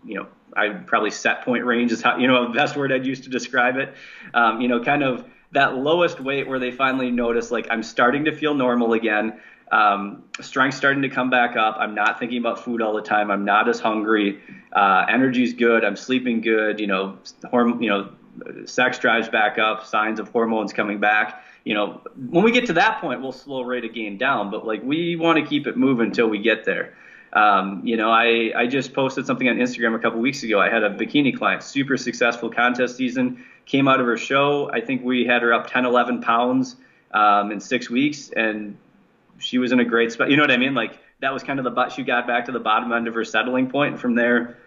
you 0.04 0.14
know, 0.14 0.26
I 0.56 0.68
probably 0.70 1.10
set 1.10 1.44
point 1.44 1.64
range 1.64 1.92
is 1.92 2.00
how 2.00 2.16
you 2.16 2.28
know 2.28 2.48
the 2.48 2.54
best 2.54 2.76
word 2.76 2.92
I'd 2.92 3.04
use 3.04 3.20
to 3.22 3.30
describe 3.30 3.76
it. 3.76 3.94
Um, 4.32 4.62
you 4.62 4.68
know, 4.68 4.82
kind 4.82 5.02
of 5.02 5.24
that 5.52 5.76
lowest 5.76 6.20
weight 6.20 6.48
where 6.48 6.58
they 6.58 6.70
finally 6.70 7.10
notice 7.10 7.50
like 7.50 7.66
I'm 7.70 7.82
starting 7.82 8.24
to 8.24 8.34
feel 8.34 8.54
normal 8.54 8.94
again. 8.94 9.40
Um, 9.70 10.24
starting 10.40 11.00
to 11.00 11.08
come 11.08 11.30
back 11.30 11.56
up. 11.56 11.76
I'm 11.78 11.94
not 11.94 12.18
thinking 12.18 12.38
about 12.38 12.62
food 12.62 12.82
all 12.82 12.92
the 12.92 13.02
time. 13.02 13.30
I'm 13.30 13.46
not 13.46 13.70
as 13.70 13.80
hungry. 13.80 14.38
Uh, 14.70 15.06
energy's 15.08 15.54
good. 15.54 15.82
I'm 15.82 15.96
sleeping 15.96 16.42
good. 16.42 16.78
You 16.78 16.88
know, 16.88 17.18
horm- 17.44 17.82
you 17.82 17.88
know, 17.88 18.10
sex 18.66 18.98
drives 18.98 19.30
back 19.30 19.58
up. 19.58 19.86
Signs 19.86 20.20
of 20.20 20.28
hormones 20.28 20.74
coming 20.74 21.00
back. 21.00 21.42
You 21.64 21.74
know, 21.74 22.02
when 22.28 22.44
we 22.44 22.52
get 22.52 22.66
to 22.66 22.74
that 22.74 23.00
point, 23.00 23.22
we'll 23.22 23.32
slow 23.32 23.62
rate 23.62 23.84
of 23.84 23.94
gain 23.94 24.18
down. 24.18 24.50
But 24.50 24.66
like 24.66 24.82
we 24.82 25.16
want 25.16 25.38
to 25.38 25.46
keep 25.46 25.66
it 25.66 25.76
moving 25.76 26.06
until 26.06 26.28
we 26.28 26.38
get 26.38 26.64
there. 26.64 26.94
Um, 27.32 27.80
you 27.82 27.96
know, 27.96 28.10
I, 28.10 28.52
I 28.54 28.66
just 28.66 28.92
posted 28.92 29.26
something 29.26 29.48
on 29.48 29.56
Instagram 29.56 29.94
a 29.94 29.98
couple 29.98 30.20
weeks 30.20 30.42
ago. 30.42 30.60
I 30.60 30.68
had 30.68 30.82
a 30.82 30.90
bikini 30.90 31.36
client, 31.36 31.62
super 31.62 31.96
successful 31.96 32.50
contest 32.50 32.96
season, 32.96 33.42
came 33.66 33.88
out 33.88 34.00
of 34.00 34.06
her 34.06 34.16
show. 34.16 34.70
I 34.72 34.80
think 34.80 35.04
we 35.04 35.24
had 35.24 35.42
her 35.42 35.52
up 35.52 35.70
10, 35.70 35.84
11 35.84 36.22
pounds 36.22 36.76
um, 37.12 37.52
in 37.52 37.60
six 37.60 37.88
weeks, 37.88 38.30
and 38.30 38.76
she 39.38 39.58
was 39.58 39.72
in 39.72 39.80
a 39.80 39.84
great 39.84 40.12
spot. 40.12 40.30
You 40.30 40.36
know 40.36 40.42
what 40.42 40.50
I 40.50 40.56
mean? 40.56 40.74
Like 40.74 40.98
that 41.20 41.32
was 41.32 41.42
kind 41.42 41.58
of 41.58 41.64
the 41.64 41.70
but 41.70 41.92
she 41.92 42.02
got 42.02 42.26
back 42.26 42.46
to 42.46 42.52
the 42.52 42.60
bottom 42.60 42.92
end 42.92 43.08
of 43.08 43.14
her 43.14 43.24
settling 43.24 43.70
point, 43.70 43.92
and 43.92 44.00
from 44.00 44.14
there, 44.14 44.58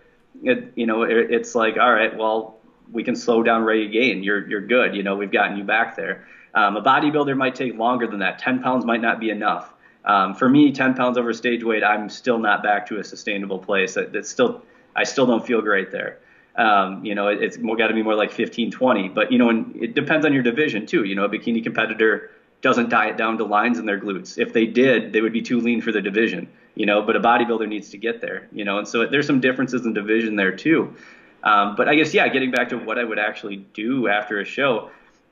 it, 0.44 0.74
you 0.76 0.86
know, 0.86 1.04
it, 1.04 1.32
it's 1.32 1.56
like, 1.56 1.78
all 1.78 1.92
right, 1.92 2.16
well, 2.18 2.58
we 2.92 3.04
can 3.04 3.16
slow 3.16 3.42
down 3.44 3.64
rate 3.64 3.88
of 3.88 3.92
gain. 3.92 4.24
You're 4.24 4.48
you're 4.48 4.62
good. 4.62 4.96
You 4.96 5.04
know, 5.04 5.16
we've 5.16 5.32
gotten 5.32 5.58
you 5.58 5.64
back 5.64 5.96
there. 5.96 6.28
Um, 6.54 6.78
a 6.78 6.82
bodybuilder 6.82 7.36
might 7.36 7.56
take 7.56 7.78
longer 7.78 8.08
than 8.08 8.20
that. 8.20 8.40
10 8.40 8.64
pounds 8.64 8.86
might 8.86 9.02
not 9.02 9.20
be 9.20 9.30
enough. 9.30 9.74
Um, 10.06 10.36
for 10.36 10.48
me, 10.48 10.72
10 10.72 10.94
pounds 10.94 11.18
over 11.18 11.34
stage 11.34 11.64
weight, 11.64 11.84
I'm 11.84 12.08
still 12.10 12.40
not 12.40 12.64
back 12.64 12.88
to 12.88 13.00
a 13.00 13.04
sustainable 13.04 13.60
place. 13.60 13.98
It's 13.98 14.30
still, 14.30 14.62
I 14.96 15.04
still 15.04 15.26
don't 15.26 15.46
feel 15.46 15.62
great 15.62 15.92
there. 15.92 16.20
Um, 16.58 17.04
you 17.04 17.16
know, 17.16 17.28
it, 17.28 17.44
it's 17.44 17.58
got 17.58 17.88
to 17.88 17.94
be 17.94 18.02
more 18.02 18.16
like 18.16 18.32
15, 18.32 18.72
20. 18.72 19.10
But 19.10 19.32
you 19.32 19.38
know, 19.38 19.50
and 19.50 19.76
it 19.76 19.94
depends 19.94 20.26
on 20.26 20.34
your 20.34 20.44
division 20.44 20.86
too. 20.86 21.04
You 21.04 21.16
know, 21.16 21.26
a 21.26 21.30
bikini 21.30 21.64
competitor 21.64 22.32
doesn't 22.62 22.90
diet 22.90 23.18
down 23.18 23.38
to 23.38 23.44
lines 23.44 23.78
in 23.78 23.86
their 23.86 24.00
glutes. 24.00 24.38
If 24.38 24.54
they 24.54 24.66
did, 24.66 25.14
they 25.14 25.22
would 25.22 25.34
be 25.34 25.42
too 25.42 25.60
lean 25.60 25.82
for 25.82 25.92
the 25.92 26.02
division. 26.02 26.48
You 26.76 26.86
know, 26.86 27.02
but 27.02 27.16
a 27.16 27.20
bodybuilder 27.20 27.68
needs 27.68 27.90
to 27.92 27.98
get 27.98 28.22
there. 28.22 28.48
You 28.52 28.66
know, 28.66 28.80
and 28.80 28.88
so 28.88 29.06
there's 29.06 29.28
some 29.28 29.40
differences 29.40 29.86
in 29.86 29.94
division 29.94 30.36
there 30.36 30.56
too. 30.56 30.96
Um, 31.44 31.76
but 31.76 31.88
I 31.88 31.96
guess 31.96 32.14
yeah, 32.14 32.28
getting 32.28 32.52
back 32.52 32.70
to 32.70 32.78
what 32.78 32.98
I 32.98 33.04
would 33.04 33.20
actually 33.20 33.58
do 33.74 34.08
after 34.08 34.40
a 34.40 34.46
show. 34.46 34.90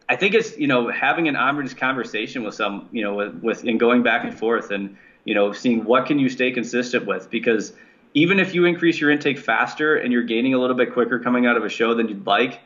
I 0.08 0.16
think 0.16 0.36
it's 0.36 0.58
you 0.58 0.68
know 0.68 0.92
having 0.92 1.28
an 1.28 1.36
honest 1.36 1.78
conversation 1.78 2.44
with 2.44 2.56
some 2.56 2.88
you 2.92 3.02
know 3.02 3.16
with, 3.16 3.36
with 3.42 3.64
and 3.64 3.80
going 3.80 4.04
back 4.04 4.24
and 4.24 4.38
forth 4.38 4.70
and 4.72 4.98
you 5.26 5.34
know 5.34 5.54
seeing 5.54 5.86
what 5.86 6.06
can 6.06 6.20
you 6.20 6.30
stay 6.30 6.52
consistent 6.52 7.08
with 7.08 7.30
because 7.32 7.74
even 8.14 8.40
if 8.40 8.54
you 8.54 8.66
increase 8.66 9.00
your 9.00 9.10
intake 9.10 9.40
faster 9.40 9.96
and 9.96 10.12
you're 10.12 10.24
gaining 10.24 10.54
a 10.54 10.60
little 10.60 10.76
bit 10.76 10.94
quicker 10.94 11.20
coming 11.20 11.46
out 11.46 11.58
of 11.58 11.64
a 11.64 11.70
show 11.70 11.94
than 11.94 12.08
you'd 12.08 12.26
like, 12.26 12.62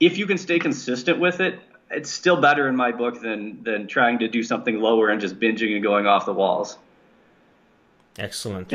if 0.00 0.18
you 0.18 0.26
can 0.26 0.38
stay 0.38 0.58
consistent 0.58 1.18
with 1.18 1.40
it, 1.40 1.58
it's 1.90 2.10
still 2.10 2.40
better 2.40 2.68
in 2.68 2.76
my 2.76 2.92
book 2.92 3.20
than 3.20 3.62
than 3.62 3.86
trying 3.86 4.18
to 4.18 4.28
do 4.28 4.42
something 4.42 4.80
lower 4.80 5.08
and 5.08 5.20
just 5.20 5.38
binging 5.40 5.74
and 5.74 5.82
going 5.82 6.06
off 6.06 6.26
the 6.26 6.34
walls. 6.34 6.76
Excellent. 8.18 8.74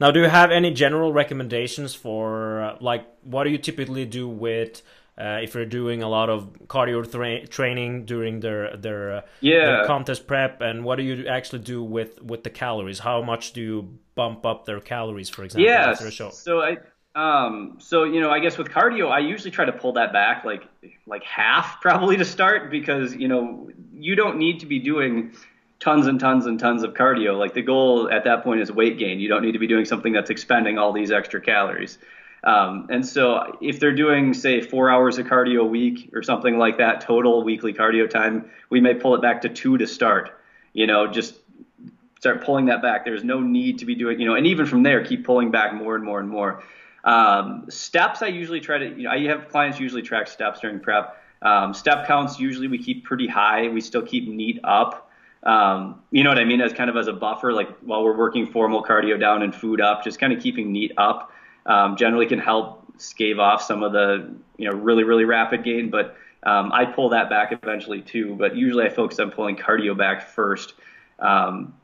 Now, 0.00 0.10
do 0.10 0.20
you 0.20 0.28
have 0.28 0.50
any 0.50 0.72
general 0.72 1.12
recommendations 1.12 1.94
for 1.94 2.62
uh, 2.62 2.76
like 2.80 3.06
what 3.22 3.44
do 3.44 3.50
you 3.50 3.58
typically 3.58 4.06
do 4.06 4.28
with 4.28 4.82
uh, 5.20 5.40
if 5.42 5.52
they're 5.52 5.66
doing 5.66 6.02
a 6.02 6.08
lot 6.08 6.30
of 6.30 6.50
cardio 6.66 7.08
tra- 7.10 7.46
training 7.46 8.06
during 8.06 8.40
their 8.40 8.76
their, 8.76 9.16
uh, 9.16 9.20
yeah. 9.40 9.66
their 9.66 9.86
contest 9.86 10.26
prep, 10.26 10.60
and 10.60 10.84
what 10.84 10.96
do 10.96 11.02
you 11.02 11.26
actually 11.26 11.58
do 11.58 11.82
with 11.82 12.22
with 12.22 12.42
the 12.42 12.50
calories? 12.50 12.98
How 13.00 13.22
much 13.22 13.52
do 13.52 13.60
you 13.60 13.98
bump 14.14 14.46
up 14.46 14.64
their 14.64 14.80
calories, 14.80 15.28
for 15.28 15.44
example, 15.44 15.70
yeah, 15.70 15.90
after 15.90 16.06
a 16.06 16.10
show? 16.10 16.30
So 16.30 16.62
I 16.62 16.78
um 17.14 17.76
so 17.80 18.04
you 18.04 18.20
know 18.20 18.30
I 18.30 18.38
guess 18.38 18.56
with 18.56 18.68
cardio 18.68 19.10
I 19.10 19.18
usually 19.18 19.50
try 19.50 19.64
to 19.64 19.72
pull 19.72 19.94
that 19.94 20.12
back 20.12 20.44
like 20.44 20.62
like 21.08 21.24
half 21.24 21.80
probably 21.82 22.16
to 22.16 22.24
start 22.24 22.70
because 22.70 23.14
you 23.14 23.26
know 23.26 23.68
you 23.92 24.14
don't 24.14 24.38
need 24.38 24.60
to 24.60 24.66
be 24.66 24.78
doing 24.78 25.32
tons 25.80 26.06
and 26.06 26.20
tons 26.20 26.46
and 26.46 26.60
tons 26.60 26.82
of 26.82 26.94
cardio. 26.94 27.38
Like 27.38 27.54
the 27.54 27.62
goal 27.62 28.10
at 28.10 28.24
that 28.24 28.44
point 28.44 28.60
is 28.60 28.70
weight 28.70 28.98
gain. 28.98 29.18
You 29.18 29.28
don't 29.28 29.42
need 29.42 29.52
to 29.52 29.58
be 29.58 29.66
doing 29.66 29.84
something 29.84 30.12
that's 30.12 30.30
expending 30.30 30.78
all 30.78 30.92
these 30.92 31.10
extra 31.10 31.40
calories. 31.40 31.98
Um, 32.42 32.86
and 32.90 33.06
so 33.06 33.56
if 33.60 33.80
they're 33.80 33.94
doing, 33.94 34.32
say, 34.32 34.60
four 34.60 34.90
hours 34.90 35.18
of 35.18 35.26
cardio 35.26 35.60
a 35.60 35.64
week 35.64 36.10
or 36.14 36.22
something 36.22 36.58
like 36.58 36.78
that, 36.78 37.00
total 37.02 37.42
weekly 37.44 37.72
cardio 37.72 38.08
time, 38.08 38.50
we 38.70 38.80
may 38.80 38.94
pull 38.94 39.14
it 39.14 39.22
back 39.22 39.42
to 39.42 39.48
two 39.48 39.76
to 39.78 39.86
start. 39.86 40.32
You 40.72 40.86
know, 40.86 41.06
just 41.06 41.34
start 42.18 42.42
pulling 42.44 42.66
that 42.66 42.82
back. 42.82 43.04
There's 43.04 43.24
no 43.24 43.40
need 43.40 43.78
to 43.80 43.86
be 43.86 43.94
doing, 43.94 44.20
you 44.20 44.26
know, 44.26 44.34
and 44.34 44.46
even 44.46 44.66
from 44.66 44.82
there, 44.82 45.04
keep 45.04 45.24
pulling 45.24 45.50
back 45.50 45.74
more 45.74 45.94
and 45.94 46.04
more 46.04 46.20
and 46.20 46.28
more. 46.28 46.62
Um, 47.04 47.66
steps, 47.68 48.22
I 48.22 48.26
usually 48.26 48.60
try 48.60 48.78
to, 48.78 48.86
you 48.86 49.04
know, 49.04 49.10
I 49.10 49.20
have 49.26 49.48
clients 49.48 49.80
usually 49.80 50.02
track 50.02 50.28
steps 50.28 50.60
during 50.60 50.80
prep. 50.80 51.22
Um, 51.42 51.72
step 51.72 52.06
counts, 52.06 52.38
usually 52.38 52.68
we 52.68 52.78
keep 52.78 53.04
pretty 53.04 53.26
high. 53.26 53.68
We 53.68 53.80
still 53.80 54.02
keep 54.02 54.28
NEAT 54.28 54.60
up. 54.64 55.10
Um, 55.42 56.02
you 56.10 56.22
know 56.22 56.28
what 56.28 56.38
I 56.38 56.44
mean? 56.44 56.60
As 56.60 56.74
kind 56.74 56.90
of 56.90 56.96
as 56.98 57.06
a 57.06 57.14
buffer, 57.14 57.54
like 57.54 57.74
while 57.78 58.04
we're 58.04 58.16
working 58.16 58.46
formal 58.46 58.82
cardio 58.82 59.18
down 59.18 59.42
and 59.42 59.54
food 59.54 59.80
up, 59.80 60.04
just 60.04 60.18
kind 60.18 60.34
of 60.34 60.42
keeping 60.42 60.70
NEAT 60.72 60.92
up 60.98 61.32
um, 61.70 61.96
generally 61.96 62.26
can 62.26 62.40
help 62.40 62.98
scave 62.98 63.38
off 63.38 63.62
some 63.62 63.82
of 63.82 63.92
the 63.92 64.34
you 64.56 64.68
know 64.68 64.76
really 64.76 65.04
really 65.04 65.24
rapid 65.24 65.62
gain. 65.62 65.90
But 65.90 66.16
um, 66.42 66.72
I 66.72 66.84
pull 66.84 67.10
that 67.10 67.30
back 67.30 67.52
eventually 67.52 68.02
too. 68.02 68.34
But 68.34 68.56
usually 68.56 68.84
I 68.84 68.88
focus 68.88 69.18
on 69.20 69.30
pulling 69.30 69.56
cardio 69.56 69.96
back 69.96 70.28
first. 70.28 70.74
Um, 71.18 71.74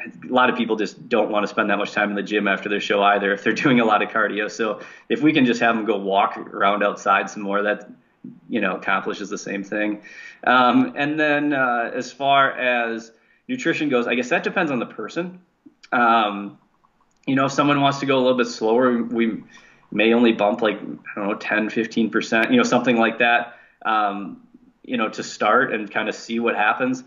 a 0.00 0.32
lot 0.32 0.50
of 0.50 0.56
people 0.56 0.76
just 0.76 1.08
don't 1.08 1.30
want 1.30 1.44
to 1.44 1.48
spend 1.48 1.70
that 1.70 1.78
much 1.78 1.92
time 1.92 2.10
in 2.10 2.16
the 2.16 2.22
gym 2.22 2.48
after 2.48 2.68
their 2.68 2.80
show 2.80 3.02
either 3.02 3.32
if 3.32 3.44
they're 3.44 3.52
doing 3.66 3.80
a 3.80 3.84
lot 3.84 4.02
of 4.02 4.10
cardio. 4.10 4.50
So 4.50 4.80
if 5.08 5.22
we 5.22 5.32
can 5.32 5.44
just 5.44 5.60
have 5.60 5.74
them 5.76 5.84
go 5.84 5.96
walk 5.96 6.36
around 6.36 6.82
outside 6.82 7.28
some 7.28 7.42
more, 7.42 7.62
that 7.62 7.90
you 8.48 8.60
know 8.60 8.76
accomplishes 8.76 9.28
the 9.28 9.38
same 9.38 9.64
thing. 9.64 10.02
Um, 10.44 10.94
and 10.96 11.18
then 11.18 11.52
uh, 11.52 11.90
as 11.92 12.12
far 12.12 12.52
as 12.52 13.10
nutrition 13.48 13.88
goes, 13.88 14.06
I 14.06 14.14
guess 14.14 14.28
that 14.28 14.44
depends 14.44 14.70
on 14.70 14.78
the 14.78 14.86
person. 14.86 15.40
Um, 15.90 16.58
you 17.26 17.34
know, 17.34 17.46
if 17.46 17.52
someone 17.52 17.80
wants 17.80 18.00
to 18.00 18.06
go 18.06 18.16
a 18.16 18.22
little 18.22 18.36
bit 18.36 18.46
slower, 18.46 19.02
we 19.02 19.42
may 19.90 20.12
only 20.14 20.32
bump 20.32 20.62
like, 20.62 20.76
I 20.76 21.20
don't 21.20 21.28
know, 21.28 21.34
10, 21.34 21.68
15%, 21.68 22.50
you 22.50 22.56
know, 22.56 22.62
something 22.62 22.96
like 22.96 23.18
that, 23.18 23.58
um, 23.84 24.42
you 24.82 24.96
know, 24.96 25.08
to 25.10 25.22
start 25.22 25.72
and 25.72 25.90
kind 25.90 26.08
of 26.08 26.14
see 26.14 26.40
what 26.40 26.56
happens. 26.56 27.04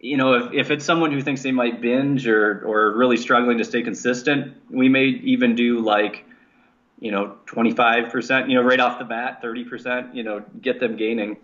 You 0.00 0.16
know, 0.16 0.34
if, 0.34 0.52
if 0.52 0.70
it's 0.70 0.84
someone 0.84 1.12
who 1.12 1.20
thinks 1.20 1.42
they 1.42 1.52
might 1.52 1.80
binge 1.80 2.26
or, 2.26 2.62
or 2.64 2.96
really 2.96 3.16
struggling 3.16 3.58
to 3.58 3.64
stay 3.64 3.82
consistent, 3.82 4.56
we 4.70 4.88
may 4.88 5.04
even 5.04 5.54
do 5.54 5.80
like, 5.80 6.24
you 7.00 7.12
know, 7.12 7.36
25%, 7.46 8.48
you 8.48 8.54
know, 8.54 8.62
right 8.62 8.80
off 8.80 8.98
the 8.98 9.04
bat, 9.04 9.42
30%, 9.42 10.14
you 10.14 10.22
know, 10.22 10.42
get 10.60 10.80
them 10.80 10.96
gaining, 10.96 11.36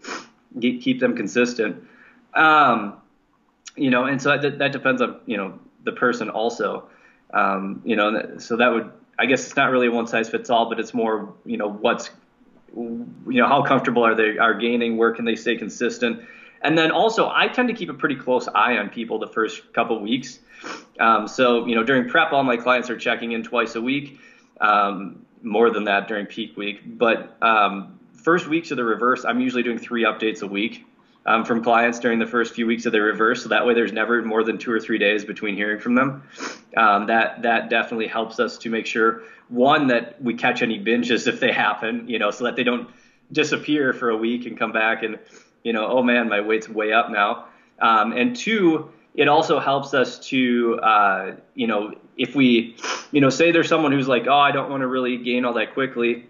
get, 0.58 0.80
keep 0.80 0.98
them 0.98 1.16
consistent. 1.16 1.84
Um, 2.32 2.94
you 3.76 3.90
know, 3.90 4.04
and 4.04 4.20
so 4.20 4.36
that, 4.36 4.58
that 4.58 4.72
depends 4.72 5.02
on, 5.02 5.20
you 5.26 5.36
know, 5.36 5.58
the 5.84 5.92
person 5.92 6.30
also. 6.30 6.88
Um, 7.34 7.82
you 7.84 7.96
know, 7.96 8.38
so 8.38 8.56
that 8.56 8.68
would, 8.68 8.90
I 9.18 9.26
guess 9.26 9.44
it's 9.44 9.56
not 9.56 9.70
really 9.70 9.88
one 9.88 10.06
size 10.06 10.30
fits 10.30 10.50
all, 10.50 10.68
but 10.68 10.78
it's 10.78 10.94
more, 10.94 11.34
you 11.44 11.56
know, 11.56 11.68
what's, 11.68 12.10
you 12.76 13.06
know, 13.26 13.48
how 13.48 13.62
comfortable 13.62 14.04
are 14.04 14.14
they 14.14 14.38
are 14.38 14.54
gaining? 14.54 14.96
Where 14.96 15.12
can 15.12 15.24
they 15.24 15.34
stay 15.34 15.56
consistent? 15.56 16.22
And 16.62 16.78
then 16.78 16.92
also, 16.92 17.28
I 17.28 17.48
tend 17.48 17.68
to 17.68 17.74
keep 17.74 17.90
a 17.90 17.94
pretty 17.94 18.16
close 18.16 18.48
eye 18.48 18.78
on 18.78 18.88
people 18.88 19.18
the 19.18 19.28
first 19.28 19.72
couple 19.72 20.00
weeks. 20.00 20.38
Um, 20.98 21.28
so, 21.28 21.66
you 21.66 21.74
know, 21.74 21.82
during 21.82 22.08
prep, 22.08 22.32
all 22.32 22.42
my 22.44 22.56
clients 22.56 22.88
are 22.88 22.96
checking 22.96 23.32
in 23.32 23.42
twice 23.42 23.74
a 23.74 23.82
week, 23.82 24.18
um, 24.60 25.26
more 25.42 25.70
than 25.70 25.84
that 25.84 26.08
during 26.08 26.26
peak 26.26 26.56
week. 26.56 26.80
But 26.86 27.36
um, 27.42 27.98
first 28.14 28.48
weeks 28.48 28.70
of 28.70 28.78
the 28.78 28.84
reverse, 28.84 29.24
I'm 29.24 29.40
usually 29.40 29.62
doing 29.62 29.78
three 29.78 30.04
updates 30.04 30.42
a 30.42 30.46
week 30.46 30.86
um, 31.26 31.44
from 31.44 31.62
clients 31.62 31.98
during 31.98 32.18
the 32.18 32.26
first 32.26 32.54
few 32.54 32.66
weeks 32.66 32.86
of 32.86 32.92
their 32.92 33.04
reverse. 33.04 33.42
So 33.42 33.48
that 33.48 33.66
way, 33.66 33.74
there's 33.74 33.92
never 33.92 34.22
more 34.22 34.44
than 34.44 34.58
two 34.58 34.72
or 34.72 34.80
three 34.80 34.98
days 34.98 35.24
between 35.24 35.56
hearing 35.56 35.80
from 35.80 35.94
them. 35.94 36.22
Um, 36.76 37.06
that 37.06 37.42
that 37.42 37.70
definitely 37.70 38.08
helps 38.08 38.40
us 38.40 38.58
to 38.58 38.70
make 38.70 38.86
sure 38.86 39.22
one 39.48 39.88
that 39.88 40.22
we 40.22 40.34
catch 40.34 40.62
any 40.62 40.82
binges 40.82 41.26
if 41.26 41.40
they 41.40 41.52
happen, 41.52 42.08
you 42.08 42.18
know, 42.18 42.30
so 42.30 42.44
that 42.44 42.56
they 42.56 42.64
don't 42.64 42.88
disappear 43.32 43.92
for 43.92 44.10
a 44.10 44.16
week 44.16 44.46
and 44.46 44.58
come 44.58 44.72
back 44.72 45.02
and 45.02 45.18
you 45.64 45.72
know, 45.72 45.86
oh 45.86 46.02
man, 46.02 46.28
my 46.28 46.40
weight's 46.42 46.68
way 46.68 46.92
up 46.92 47.10
now. 47.10 47.46
Um, 47.80 48.12
and 48.12 48.36
two, 48.36 48.92
it 49.14 49.28
also 49.28 49.58
helps 49.58 49.94
us 49.94 50.18
to, 50.28 50.78
uh, 50.80 51.36
you 51.54 51.66
know, 51.66 51.94
if 52.16 52.36
we, 52.36 52.76
you 53.10 53.20
know, 53.20 53.30
say 53.30 53.50
there's 53.50 53.68
someone 53.68 53.90
who's 53.90 54.06
like, 54.06 54.26
oh, 54.28 54.38
I 54.38 54.52
don't 54.52 54.70
want 54.70 54.82
to 54.82 54.86
really 54.86 55.16
gain 55.16 55.44
all 55.44 55.54
that 55.54 55.72
quickly, 55.72 56.26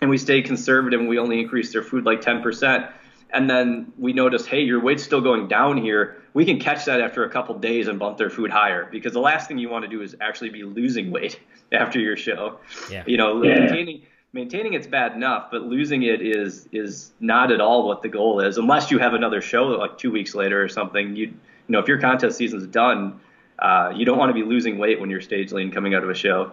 and 0.00 0.10
we 0.10 0.18
stay 0.18 0.42
conservative 0.42 1.00
and 1.00 1.08
we 1.08 1.18
only 1.18 1.40
increase 1.40 1.72
their 1.72 1.82
food 1.82 2.04
like 2.04 2.20
10% 2.20 2.92
and 3.32 3.48
then 3.48 3.92
we 3.98 4.12
notice, 4.12 4.46
hey, 4.46 4.60
your 4.60 4.80
weight's 4.80 5.02
still 5.02 5.20
going 5.20 5.48
down 5.48 5.76
here. 5.76 6.22
We 6.34 6.44
can 6.44 6.58
catch 6.58 6.84
that 6.84 7.00
after 7.00 7.24
a 7.24 7.30
couple 7.30 7.58
days 7.58 7.88
and 7.88 7.98
bump 7.98 8.18
their 8.18 8.30
food 8.30 8.50
higher 8.50 8.88
because 8.90 9.12
the 9.12 9.20
last 9.20 9.48
thing 9.48 9.58
you 9.58 9.68
want 9.68 9.84
to 9.84 9.90
do 9.90 10.02
is 10.02 10.14
actually 10.20 10.50
be 10.50 10.62
losing 10.62 11.10
weight 11.10 11.40
after 11.72 11.98
your 11.98 12.16
show. 12.16 12.58
Yeah. 12.90 13.04
You 13.06 13.16
know, 13.16 13.42
yeah. 13.42 13.60
maintaining 13.60 14.02
maintaining 14.34 14.72
it's 14.72 14.86
bad 14.86 15.12
enough, 15.12 15.50
but 15.50 15.62
losing 15.62 16.02
it 16.02 16.22
is 16.22 16.68
is 16.72 17.12
not 17.20 17.50
at 17.52 17.60
all 17.60 17.86
what 17.86 18.02
the 18.02 18.08
goal 18.08 18.40
is. 18.40 18.58
Unless 18.58 18.90
you 18.90 18.98
have 18.98 19.14
another 19.14 19.40
show 19.40 19.64
like 19.64 19.98
two 19.98 20.10
weeks 20.10 20.34
later 20.34 20.62
or 20.62 20.68
something. 20.68 21.16
You 21.16 21.32
you 21.68 21.72
know, 21.74 21.78
if 21.78 21.88
your 21.88 22.00
contest 22.00 22.36
season's 22.36 22.66
done, 22.66 23.20
uh, 23.58 23.92
you 23.94 24.04
don't 24.04 24.18
want 24.18 24.30
to 24.30 24.34
be 24.34 24.42
losing 24.42 24.78
weight 24.78 25.00
when 25.00 25.10
you're 25.10 25.20
stage 25.20 25.52
lean 25.52 25.70
coming 25.70 25.94
out 25.94 26.02
of 26.02 26.10
a 26.10 26.14
show. 26.14 26.52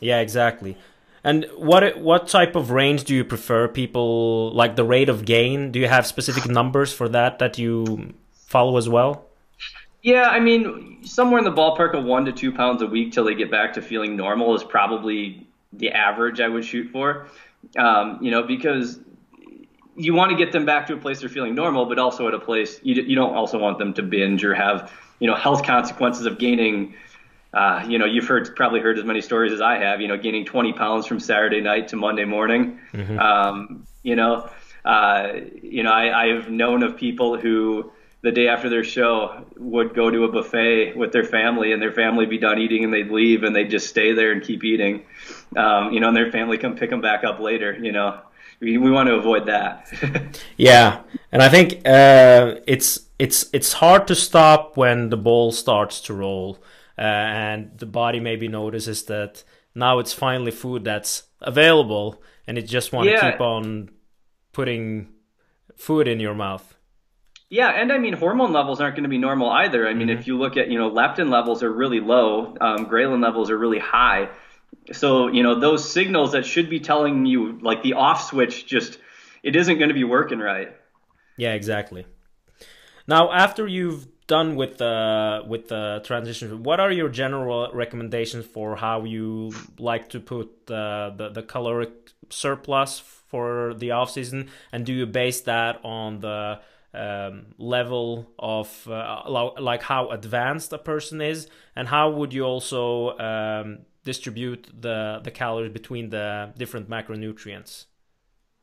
Yeah, 0.00 0.20
exactly. 0.20 0.76
And 1.26 1.44
what 1.56 1.98
what 1.98 2.28
type 2.28 2.54
of 2.54 2.70
range 2.70 3.02
do 3.02 3.12
you 3.12 3.24
prefer? 3.24 3.66
People 3.66 4.52
like 4.52 4.76
the 4.76 4.84
rate 4.84 5.08
of 5.08 5.24
gain. 5.24 5.72
Do 5.72 5.80
you 5.80 5.88
have 5.88 6.06
specific 6.06 6.48
numbers 6.48 6.92
for 6.92 7.08
that 7.08 7.40
that 7.40 7.58
you 7.58 8.14
follow 8.32 8.76
as 8.76 8.88
well? 8.88 9.26
Yeah, 10.02 10.28
I 10.28 10.38
mean, 10.38 11.02
somewhere 11.04 11.40
in 11.40 11.44
the 11.44 11.50
ballpark 11.50 11.98
of 11.98 12.04
one 12.04 12.26
to 12.26 12.32
two 12.32 12.52
pounds 12.52 12.80
a 12.80 12.86
week 12.86 13.10
till 13.10 13.24
they 13.24 13.34
get 13.34 13.50
back 13.50 13.72
to 13.72 13.82
feeling 13.82 14.14
normal 14.14 14.54
is 14.54 14.62
probably 14.62 15.48
the 15.72 15.90
average 15.90 16.40
I 16.40 16.46
would 16.46 16.64
shoot 16.64 16.92
for. 16.92 17.26
Um, 17.76 18.20
you 18.22 18.30
know, 18.30 18.44
because 18.44 19.00
you 19.96 20.14
want 20.14 20.30
to 20.30 20.36
get 20.36 20.52
them 20.52 20.64
back 20.64 20.86
to 20.86 20.94
a 20.94 20.96
place 20.96 21.18
they're 21.18 21.28
feeling 21.28 21.56
normal, 21.56 21.86
but 21.86 21.98
also 21.98 22.28
at 22.28 22.34
a 22.34 22.38
place 22.38 22.78
you, 22.84 22.94
you 23.02 23.16
don't 23.16 23.34
also 23.34 23.58
want 23.58 23.78
them 23.78 23.92
to 23.94 24.02
binge 24.04 24.44
or 24.44 24.54
have 24.54 24.92
you 25.18 25.26
know 25.26 25.34
health 25.34 25.64
consequences 25.64 26.24
of 26.24 26.38
gaining 26.38 26.94
uh, 27.56 27.82
you 27.88 27.98
know, 27.98 28.04
you've 28.04 28.26
heard 28.26 28.54
probably 28.54 28.80
heard 28.80 28.98
as 28.98 29.04
many 29.06 29.22
stories 29.22 29.50
as 29.50 29.62
I 29.62 29.78
have. 29.78 30.02
You 30.02 30.08
know, 30.08 30.18
gaining 30.18 30.44
20 30.44 30.74
pounds 30.74 31.06
from 31.06 31.18
Saturday 31.18 31.62
night 31.62 31.88
to 31.88 31.96
Monday 31.96 32.26
morning. 32.26 32.78
Mm-hmm. 32.92 33.18
Um, 33.18 33.86
you 34.02 34.14
know, 34.14 34.50
uh, 34.84 35.32
you 35.62 35.82
know, 35.82 35.90
I, 35.90 36.24
I've 36.26 36.50
known 36.50 36.82
of 36.82 36.98
people 36.98 37.38
who 37.38 37.90
the 38.20 38.30
day 38.30 38.48
after 38.48 38.68
their 38.68 38.84
show 38.84 39.42
would 39.56 39.94
go 39.94 40.10
to 40.10 40.24
a 40.24 40.28
buffet 40.30 40.98
with 40.98 41.12
their 41.12 41.24
family 41.24 41.72
and 41.72 41.80
their 41.80 41.92
family 41.92 42.26
be 42.26 42.36
done 42.36 42.58
eating 42.58 42.84
and 42.84 42.92
they'd 42.92 43.10
leave 43.10 43.42
and 43.42 43.56
they'd 43.56 43.70
just 43.70 43.88
stay 43.88 44.12
there 44.12 44.32
and 44.32 44.42
keep 44.42 44.62
eating. 44.62 45.06
Um, 45.56 45.92
you 45.94 46.00
know, 46.00 46.08
and 46.08 46.16
their 46.16 46.30
family 46.30 46.58
come 46.58 46.76
pick 46.76 46.90
them 46.90 47.00
back 47.00 47.24
up 47.24 47.40
later. 47.40 47.72
You 47.72 47.92
know, 47.92 48.20
we, 48.60 48.76
we 48.76 48.90
want 48.90 49.06
to 49.06 49.14
avoid 49.14 49.46
that. 49.46 50.38
yeah, 50.58 51.00
and 51.32 51.42
I 51.42 51.48
think 51.48 51.86
uh, 51.86 52.56
it's 52.66 53.00
it's 53.18 53.46
it's 53.54 53.72
hard 53.72 54.06
to 54.08 54.14
stop 54.14 54.76
when 54.76 55.08
the 55.08 55.16
ball 55.16 55.52
starts 55.52 56.02
to 56.02 56.12
roll 56.12 56.58
uh, 56.98 57.02
and 57.02 57.78
the 57.78 57.86
body 57.86 58.20
maybe 58.20 58.48
notices 58.48 59.04
that 59.04 59.44
now 59.74 59.98
it's 59.98 60.12
finally 60.12 60.50
food 60.50 60.84
that's 60.84 61.24
available 61.40 62.22
and 62.46 62.58
it 62.58 62.62
just 62.62 62.92
want 62.92 63.06
to 63.06 63.12
yeah. 63.12 63.30
keep 63.30 63.40
on 63.40 63.90
putting 64.52 65.12
food 65.76 66.08
in 66.08 66.20
your 66.20 66.34
mouth 66.34 66.76
yeah, 67.48 67.68
and 67.68 67.92
I 67.92 67.98
mean 67.98 68.12
hormone 68.12 68.52
levels 68.52 68.80
aren't 68.80 68.96
going 68.96 69.04
to 69.04 69.08
be 69.08 69.18
normal 69.18 69.48
either. 69.50 69.86
I 69.86 69.94
mean, 69.94 70.08
mm-hmm. 70.08 70.18
if 70.18 70.26
you 70.26 70.36
look 70.36 70.56
at 70.56 70.68
you 70.68 70.78
know 70.78 70.90
leptin 70.90 71.30
levels 71.30 71.62
are 71.62 71.72
really 71.72 72.00
low, 72.00 72.56
um, 72.60 72.86
ghrelin 72.86 73.22
levels 73.22 73.50
are 73.50 73.58
really 73.58 73.78
high. 73.78 74.28
So 74.92 75.28
you 75.28 75.42
know 75.42 75.58
those 75.58 75.88
signals 75.88 76.32
that 76.32 76.44
should 76.44 76.68
be 76.68 76.80
telling 76.80 77.24
you 77.24 77.58
like 77.60 77.82
the 77.82 77.94
off 77.94 78.28
switch 78.28 78.66
just 78.66 78.98
it 79.44 79.54
isn't 79.54 79.78
going 79.78 79.88
to 79.88 79.94
be 79.94 80.04
working 80.04 80.40
right. 80.40 80.74
Yeah, 81.36 81.52
exactly. 81.52 82.06
Now 83.06 83.30
after 83.30 83.66
you've 83.66 84.08
done 84.26 84.56
with 84.56 84.78
the 84.78 85.42
with 85.46 85.68
the 85.68 86.02
transition. 86.04 86.62
What 86.62 86.80
are 86.80 86.90
your 86.90 87.08
general 87.08 87.70
recommendations 87.72 88.46
for 88.46 88.76
how 88.76 89.04
you 89.04 89.52
like 89.78 90.08
to 90.10 90.20
put 90.20 90.66
the 90.66 91.30
the 91.32 91.42
caloric 91.42 91.90
surplus 92.30 92.98
for 92.98 93.74
the 93.74 93.92
off 93.92 94.10
season? 94.10 94.50
And 94.72 94.84
do 94.84 94.92
you 94.92 95.06
base 95.06 95.42
that 95.42 95.80
on 95.84 96.20
the 96.20 96.60
um, 96.92 97.46
level 97.58 98.30
of 98.38 98.88
uh, 98.88 99.50
like 99.58 99.82
how 99.82 100.10
advanced 100.10 100.72
a 100.72 100.78
person 100.78 101.20
is? 101.20 101.48
And 101.74 101.88
how 101.88 102.10
would 102.10 102.32
you 102.32 102.44
also 102.44 103.16
um, 103.18 103.80
distribute 104.04 104.68
the 104.78 105.20
the 105.22 105.30
calories 105.30 105.72
between 105.72 106.10
the 106.10 106.52
different 106.56 106.90
macronutrients 106.90 107.86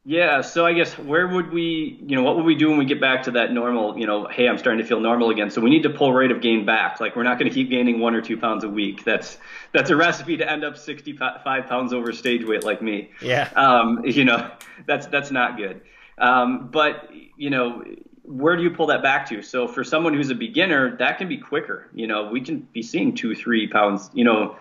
Yeah, 0.06 0.42
so 0.42 0.66
I 0.66 0.74
guess 0.74 0.98
where 0.98 1.30
would 1.30 1.54
we, 1.54 1.98
you 2.06 2.18
know, 2.18 2.24
what 2.24 2.36
would 2.36 2.44
we 2.44 2.56
do 2.56 2.68
when 2.68 2.78
we 2.78 2.84
get 2.84 3.00
back 3.00 3.24
to 3.24 3.32
that 3.32 3.54
normal, 3.54 3.98
you 3.98 4.06
know, 4.06 4.28
hey, 4.28 4.50
I'm 4.50 4.58
starting 4.58 4.82
to 4.82 4.88
feel 4.88 5.00
normal 5.00 5.30
again. 5.30 5.50
So 5.50 5.62
we 5.62 5.70
need 5.70 5.84
to 5.84 5.90
pull 5.90 6.12
rate 6.12 6.30
of 6.30 6.42
gain 6.42 6.66
back. 6.66 7.00
Like 7.00 7.16
we're 7.16 7.24
not 7.24 7.40
going 7.40 7.50
to 7.50 7.56
keep 7.56 7.70
gaining 7.70 8.02
one 8.02 8.14
or 8.14 8.22
two 8.22 8.36
pounds 8.36 8.66
a 8.66 8.70
week. 8.70 9.06
That's 9.06 9.38
that's 9.72 9.92
a 9.92 9.96
recipe 9.96 10.36
to 10.38 10.50
end 10.50 10.66
up 10.66 10.76
65 10.78 11.66
pounds 11.68 11.94
over 11.94 12.12
stage 12.12 12.44
weight 12.44 12.66
like 12.66 12.82
me. 12.82 13.12
Yeah. 13.22 13.50
Um, 13.56 14.04
you 14.04 14.26
know, 14.26 14.52
that's 14.86 15.08
that's 15.08 15.32
not 15.32 15.56
good. 15.56 15.82
Um, 16.18 16.68
but 16.68 17.10
you 17.38 17.50
know, 17.50 17.86
where 18.24 18.58
do 18.58 18.64
you 18.64 18.72
pull 18.72 18.88
that 18.88 19.04
back 19.04 19.30
to? 19.30 19.42
So 19.42 19.70
for 19.70 19.86
someone 19.86 20.14
who's 20.14 20.30
a 20.30 20.36
beginner, 20.36 20.98
that 20.98 21.18
can 21.18 21.30
be 21.30 21.38
quicker. 21.38 21.88
You 21.94 22.08
know, 22.08 22.30
we 22.30 22.42
can 22.42 22.60
be 22.74 22.82
seeing 22.82 23.16
two, 23.16 23.36
three 23.36 23.68
pounds. 23.68 24.10
You 24.14 24.26
know, 24.26 24.58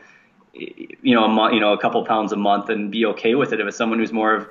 you 0.52 1.16
know, 1.16 1.24
a 1.24 1.28
month, 1.28 1.54
you 1.54 1.60
know, 1.60 1.72
a 1.72 1.78
couple 1.78 2.04
pounds 2.06 2.30
a 2.30 2.36
month, 2.36 2.68
and 2.68 2.92
be 2.92 3.06
okay 3.06 3.34
with 3.34 3.52
it. 3.52 3.58
If 3.58 3.66
it's 3.66 3.76
someone 3.76 3.98
who's 3.98 4.12
more 4.12 4.36
of 4.36 4.48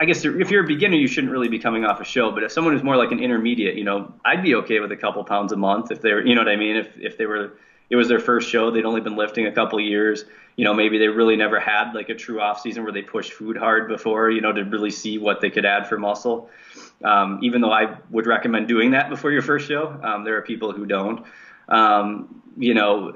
I 0.00 0.04
guess 0.04 0.24
if 0.24 0.50
you're 0.50 0.64
a 0.64 0.66
beginner, 0.66 0.94
you 0.94 1.08
shouldn't 1.08 1.32
really 1.32 1.48
be 1.48 1.58
coming 1.58 1.84
off 1.84 2.00
a 2.00 2.04
show. 2.04 2.30
But 2.30 2.44
if 2.44 2.52
someone 2.52 2.72
who's 2.72 2.84
more 2.84 2.96
like 2.96 3.10
an 3.10 3.18
intermediate, 3.18 3.76
you 3.76 3.84
know, 3.84 4.12
I'd 4.24 4.42
be 4.42 4.54
okay 4.56 4.78
with 4.78 4.92
a 4.92 4.96
couple 4.96 5.24
pounds 5.24 5.52
a 5.52 5.56
month 5.56 5.90
if 5.90 6.00
they're, 6.00 6.24
you 6.24 6.34
know 6.36 6.40
what 6.40 6.48
I 6.48 6.56
mean? 6.56 6.76
If 6.76 6.96
if 6.98 7.18
they 7.18 7.26
were, 7.26 7.58
it 7.90 7.96
was 7.96 8.06
their 8.06 8.20
first 8.20 8.48
show, 8.48 8.70
they'd 8.70 8.84
only 8.84 9.00
been 9.00 9.16
lifting 9.16 9.46
a 9.46 9.52
couple 9.52 9.80
years. 9.80 10.24
You 10.54 10.64
know, 10.64 10.74
maybe 10.74 10.98
they 10.98 11.08
really 11.08 11.36
never 11.36 11.58
had 11.58 11.92
like 11.94 12.10
a 12.10 12.14
true 12.14 12.40
off 12.40 12.60
season 12.60 12.84
where 12.84 12.92
they 12.92 13.02
pushed 13.02 13.32
food 13.32 13.56
hard 13.56 13.88
before, 13.88 14.30
you 14.30 14.40
know, 14.40 14.52
to 14.52 14.62
really 14.62 14.90
see 14.90 15.18
what 15.18 15.40
they 15.40 15.50
could 15.50 15.64
add 15.64 15.88
for 15.88 15.98
muscle. 15.98 16.48
Um, 17.02 17.40
even 17.42 17.60
though 17.60 17.72
I 17.72 17.96
would 18.10 18.26
recommend 18.26 18.68
doing 18.68 18.92
that 18.92 19.08
before 19.08 19.32
your 19.32 19.42
first 19.42 19.66
show, 19.66 19.98
um, 20.02 20.24
there 20.24 20.36
are 20.36 20.42
people 20.42 20.72
who 20.72 20.86
don't. 20.86 21.24
Um, 21.68 22.42
you 22.56 22.74
know, 22.74 23.14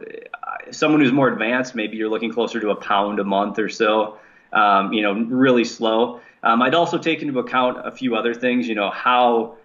someone 0.71 1.01
who's 1.01 1.13
more 1.13 1.29
advanced, 1.29 1.75
maybe 1.75 1.97
you're 1.97 2.09
looking 2.09 2.33
closer 2.33 2.61
to 2.61 2.71
a 2.71 2.77
pound 2.77 3.19
a 3.19 3.25
month 3.25 3.59
or 3.59 3.69
so. 3.69 4.19
Um, 4.53 4.93
you 4.93 5.03
know, 5.03 5.15
really 5.15 5.65
slow. 5.65 6.21
Um, 6.43 6.63
I'd 6.63 6.75
also 6.75 6.99
take 6.99 7.23
into 7.23 7.39
account 7.39 7.87
a 7.87 7.91
few 7.91 8.17
other 8.17 8.35
things. 8.35 8.69
You 8.69 8.75
know, 8.75 8.91
how 8.91 9.57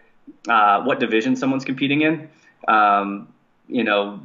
uh, 0.48 0.82
what 0.84 1.00
division 1.00 1.36
someone's 1.36 1.66
competing 1.66 2.02
in. 2.02 2.30
Um, 2.68 3.30
you 3.68 3.84
know, 3.84 4.20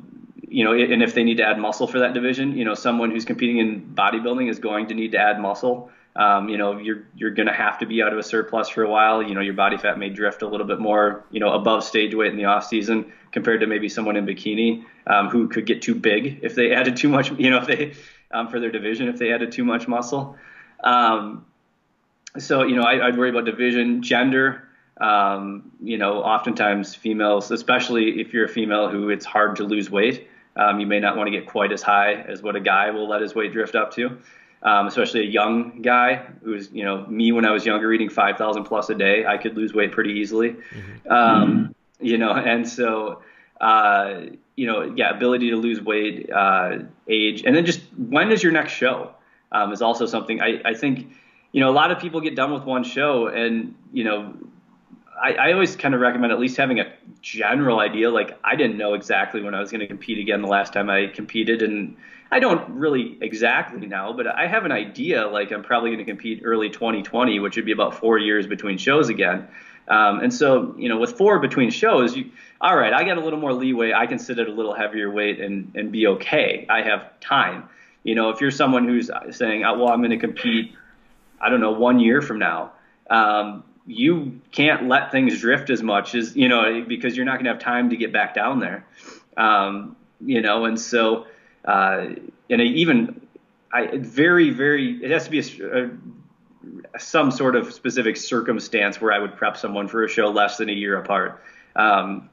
you 0.49 0.65
know, 0.65 0.73
and 0.73 1.03
if 1.03 1.15
they 1.15 1.25
need 1.25 1.39
to 1.39 1.45
add 1.45 1.59
muscle 1.59 1.87
for 1.87 2.01
that 2.01 2.13
division, 2.13 2.57
you 2.57 2.65
know, 2.65 2.75
someone 2.75 3.11
who's 3.11 3.25
competing 3.25 3.59
in 3.59 3.95
bodybuilding 3.95 4.51
is 4.51 4.59
going 4.59 4.89
to 4.89 4.95
need 4.95 5.13
to 5.13 5.19
add 5.19 5.41
muscle. 5.41 5.91
Um, 6.15 6.51
you 6.51 6.59
know, 6.59 6.79
you're 6.79 7.05
you're 7.17 7.31
going 7.31 7.47
to 7.47 7.55
have 7.55 7.79
to 7.79 7.87
be 7.87 8.03
out 8.03 8.13
of 8.13 8.19
a 8.19 8.23
surplus 8.23 8.69
for 8.69 8.83
a 8.83 8.91
while. 8.91 9.23
You 9.23 9.35
know, 9.35 9.41
your 9.41 9.55
body 9.55 9.79
fat 9.79 9.99
may 9.99 10.11
drift 10.11 10.43
a 10.43 10.47
little 10.47 10.67
bit 10.67 10.79
more, 10.79 11.25
you 11.31 11.41
know, 11.41 11.53
above 11.53 11.85
stage 11.85 12.15
weight 12.15 12.31
in 12.31 12.37
the 12.37 12.45
off 12.45 12.67
season 12.67 13.13
compared 13.33 13.61
to 13.61 13.67
maybe 13.67 13.89
someone 13.89 14.17
in 14.17 14.27
bikini 14.27 14.85
um, 15.07 15.31
who 15.31 15.49
could 15.49 15.65
get 15.65 15.81
too 15.81 15.95
big 15.95 16.41
if 16.43 16.55
they 16.55 16.73
added 16.75 16.97
too 16.97 17.09
much, 17.09 17.31
you 17.39 17.49
know, 17.49 17.59
if 17.59 17.67
they 17.67 17.95
um, 18.31 18.49
for 18.49 18.61
their 18.61 18.71
division 18.71 19.09
if 19.09 19.19
they 19.19 19.33
added 19.33 19.53
too 19.53 19.65
much 19.65 19.89
muscle. 19.89 20.37
Um, 20.85 21.47
so 22.39 22.63
you 22.63 22.77
know, 22.77 22.83
I, 22.83 23.07
would 23.07 23.19
worry 23.19 23.31
about 23.31 23.45
division, 23.45 24.03
gender. 24.03 24.69
Um, 25.01 25.73
you 25.83 25.99
know, 25.99 26.23
oftentimes 26.23 26.95
females, 26.95 27.51
especially 27.51 28.21
if 28.21 28.33
you're 28.33 28.45
a 28.45 28.49
female 28.49 28.89
who 28.89 29.09
it's 29.11 29.25
hard 29.25 29.57
to 29.57 29.65
lose 29.65 29.91
weight, 29.91 30.29
um, 30.57 30.81
you 30.81 30.87
may 30.87 31.01
not 31.01 31.17
want 31.17 31.29
to 31.29 31.31
get 31.31 31.47
quite 31.47 31.73
as 31.73 31.83
high 31.83 32.15
as 32.15 32.43
what 32.43 32.57
a 32.57 32.61
guy 32.61 32.91
will 32.91 33.09
let 33.09 33.21
his 33.21 33.35
weight 33.35 33.53
drift 33.53 33.75
up 33.75 33.93
to. 33.95 34.19
Um, 34.63 34.87
especially 34.87 35.23
a 35.23 35.31
young 35.31 35.83
guy 35.83 36.25
who's, 36.45 36.71
you 36.71 36.85
know, 36.85 37.05
me 37.07 37.33
when 37.33 37.45
I 37.45 37.51
was 37.51 37.67
younger, 37.67 37.93
eating 37.93 38.09
5,000 38.09 38.63
plus 38.63 38.91
a 38.91 38.95
day, 38.95 39.27
I 39.27 39.37
could 39.37 39.57
lose 39.57 39.75
weight 39.75 39.91
pretty 39.91 40.13
easily. 40.13 40.51
Mm-hmm. 40.51 41.13
Um, 41.13 41.75
you 42.01 42.17
know, 42.17 42.33
and 42.33 42.69
so, 42.69 43.23
uh, 43.61 44.21
you 44.55 44.67
know, 44.67 44.95
yeah, 44.97 45.11
ability 45.11 45.51
to 45.51 45.57
lose 45.57 45.81
weight, 45.81 46.31
uh, 46.31 46.79
age, 47.09 47.43
and 47.45 47.57
then 47.57 47.65
just 47.67 47.81
when 47.97 48.31
is 48.31 48.41
your 48.41 48.53
next 48.53 48.73
show 48.73 49.13
um, 49.51 49.73
is 49.73 49.83
also 49.83 50.07
something 50.07 50.41
I, 50.41 50.61
I 50.65 50.75
think 50.75 51.13
you 51.53 51.61
know, 51.61 51.71
a 51.71 51.73
lot 51.73 51.91
of 51.91 51.99
people 51.99 52.21
get 52.21 52.35
done 52.35 52.53
with 52.53 52.65
one 52.65 52.83
show, 52.83 53.29
and 53.29 53.75
you 53.93 54.05
know, 54.05 54.35
I, 55.23 55.35
I 55.35 55.53
always 55.53 55.77
kind 55.77 55.95
of 55.95 56.01
recommend 56.01 56.33
at 56.33 56.41
least 56.41 56.57
having 56.57 56.81
a 56.81 56.93
general 57.21 57.79
idea. 57.79 58.11
Like, 58.11 58.39
I 58.43 58.57
didn't 58.57 58.79
know 58.79 58.95
exactly 58.95 59.43
when 59.43 59.55
I 59.55 59.61
was 59.61 59.71
going 59.71 59.81
to 59.81 59.87
compete 59.87 60.19
again 60.19 60.43
the 60.43 60.49
last 60.49 60.73
time 60.73 60.91
I 60.91 61.07
competed, 61.07 61.63
and 61.63 61.97
I 62.31 62.41
don't 62.41 62.71
really 62.71 63.19
exactly 63.21 63.87
now, 63.87 64.15
but 64.15 64.27
I 64.27 64.47
have 64.47 64.65
an 64.65 64.73
idea. 64.73 65.29
Like, 65.29 65.53
I'm 65.53 65.63
probably 65.63 65.91
going 65.91 66.05
to 66.05 66.11
compete 66.11 66.41
early 66.45 66.71
2020, 66.71 67.39
which 67.41 67.57
would 67.57 67.67
be 67.67 67.73
about 67.73 67.95
four 67.99 68.19
years 68.19 68.47
between 68.47 68.79
shows 68.79 69.11
again. 69.11 69.47
Um, 69.89 70.21
and 70.21 70.33
so, 70.33 70.75
you 70.79 70.89
know, 70.89 70.99
with 70.99 71.19
four 71.19 71.39
between 71.39 71.71
shows, 71.71 72.17
you, 72.17 72.31
all 72.61 72.77
right, 72.77 72.93
I 72.93 73.05
got 73.05 73.19
a 73.19 73.21
little 73.21 73.39
more 73.39 73.53
leeway. 73.53 73.93
I 73.93 74.07
can 74.07 74.19
sit 74.19 74.39
at 74.39 74.47
a 74.49 74.53
little 74.53 74.73
heavier 74.73 75.11
weight 75.11 75.41
and, 75.41 75.73
and 75.75 75.93
be 75.93 76.07
okay. 76.07 76.67
I 76.71 76.83
have 76.83 77.21
time. 77.21 77.69
You 78.05 78.15
know, 78.15 78.31
if 78.31 78.41
you're 78.41 78.51
someone 78.51 78.87
who's 78.87 79.11
saying, 79.31 79.65
oh, 79.65 79.79
well, 79.79 79.89
I'm 79.89 80.01
going 80.01 80.11
to 80.11 80.19
compete 80.19 80.75
I 81.43 81.51
don't 81.51 81.61
know, 81.61 81.73
one 81.73 81.99
year 81.99 82.23
from 82.23 82.39
now, 82.39 82.73
um, 83.11 83.65
you 83.85 84.41
can't 84.53 84.89
let 84.89 85.11
things 85.11 85.41
drift 85.41 85.69
as 85.69 85.83
much 85.83 86.15
as, 86.15 86.37
you 86.37 86.49
know, 86.49 86.85
because 86.87 87.17
you're 87.17 87.27
not 87.27 87.35
going 87.35 87.47
to 87.47 87.51
have 87.51 87.61
time 87.61 87.91
to 87.91 87.97
get 87.97 88.13
back 88.13 88.35
down 88.35 88.61
there. 88.61 88.87
Um, 89.37 89.97
you 90.25 90.41
know, 90.41 90.67
and 90.67 90.79
so, 90.79 91.27
uh, 91.65 92.07
and 92.49 92.61
even, 92.61 93.21
I 93.73 93.97
very, 93.97 94.51
very, 94.51 95.03
it 95.03 95.11
has 95.11 95.25
to 95.25 95.31
be 95.31 95.41
a, 95.41 95.91
a, 96.95 96.99
some 97.01 97.33
sort 97.33 97.57
of 97.57 97.73
specific 97.73 98.17
circumstance 98.17 99.01
where 99.01 99.13
I 99.13 99.19
would 99.19 99.37
prep 99.37 99.57
someone 99.57 99.89
for 99.89 100.05
a 100.05 100.09
show 100.09 100.29
less 100.29 100.59
than 100.59 100.69
a 100.69 100.73
year 100.73 100.97
apart. 100.97 101.43
Um, 101.75 102.29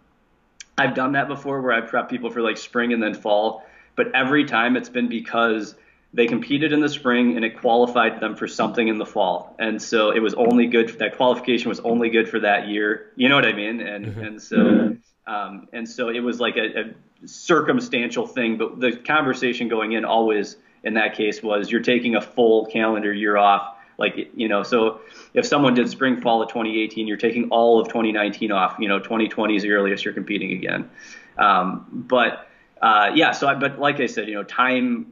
I've 0.77 0.93
done 0.93 1.13
that 1.13 1.27
before 1.27 1.61
where 1.61 1.71
I 1.71 1.81
prep 1.81 2.09
people 2.09 2.29
for 2.29 2.41
like 2.41 2.57
spring 2.57 2.93
and 2.93 3.01
then 3.01 3.13
fall, 3.15 3.65
but 3.95 4.13
every 4.13 4.45
time 4.45 4.77
it's 4.77 4.89
been 4.89 5.09
because 5.09 5.75
they 6.13 6.25
competed 6.25 6.73
in 6.73 6.79
the 6.79 6.89
spring 6.89 7.35
and 7.35 7.45
it 7.45 7.59
qualified 7.59 8.19
them 8.19 8.35
for 8.35 8.47
something 8.47 8.87
in 8.87 8.97
the 8.97 9.05
fall. 9.05 9.55
And 9.59 9.81
so 9.81 10.09
it 10.11 10.19
was 10.19 10.33
only 10.33 10.65
good 10.65 10.89
that 10.99 11.15
qualification 11.17 11.69
was 11.69 11.79
only 11.81 12.09
good 12.09 12.27
for 12.27 12.39
that 12.39 12.67
year. 12.67 13.11
You 13.15 13.29
know 13.29 13.35
what 13.35 13.45
I 13.45 13.53
mean? 13.53 13.79
And 13.79 14.05
mm-hmm. 14.05 14.23
and 14.23 14.41
so 14.41 14.97
um, 15.27 15.67
and 15.71 15.87
so 15.87 16.09
it 16.09 16.21
was 16.21 16.39
like 16.39 16.57
a, 16.57 16.79
a 16.79 17.27
circumstantial 17.27 18.25
thing. 18.25 18.57
But 18.57 18.79
the 18.79 18.93
conversation 18.93 19.67
going 19.67 19.91
in 19.91 20.03
always 20.03 20.57
in 20.83 20.95
that 20.95 21.15
case 21.15 21.43
was 21.43 21.69
you're 21.69 21.81
taking 21.81 22.15
a 22.15 22.21
full 22.21 22.65
calendar 22.65 23.13
year 23.13 23.37
off. 23.37 23.75
Like 23.99 24.31
you 24.33 24.47
know, 24.47 24.63
so 24.63 25.01
if 25.35 25.45
someone 25.45 25.75
did 25.75 25.89
spring 25.89 26.21
fall 26.21 26.41
of 26.41 26.49
2018, 26.49 27.05
you're 27.05 27.17
taking 27.17 27.49
all 27.49 27.79
of 27.79 27.87
2019 27.89 28.51
off. 28.51 28.77
You 28.79 28.87
know, 28.87 28.97
2020 28.97 29.57
is 29.57 29.61
the 29.61 29.71
earliest 29.71 30.05
you're 30.05 30.13
competing 30.13 30.53
again. 30.53 30.89
Um, 31.37 31.85
but 31.91 32.47
uh, 32.81 33.11
yeah, 33.13 33.31
so 33.31 33.47
I, 33.47 33.55
but 33.55 33.77
like 33.77 33.99
I 33.99 34.07
said, 34.07 34.27
you 34.27 34.35
know, 34.35 34.43
time 34.43 35.11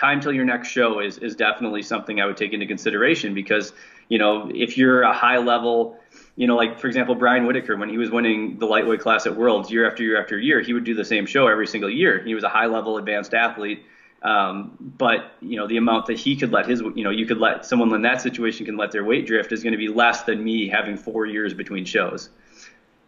time 0.00 0.20
till 0.20 0.32
your 0.32 0.46
next 0.46 0.68
show 0.68 1.00
is 1.00 1.18
is 1.18 1.36
definitely 1.36 1.82
something 1.82 2.20
I 2.20 2.26
would 2.26 2.38
take 2.38 2.52
into 2.54 2.66
consideration 2.66 3.34
because 3.34 3.72
you 4.08 4.18
know 4.18 4.50
if 4.52 4.78
you're 4.78 5.02
a 5.02 5.12
high 5.12 5.38
level 5.38 5.98
you 6.36 6.46
know 6.46 6.56
like 6.56 6.80
for 6.80 6.86
example 6.86 7.14
Brian 7.14 7.46
Whitaker 7.46 7.76
when 7.76 7.90
he 7.90 7.98
was 7.98 8.10
winning 8.10 8.58
the 8.58 8.66
lightweight 8.66 9.00
class 9.00 9.26
at 9.26 9.36
Worlds 9.36 9.70
year 9.70 9.86
after 9.86 10.02
year 10.02 10.20
after 10.20 10.38
year 10.38 10.62
he 10.62 10.72
would 10.72 10.84
do 10.84 10.94
the 10.94 11.04
same 11.04 11.26
show 11.26 11.46
every 11.46 11.66
single 11.66 11.90
year. 11.90 12.22
He 12.24 12.34
was 12.34 12.44
a 12.44 12.48
high 12.48 12.66
level 12.66 12.96
advanced 12.96 13.34
athlete 13.34 13.84
um, 14.22 14.76
but 14.80 15.32
you 15.40 15.56
know 15.56 15.66
the 15.66 15.76
amount 15.76 16.06
that 16.06 16.18
he 16.18 16.36
could 16.36 16.52
let 16.52 16.66
his 16.66 16.80
you 16.80 17.04
know 17.04 17.10
you 17.10 17.26
could 17.26 17.38
let 17.38 17.64
someone 17.66 17.92
in 17.94 18.02
that 18.02 18.20
situation 18.22 18.66
can 18.66 18.76
let 18.76 18.90
their 18.92 19.04
weight 19.04 19.26
drift 19.26 19.52
is 19.52 19.62
going 19.62 19.72
to 19.72 19.78
be 19.78 19.88
less 19.88 20.22
than 20.22 20.42
me 20.42 20.68
having 20.68 20.96
four 20.96 21.26
years 21.26 21.54
between 21.54 21.84
shows 21.84 22.30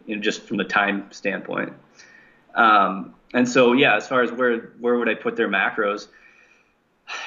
you 0.05 0.15
know 0.15 0.21
just 0.21 0.43
from 0.43 0.57
the 0.57 0.63
time 0.63 1.11
standpoint. 1.11 1.73
Um, 2.55 3.15
and 3.33 3.49
so 3.49 3.73
yeah 3.73 3.95
as 3.95 4.07
far 4.07 4.21
as 4.21 4.31
where 4.31 4.73
where 4.79 4.97
would 4.97 5.09
I 5.09 5.15
put 5.15 5.35
their 5.35 5.49
macros 5.49 6.07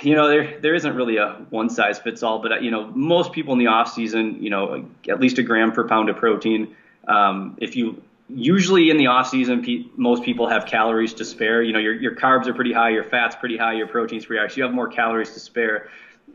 you 0.02 0.14
know, 0.14 0.28
there 0.28 0.58
there 0.60 0.74
isn't 0.74 0.94
really 0.94 1.16
a 1.16 1.34
one 1.50 1.68
size 1.68 1.98
fits 1.98 2.22
all, 2.22 2.38
but 2.40 2.62
you 2.62 2.70
know, 2.70 2.86
most 2.88 3.32
people 3.32 3.52
in 3.52 3.58
the 3.58 3.68
off 3.68 3.92
season, 3.92 4.42
you 4.42 4.50
know, 4.50 4.88
at 5.08 5.20
least 5.20 5.38
a 5.38 5.42
gram 5.42 5.72
per 5.72 5.86
pound 5.86 6.08
of 6.08 6.16
protein. 6.16 6.74
Um, 7.08 7.56
if 7.60 7.76
you 7.76 8.02
usually 8.28 8.90
in 8.90 8.96
the 8.96 9.06
off 9.06 9.28
season, 9.28 9.62
pe- 9.62 9.84
most 9.96 10.22
people 10.22 10.48
have 10.48 10.66
calories 10.66 11.14
to 11.14 11.24
spare. 11.24 11.62
You 11.62 11.72
know, 11.72 11.78
your 11.78 11.94
your 11.94 12.14
carbs 12.14 12.46
are 12.46 12.54
pretty 12.54 12.72
high, 12.72 12.90
your 12.90 13.04
fats 13.04 13.36
pretty 13.36 13.56
high, 13.56 13.74
your 13.74 13.86
proteins 13.86 14.26
pretty 14.26 14.40
high, 14.40 14.48
so 14.48 14.56
you 14.56 14.62
have 14.64 14.74
more 14.74 14.88
calories 14.88 15.32
to 15.34 15.40
spare. 15.40 15.88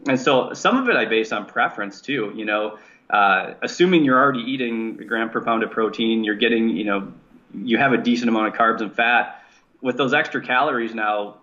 And 0.07 0.19
so 0.19 0.53
some 0.53 0.77
of 0.77 0.89
it 0.89 0.95
I 0.95 1.05
base 1.05 1.31
on 1.31 1.45
preference 1.45 2.01
too. 2.01 2.31
You 2.35 2.45
know, 2.45 2.79
uh, 3.09 3.53
assuming 3.61 4.05
you're 4.05 4.19
already 4.19 4.39
eating 4.39 4.97
a 5.01 5.03
gram 5.03 5.29
per 5.29 5.41
pound 5.41 5.63
of 5.63 5.71
protein, 5.71 6.23
you're 6.23 6.35
getting, 6.35 6.69
you 6.69 6.85
know, 6.85 7.11
you 7.53 7.77
have 7.77 7.91
a 7.91 7.97
decent 7.97 8.29
amount 8.29 8.47
of 8.47 8.53
carbs 8.53 8.81
and 8.81 8.93
fat. 8.93 9.43
With 9.81 9.97
those 9.97 10.13
extra 10.13 10.41
calories 10.41 10.93
now, 10.93 11.37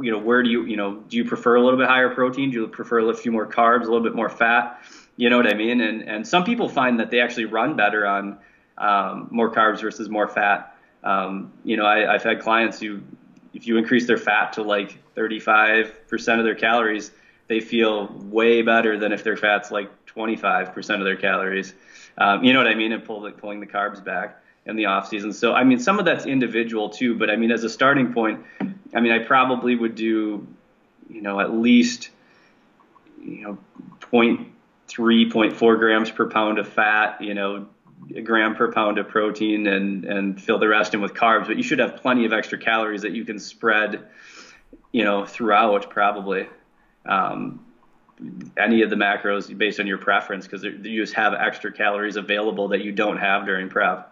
you 0.00 0.10
know, 0.10 0.18
where 0.18 0.42
do 0.42 0.50
you, 0.50 0.64
you 0.64 0.76
know, 0.76 0.96
do 1.08 1.16
you 1.16 1.24
prefer 1.24 1.56
a 1.56 1.62
little 1.62 1.78
bit 1.78 1.88
higher 1.88 2.08
protein? 2.10 2.50
Do 2.50 2.60
you 2.60 2.66
prefer 2.68 3.08
a 3.08 3.14
few 3.14 3.32
more 3.32 3.46
carbs, 3.46 3.82
a 3.82 3.84
little 3.84 4.02
bit 4.02 4.14
more 4.14 4.28
fat? 4.28 4.82
You 5.16 5.28
know 5.28 5.36
what 5.36 5.46
I 5.46 5.54
mean? 5.54 5.80
And 5.80 6.02
and 6.02 6.26
some 6.26 6.44
people 6.44 6.68
find 6.68 7.00
that 7.00 7.10
they 7.10 7.20
actually 7.20 7.44
run 7.44 7.76
better 7.76 8.06
on 8.06 8.38
um, 8.78 9.28
more 9.30 9.52
carbs 9.52 9.80
versus 9.80 10.08
more 10.08 10.28
fat. 10.28 10.74
Um, 11.04 11.52
you 11.64 11.76
know, 11.76 11.84
I, 11.84 12.14
I've 12.14 12.22
had 12.22 12.40
clients 12.40 12.80
who, 12.80 13.00
if 13.52 13.66
you 13.66 13.76
increase 13.76 14.06
their 14.06 14.18
fat 14.18 14.54
to 14.54 14.62
like 14.62 14.98
35% 15.16 16.38
of 16.38 16.44
their 16.44 16.54
calories, 16.54 17.10
they 17.48 17.60
feel 17.60 18.06
way 18.24 18.62
better 18.62 18.98
than 18.98 19.12
if 19.12 19.24
their 19.24 19.36
fat's 19.36 19.70
like 19.70 19.90
25% 20.06 20.98
of 20.98 21.04
their 21.04 21.16
calories. 21.16 21.74
Um, 22.16 22.44
you 22.44 22.52
know 22.52 22.58
what 22.58 22.68
I 22.68 22.74
mean? 22.74 22.92
And 22.92 23.04
pull 23.04 23.30
pulling 23.32 23.60
the 23.60 23.66
carbs 23.66 24.02
back 24.02 24.42
in 24.66 24.76
the 24.76 24.86
off 24.86 25.08
season. 25.08 25.32
So 25.32 25.52
I 25.52 25.64
mean, 25.64 25.78
some 25.78 25.98
of 25.98 26.04
that's 26.04 26.26
individual 26.26 26.90
too, 26.90 27.16
but 27.16 27.30
I 27.30 27.36
mean, 27.36 27.50
as 27.50 27.64
a 27.64 27.70
starting 27.70 28.12
point, 28.12 28.44
I 28.94 29.00
mean, 29.00 29.12
I 29.12 29.20
probably 29.20 29.76
would 29.76 29.94
do, 29.94 30.46
you 31.08 31.22
know, 31.22 31.40
at 31.40 31.52
least, 31.52 32.10
you 33.22 33.42
know, 33.42 33.58
point 34.00 34.48
3.4 34.88 35.78
grams 35.78 36.10
per 36.10 36.28
pound 36.28 36.58
of 36.58 36.68
fat, 36.68 37.20
you 37.20 37.34
know, 37.34 37.66
a 38.14 38.20
gram 38.20 38.56
per 38.56 38.72
pound 38.72 38.98
of 38.98 39.08
protein, 39.08 39.66
and 39.66 40.04
and 40.04 40.40
fill 40.40 40.58
the 40.58 40.68
rest 40.68 40.94
in 40.94 41.00
with 41.00 41.14
carbs. 41.14 41.46
But 41.46 41.56
you 41.56 41.62
should 41.62 41.78
have 41.78 41.96
plenty 41.96 42.24
of 42.24 42.32
extra 42.32 42.58
calories 42.58 43.02
that 43.02 43.12
you 43.12 43.24
can 43.24 43.38
spread, 43.38 44.06
you 44.92 45.04
know, 45.04 45.26
throughout 45.26 45.90
probably. 45.90 46.48
Um, 47.06 47.64
any 48.58 48.82
of 48.82 48.90
the 48.90 48.96
macros 48.96 49.56
based 49.56 49.80
on 49.80 49.86
your 49.86 49.96
preference 49.98 50.46
because 50.46 50.62
you 50.62 51.00
just 51.00 51.14
have 51.14 51.32
extra 51.32 51.72
calories 51.72 52.16
available 52.16 52.68
that 52.68 52.84
you 52.84 52.92
don't 52.92 53.16
have 53.16 53.46
during 53.46 53.68
prep. 53.68 54.09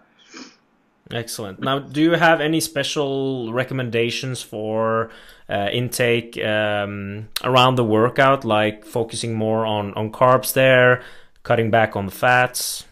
Excellent. 1.11 1.61
Now, 1.61 1.79
do 1.79 2.03
you 2.03 2.13
have 2.13 2.41
any 2.41 2.61
special 2.61 3.53
recommendations 3.53 4.43
for 4.43 5.11
uh, 5.49 5.69
intake 5.73 6.39
um, 6.45 7.29
around 7.43 7.77
the 7.77 7.85
workout, 7.85 8.45
like 8.45 8.85
focusing 8.85 9.35
more 9.35 9.65
on, 9.65 9.95
on 9.95 10.13
carbs 10.13 10.53
there, 10.53 11.03
cutting 11.45 11.71
back 11.71 11.97
on 11.97 12.07
the 12.07 12.13
fats? 12.13 12.85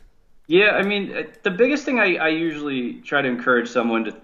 Yeah, 0.49 0.71
I 0.71 0.83
mean, 0.83 1.15
uh, 1.15 1.23
the 1.43 1.51
biggest 1.51 1.85
thing 1.85 1.99
I, 1.99 2.15
I 2.17 2.29
usually 2.29 2.95
try 3.01 3.21
to 3.21 3.29
encourage 3.29 3.69
someone 3.69 4.05
to, 4.05 4.17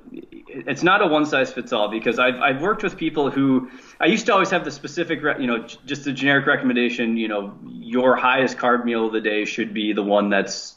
it's 0.46 0.84
not 0.84 1.02
a 1.02 1.06
one 1.06 1.26
size 1.26 1.52
fits 1.52 1.72
all 1.72 1.88
because 1.88 2.18
I've, 2.20 2.36
I've 2.36 2.62
worked 2.62 2.84
with 2.84 2.96
people 2.96 3.28
who, 3.28 3.70
I 3.98 4.06
used 4.06 4.26
to 4.26 4.32
always 4.32 4.50
have 4.50 4.64
the 4.64 4.70
specific, 4.70 5.20
you 5.40 5.48
know, 5.48 5.66
just 5.84 6.06
a 6.06 6.12
generic 6.12 6.46
recommendation, 6.46 7.16
you 7.16 7.26
know, 7.26 7.58
your 7.64 8.14
highest 8.14 8.56
carb 8.56 8.84
meal 8.84 9.06
of 9.06 9.12
the 9.12 9.20
day 9.20 9.44
should 9.44 9.74
be 9.74 9.92
the 9.92 10.02
one 10.02 10.30
that's 10.30 10.71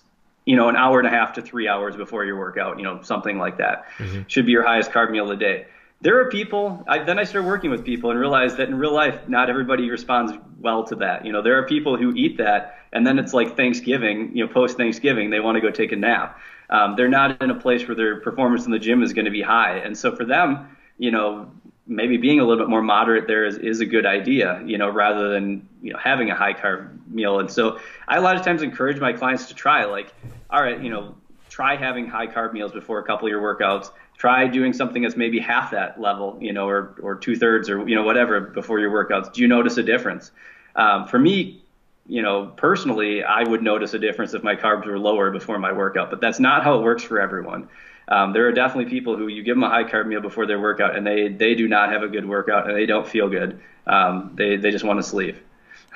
you 0.46 0.56
know, 0.56 0.70
an 0.70 0.76
hour 0.76 1.00
and 1.00 1.08
a 1.08 1.12
half 1.12 1.34
to 1.34 1.42
three 1.42 1.68
hours 1.68 1.96
before 1.96 2.24
your 2.24 2.38
workout, 2.38 2.78
you 2.78 2.84
know, 2.84 3.02
something 3.02 3.38
like 3.38 3.58
that 3.58 3.86
mm-hmm. 3.98 4.22
should 4.28 4.46
be 4.46 4.52
your 4.52 4.64
highest 4.64 4.92
carb 4.92 5.12
meal 5.12 5.24
of 5.24 5.30
the 5.30 5.44
day. 5.44 5.66
There 6.02 6.20
are 6.20 6.30
people, 6.30 6.84
I, 6.88 7.04
then 7.04 7.18
I 7.18 7.24
started 7.24 7.48
working 7.48 7.72
with 7.72 7.84
people 7.84 8.12
and 8.12 8.20
realized 8.20 8.58
that 8.58 8.68
in 8.68 8.76
real 8.76 8.94
life, 8.94 9.28
not 9.28 9.50
everybody 9.50 9.90
responds 9.90 10.34
well 10.60 10.84
to 10.86 10.96
that. 10.98 11.26
You 11.26 11.32
know, 11.32 11.42
there 11.42 11.58
are 11.58 11.66
people 11.66 11.98
who 11.98 12.14
eat 12.16 12.38
that 12.38 12.78
and 12.96 13.06
then 13.06 13.20
it's 13.20 13.34
like 13.34 13.58
Thanksgiving, 13.58 14.32
you 14.36 14.46
know, 14.46 14.54
post 14.54 14.78
Thanksgiving, 14.78 15.30
they 15.30 15.42
want 15.42 15.56
to 15.56 15.62
go 15.62 15.70
take 15.70 15.92
a 15.92 15.98
nap. 15.98 16.40
Um, 16.70 16.96
they're 16.96 17.10
not 17.10 17.42
in 17.42 17.50
a 17.50 17.60
place 17.60 17.86
where 17.88 17.96
their 17.96 18.22
performance 18.22 18.66
in 18.66 18.72
the 18.72 18.80
gym 18.80 19.04
is 19.04 19.14
going 19.14 19.26
to 19.26 19.32
be 19.32 19.42
high. 19.42 19.78
And 19.78 19.98
so 19.98 20.16
for 20.16 20.26
them, 20.26 20.78
you 20.98 21.12
know, 21.12 21.52
maybe 21.88 22.18
being 22.18 22.40
a 22.40 22.44
little 22.44 22.64
bit 22.64 22.70
more 22.70 22.82
moderate 22.82 23.28
there 23.28 23.46
is, 23.46 23.58
is 23.58 23.80
a 23.80 23.86
good 23.86 24.06
idea, 24.06 24.62
you 24.66 24.78
know, 24.78 24.90
rather 24.90 25.30
than, 25.30 25.68
you 25.82 25.94
know, 25.94 26.00
having 26.00 26.32
a 26.32 26.36
high 26.36 26.54
carb 26.54 26.98
meal. 27.08 27.40
And 27.40 27.50
so 27.50 27.80
I 28.08 28.18
a 28.18 28.22
lot 28.22 28.36
of 28.36 28.44
times 28.44 28.62
encourage 28.62 29.00
my 29.00 29.14
clients 29.14 29.46
to 29.48 29.54
try 29.54 29.86
like, 29.86 30.12
all 30.50 30.62
right, 30.62 30.82
you 30.82 30.90
know, 30.90 31.16
try 31.50 31.76
having 31.76 32.08
high 32.08 32.28
carb 32.28 32.54
meals 32.54 32.72
before 32.72 33.00
a 33.00 33.04
couple 33.04 33.28
of 33.28 33.30
your 33.30 33.42
workouts. 33.42 33.92
Try 34.18 34.48
doing 34.48 34.74
something 34.74 35.02
that's 35.02 35.16
maybe 35.16 35.40
half 35.40 35.72
that 35.72 36.00
level, 36.00 36.38
you 36.42 36.54
know, 36.54 36.68
or, 36.68 36.96
or 37.02 37.16
two 37.16 37.36
thirds 37.36 37.70
or, 37.70 37.88
you 37.88 37.96
know, 37.96 38.04
whatever 38.04 38.40
before 38.42 38.80
your 38.80 38.92
workouts. 38.92 39.32
Do 39.32 39.42
you 39.42 39.48
notice 39.48 39.78
a 39.78 39.84
difference? 39.84 40.32
Um, 40.76 41.08
for 41.08 41.20
me, 41.20 41.62
you 42.08 42.22
know, 42.22 42.54
personally, 42.56 43.24
I 43.24 43.44
would 43.44 43.62
notice 43.62 43.94
a 43.94 44.00
difference 44.00 44.34
if 44.34 44.44
my 44.44 44.56
carbs 44.56 44.86
were 44.86 45.00
lower 45.00 45.32
before 45.32 45.60
my 45.60 45.72
workout, 45.72 46.10
but 46.10 46.22
that's 46.22 46.40
not 46.40 46.64
how 46.64 46.80
it 46.80 46.84
works 46.84 47.04
for 47.04 47.20
everyone. 47.20 47.68
Um, 48.08 48.34
there 48.34 48.48
are 48.48 48.52
definitely 48.52 48.90
people 48.90 49.18
who 49.18 49.28
you 49.28 49.44
give 49.44 49.56
them 49.56 49.64
a 49.64 49.70
high 49.70 49.84
carb 49.84 50.08
meal 50.08 50.22
before 50.22 50.46
their 50.46 50.60
workout 50.60 50.96
and 50.96 51.06
they, 51.06 51.28
they 51.28 51.56
do 51.56 51.68
not 51.68 51.92
have 51.92 52.04
a 52.04 52.08
good 52.08 52.28
workout 52.28 52.68
and 52.70 52.78
they 52.78 52.86
don't 52.86 53.08
feel 53.08 53.30
good. 53.30 53.60
Um, 53.88 54.32
they, 54.36 54.58
they 54.58 54.72
just 54.72 54.86
want 54.86 55.00
to 55.00 55.04
sleep. 55.04 55.38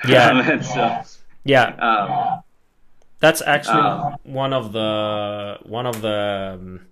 Yeah. 0.08 0.60
so, 1.06 1.20
yeah. 1.44 1.66
Um, 1.76 2.42
that's 3.20 3.42
actually 3.42 3.82
um, 3.82 4.16
one 4.22 4.52
of 4.52 4.72
the 4.72 5.58
one 5.62 5.86
of 5.86 6.00
the 6.00 6.58
um, 6.58 6.86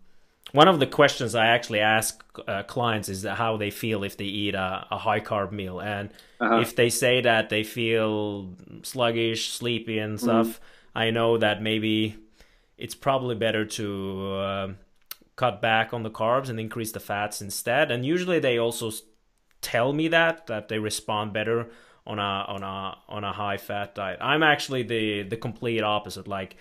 one 0.52 0.68
of 0.68 0.78
the 0.78 0.86
questions 0.86 1.34
I 1.34 1.46
actually 1.46 1.80
ask 1.80 2.22
uh, 2.46 2.62
clients 2.64 3.08
is 3.08 3.24
how 3.24 3.56
they 3.56 3.70
feel 3.70 4.04
if 4.04 4.16
they 4.16 4.24
eat 4.24 4.54
a, 4.54 4.86
a 4.90 4.98
high 4.98 5.20
carb 5.20 5.52
meal, 5.52 5.80
and 5.80 6.10
uh-huh. 6.40 6.60
if 6.60 6.76
they 6.76 6.90
say 6.90 7.22
that 7.22 7.48
they 7.48 7.64
feel 7.64 8.54
sluggish, 8.82 9.50
sleepy, 9.50 9.98
and 9.98 10.18
mm-hmm. 10.18 10.24
stuff, 10.24 10.46
mm-hmm. 10.46 10.98
I 10.98 11.10
know 11.10 11.38
that 11.38 11.62
maybe 11.62 12.16
it's 12.76 12.94
probably 12.94 13.34
better 13.34 13.64
to 13.64 14.32
uh, 14.34 14.68
cut 15.38 15.62
back 15.62 15.94
on 15.94 16.02
the 16.02 16.10
carbs 16.10 16.48
and 16.50 16.58
increase 16.58 16.90
the 16.90 17.00
fats 17.00 17.40
instead. 17.40 17.92
And 17.92 18.04
usually 18.04 18.40
they 18.40 18.58
also 18.58 18.90
tell 19.60 19.92
me 19.92 20.08
that 20.08 20.48
that 20.48 20.68
they 20.68 20.78
respond 20.78 21.32
better 21.32 21.70
on 22.04 22.18
a 22.18 22.22
on 22.22 22.62
a 22.64 22.98
on 23.08 23.22
a 23.22 23.32
high 23.32 23.56
fat 23.56 23.94
diet. 23.94 24.18
I'm 24.20 24.42
actually 24.42 24.82
the 24.82 25.22
the 25.22 25.36
complete 25.36 25.82
opposite. 25.82 26.26
Like 26.26 26.56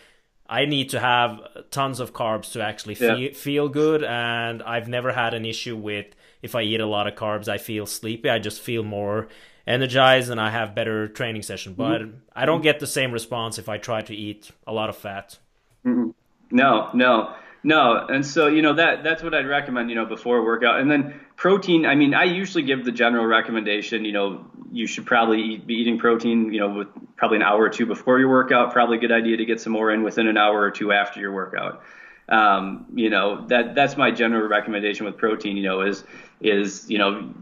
I 0.48 0.66
need 0.66 0.90
to 0.90 1.00
have 1.00 1.42
tons 1.72 2.00
of 2.00 2.14
carbs 2.14 2.52
to 2.54 2.62
actually 2.62 2.96
feel, 2.96 3.18
yeah. 3.18 3.34
feel 3.34 3.68
good 3.68 4.04
and 4.04 4.62
I've 4.62 4.88
never 4.88 5.12
had 5.12 5.34
an 5.34 5.46
issue 5.46 5.76
with 5.76 6.06
if 6.42 6.54
I 6.54 6.62
eat 6.62 6.80
a 6.80 6.86
lot 6.86 7.08
of 7.08 7.16
carbs 7.16 7.48
I 7.50 7.58
feel 7.58 7.88
sleepy. 7.88 8.30
I 8.30 8.38
just 8.38 8.62
feel 8.62 8.84
more 8.84 9.28
energized 9.66 10.30
and 10.30 10.40
I 10.40 10.52
have 10.52 10.76
better 10.76 11.08
training 11.08 11.42
session. 11.42 11.74
Mm-hmm. 11.74 11.82
But 11.82 12.02
mm-hmm. 12.04 12.18
I 12.32 12.46
don't 12.46 12.62
get 12.62 12.80
the 12.80 12.88
same 12.88 13.12
response 13.12 13.58
if 13.58 13.68
I 13.70 13.80
try 13.80 14.02
to 14.04 14.14
eat 14.14 14.52
a 14.68 14.72
lot 14.72 14.90
of 14.90 14.96
fat. 14.96 15.40
Mm-hmm. 15.84 16.12
No, 16.52 16.90
no. 16.94 17.34
No, 17.68 17.98
and 18.08 18.26
so 18.26 18.48
you 18.48 18.62
know 18.62 18.76
that 18.76 19.04
that's 19.04 19.22
what 19.22 19.34
I'd 19.34 19.46
recommend, 19.46 19.90
you 19.90 19.98
know, 19.98 20.06
before 20.06 20.38
a 20.38 20.42
workout. 20.42 20.80
And 20.80 20.90
then 20.90 21.20
protein, 21.36 21.86
I 21.86 21.96
mean, 21.96 22.14
I 22.14 22.24
usually 22.24 22.64
give 22.64 22.86
the 22.86 22.94
general 22.94 23.26
recommendation, 23.26 24.06
you 24.06 24.14
know, 24.14 24.46
you 24.72 24.88
should 24.88 25.06
probably 25.06 25.42
eat, 25.42 25.68
be 25.68 25.74
eating 25.74 26.00
protein, 26.00 26.54
you 26.54 26.62
know, 26.62 26.70
with 26.70 26.88
probably 27.18 27.36
an 27.36 27.44
hour 27.44 27.62
or 27.62 27.68
two 27.68 27.86
before 27.86 28.20
your 28.20 28.30
workout. 28.30 28.72
Probably 28.72 28.96
a 28.96 29.00
good 29.02 29.12
idea 29.12 29.36
to 29.36 29.44
get 29.44 29.60
some 29.60 29.74
more 29.74 29.92
in 29.92 30.04
within 30.04 30.28
an 30.28 30.38
hour 30.38 30.62
or 30.62 30.72
two 30.72 30.94
after 30.94 31.20
your 31.20 31.34
workout. 31.34 31.84
Um, 32.30 32.86
you 32.96 33.10
know, 33.10 33.46
that 33.48 33.76
that's 33.76 33.98
my 33.98 34.12
general 34.12 34.48
recommendation 34.48 35.06
with 35.06 35.18
protein. 35.18 35.58
You 35.58 35.64
know, 35.64 35.82
is 35.82 36.06
is 36.40 36.90
you 36.90 37.00
know 37.00 37.34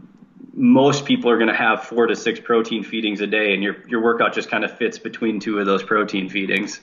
most 0.54 1.04
people 1.04 1.30
are 1.30 1.36
going 1.36 1.50
to 1.50 1.54
have 1.54 1.84
four 1.84 2.08
to 2.08 2.16
six 2.16 2.40
protein 2.40 2.82
feedings 2.82 3.20
a 3.20 3.28
day, 3.28 3.54
and 3.54 3.62
your 3.62 3.76
your 3.86 4.02
workout 4.02 4.34
just 4.34 4.50
kind 4.50 4.64
of 4.64 4.76
fits 4.76 4.98
between 4.98 5.38
two 5.38 5.60
of 5.60 5.66
those 5.66 5.84
protein 5.84 6.28
feedings 6.28 6.80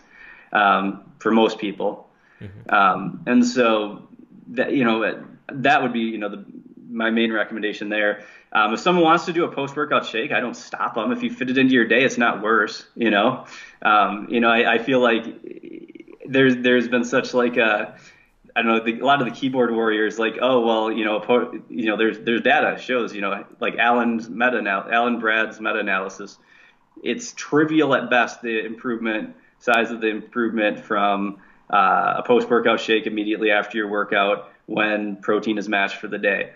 um, 0.54 1.04
for 1.20 1.30
most 1.30 1.60
people. 1.60 2.08
Mm-hmm. 2.44 2.74
Um, 2.74 3.24
and 3.26 3.46
so 3.46 4.08
that 4.50 4.74
you 4.74 4.84
know 4.84 5.24
that 5.52 5.82
would 5.82 5.94
be 5.94 6.02
you 6.02 6.18
know 6.18 6.30
the, 6.30 6.46
my 6.90 7.10
main 7.10 7.32
recommendation 7.32 7.90
there. 7.90 8.24
Um, 8.52 8.74
if 8.74 8.80
someone 8.80 9.04
wants 9.04 9.26
to 9.26 9.34
do 9.34 9.46
a 9.46 9.52
post 9.52 9.76
workout 9.76 10.06
shake, 10.06 10.32
I 10.32 10.40
don't 10.40 10.56
stop 10.56 10.96
them. 10.96 11.12
If 11.12 11.24
you 11.24 11.32
fit 11.32 11.50
it 11.50 11.58
into 11.58 11.74
your 11.74 11.88
day, 11.88 12.04
it's 12.04 12.18
not 12.18 12.42
worse. 12.42 12.86
You 12.96 13.10
know, 13.10 13.46
um, 13.82 14.28
you 14.30 14.40
know 14.40 14.50
I, 14.50 14.76
I 14.76 14.78
feel 14.78 15.00
like 15.00 15.26
there's 16.26 16.58
there's 16.58 16.88
been 16.88 17.04
such 17.04 17.34
like 17.34 17.58
a 17.58 17.98
I 18.56 18.62
don't 18.62 18.72
know 18.72 18.84
the, 18.84 19.00
a 19.00 19.06
lot 19.06 19.22
of 19.22 19.28
the 19.28 19.34
keyboard 19.34 19.74
warriors 19.74 20.20
like 20.20 20.38
oh 20.42 20.66
well 20.66 20.92
you 20.92 21.06
know 21.06 21.22
you 21.70 21.86
know 21.86 21.98
there's 21.98 22.20
there's 22.20 22.42
data 22.42 22.80
shows 22.80 23.14
you 23.14 23.22
know 23.22 23.46
like 23.60 23.78
Alan's 23.78 24.30
meta 24.30 24.62
Alan 24.92 25.20
Brad's 25.20 25.60
meta 25.60 25.80
analysis 25.80 26.38
it's 27.02 27.34
trivial 27.34 27.96
at 27.96 28.10
best 28.10 28.42
the 28.42 28.66
improvement 28.66 29.36
size 29.60 29.92
of 29.92 30.02
the 30.02 30.08
improvement 30.08 30.80
from 30.80 31.40
uh, 31.74 32.16
a 32.18 32.24
post 32.24 32.50
workout 32.50 32.80
shake 32.80 33.08
immediately 33.08 33.50
after 33.50 33.78
your 33.78 33.88
workout 33.88 34.52
when 34.68 35.16
protein 35.18 35.58
is 35.58 35.68
matched 35.68 35.98
for 35.98 36.08
the 36.08 36.20
day. 36.20 36.52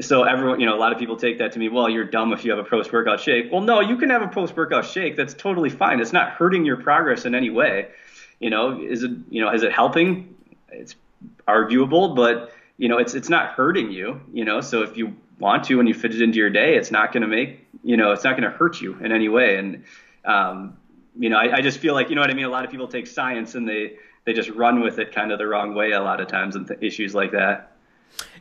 So 0.00 0.24
everyone, 0.24 0.58
you 0.60 0.66
know, 0.66 0.74
a 0.76 0.80
lot 0.80 0.92
of 0.92 0.98
people 0.98 1.16
take 1.16 1.38
that 1.38 1.52
to 1.52 1.58
me. 1.58 1.68
Well, 1.68 1.88
you're 1.88 2.04
dumb 2.04 2.32
if 2.32 2.44
you 2.44 2.50
have 2.50 2.58
a 2.58 2.68
post 2.68 2.92
workout 2.92 3.20
shake. 3.20 3.52
Well, 3.52 3.60
no, 3.62 3.80
you 3.80 3.96
can 3.96 4.10
have 4.10 4.22
a 4.22 4.28
post 4.28 4.56
workout 4.56 4.84
shake. 4.84 5.16
That's 5.16 5.32
totally 5.32 5.70
fine. 5.70 6.00
It's 6.00 6.12
not 6.12 6.30
hurting 6.30 6.64
your 6.64 6.76
progress 6.76 7.24
in 7.24 7.34
any 7.34 7.50
way. 7.50 7.88
You 8.40 8.50
know, 8.50 8.82
is 8.82 9.04
it, 9.04 9.12
you 9.30 9.40
know, 9.40 9.52
is 9.52 9.62
it 9.62 9.72
helping? 9.72 10.34
It's 10.70 10.96
arguable, 11.46 12.14
but 12.14 12.52
you 12.78 12.88
know, 12.88 12.98
it's 12.98 13.14
it's 13.14 13.28
not 13.28 13.50
hurting 13.52 13.92
you. 13.92 14.20
You 14.32 14.44
know, 14.44 14.60
so 14.60 14.82
if 14.82 14.96
you 14.96 15.16
want 15.38 15.64
to 15.64 15.78
and 15.78 15.88
you 15.88 15.94
fit 15.94 16.12
it 16.14 16.20
into 16.20 16.38
your 16.38 16.50
day, 16.50 16.76
it's 16.76 16.90
not 16.90 17.12
going 17.12 17.22
to 17.22 17.28
make, 17.28 17.64
you 17.84 17.96
know, 17.96 18.10
it's 18.10 18.24
not 18.24 18.36
going 18.36 18.50
to 18.50 18.56
hurt 18.56 18.80
you 18.80 18.98
in 18.98 19.12
any 19.12 19.28
way. 19.28 19.56
And 19.56 19.84
um, 20.24 20.76
you 21.16 21.30
know, 21.30 21.38
I, 21.38 21.56
I 21.56 21.60
just 21.62 21.78
feel 21.78 21.94
like, 21.94 22.10
you 22.10 22.14
know 22.16 22.20
what 22.20 22.30
I 22.30 22.34
mean. 22.34 22.44
A 22.44 22.50
lot 22.50 22.64
of 22.64 22.70
people 22.70 22.88
take 22.88 23.06
science 23.06 23.54
and 23.54 23.68
they 23.68 23.96
they 24.28 24.34
just 24.34 24.50
run 24.50 24.80
with 24.80 24.98
it 24.98 25.10
kind 25.10 25.32
of 25.32 25.38
the 25.38 25.46
wrong 25.46 25.74
way 25.74 25.92
a 25.92 26.02
lot 26.02 26.20
of 26.20 26.28
times 26.28 26.54
and 26.54 26.68
th- 26.68 26.78
issues 26.82 27.14
like 27.14 27.32
that. 27.32 27.72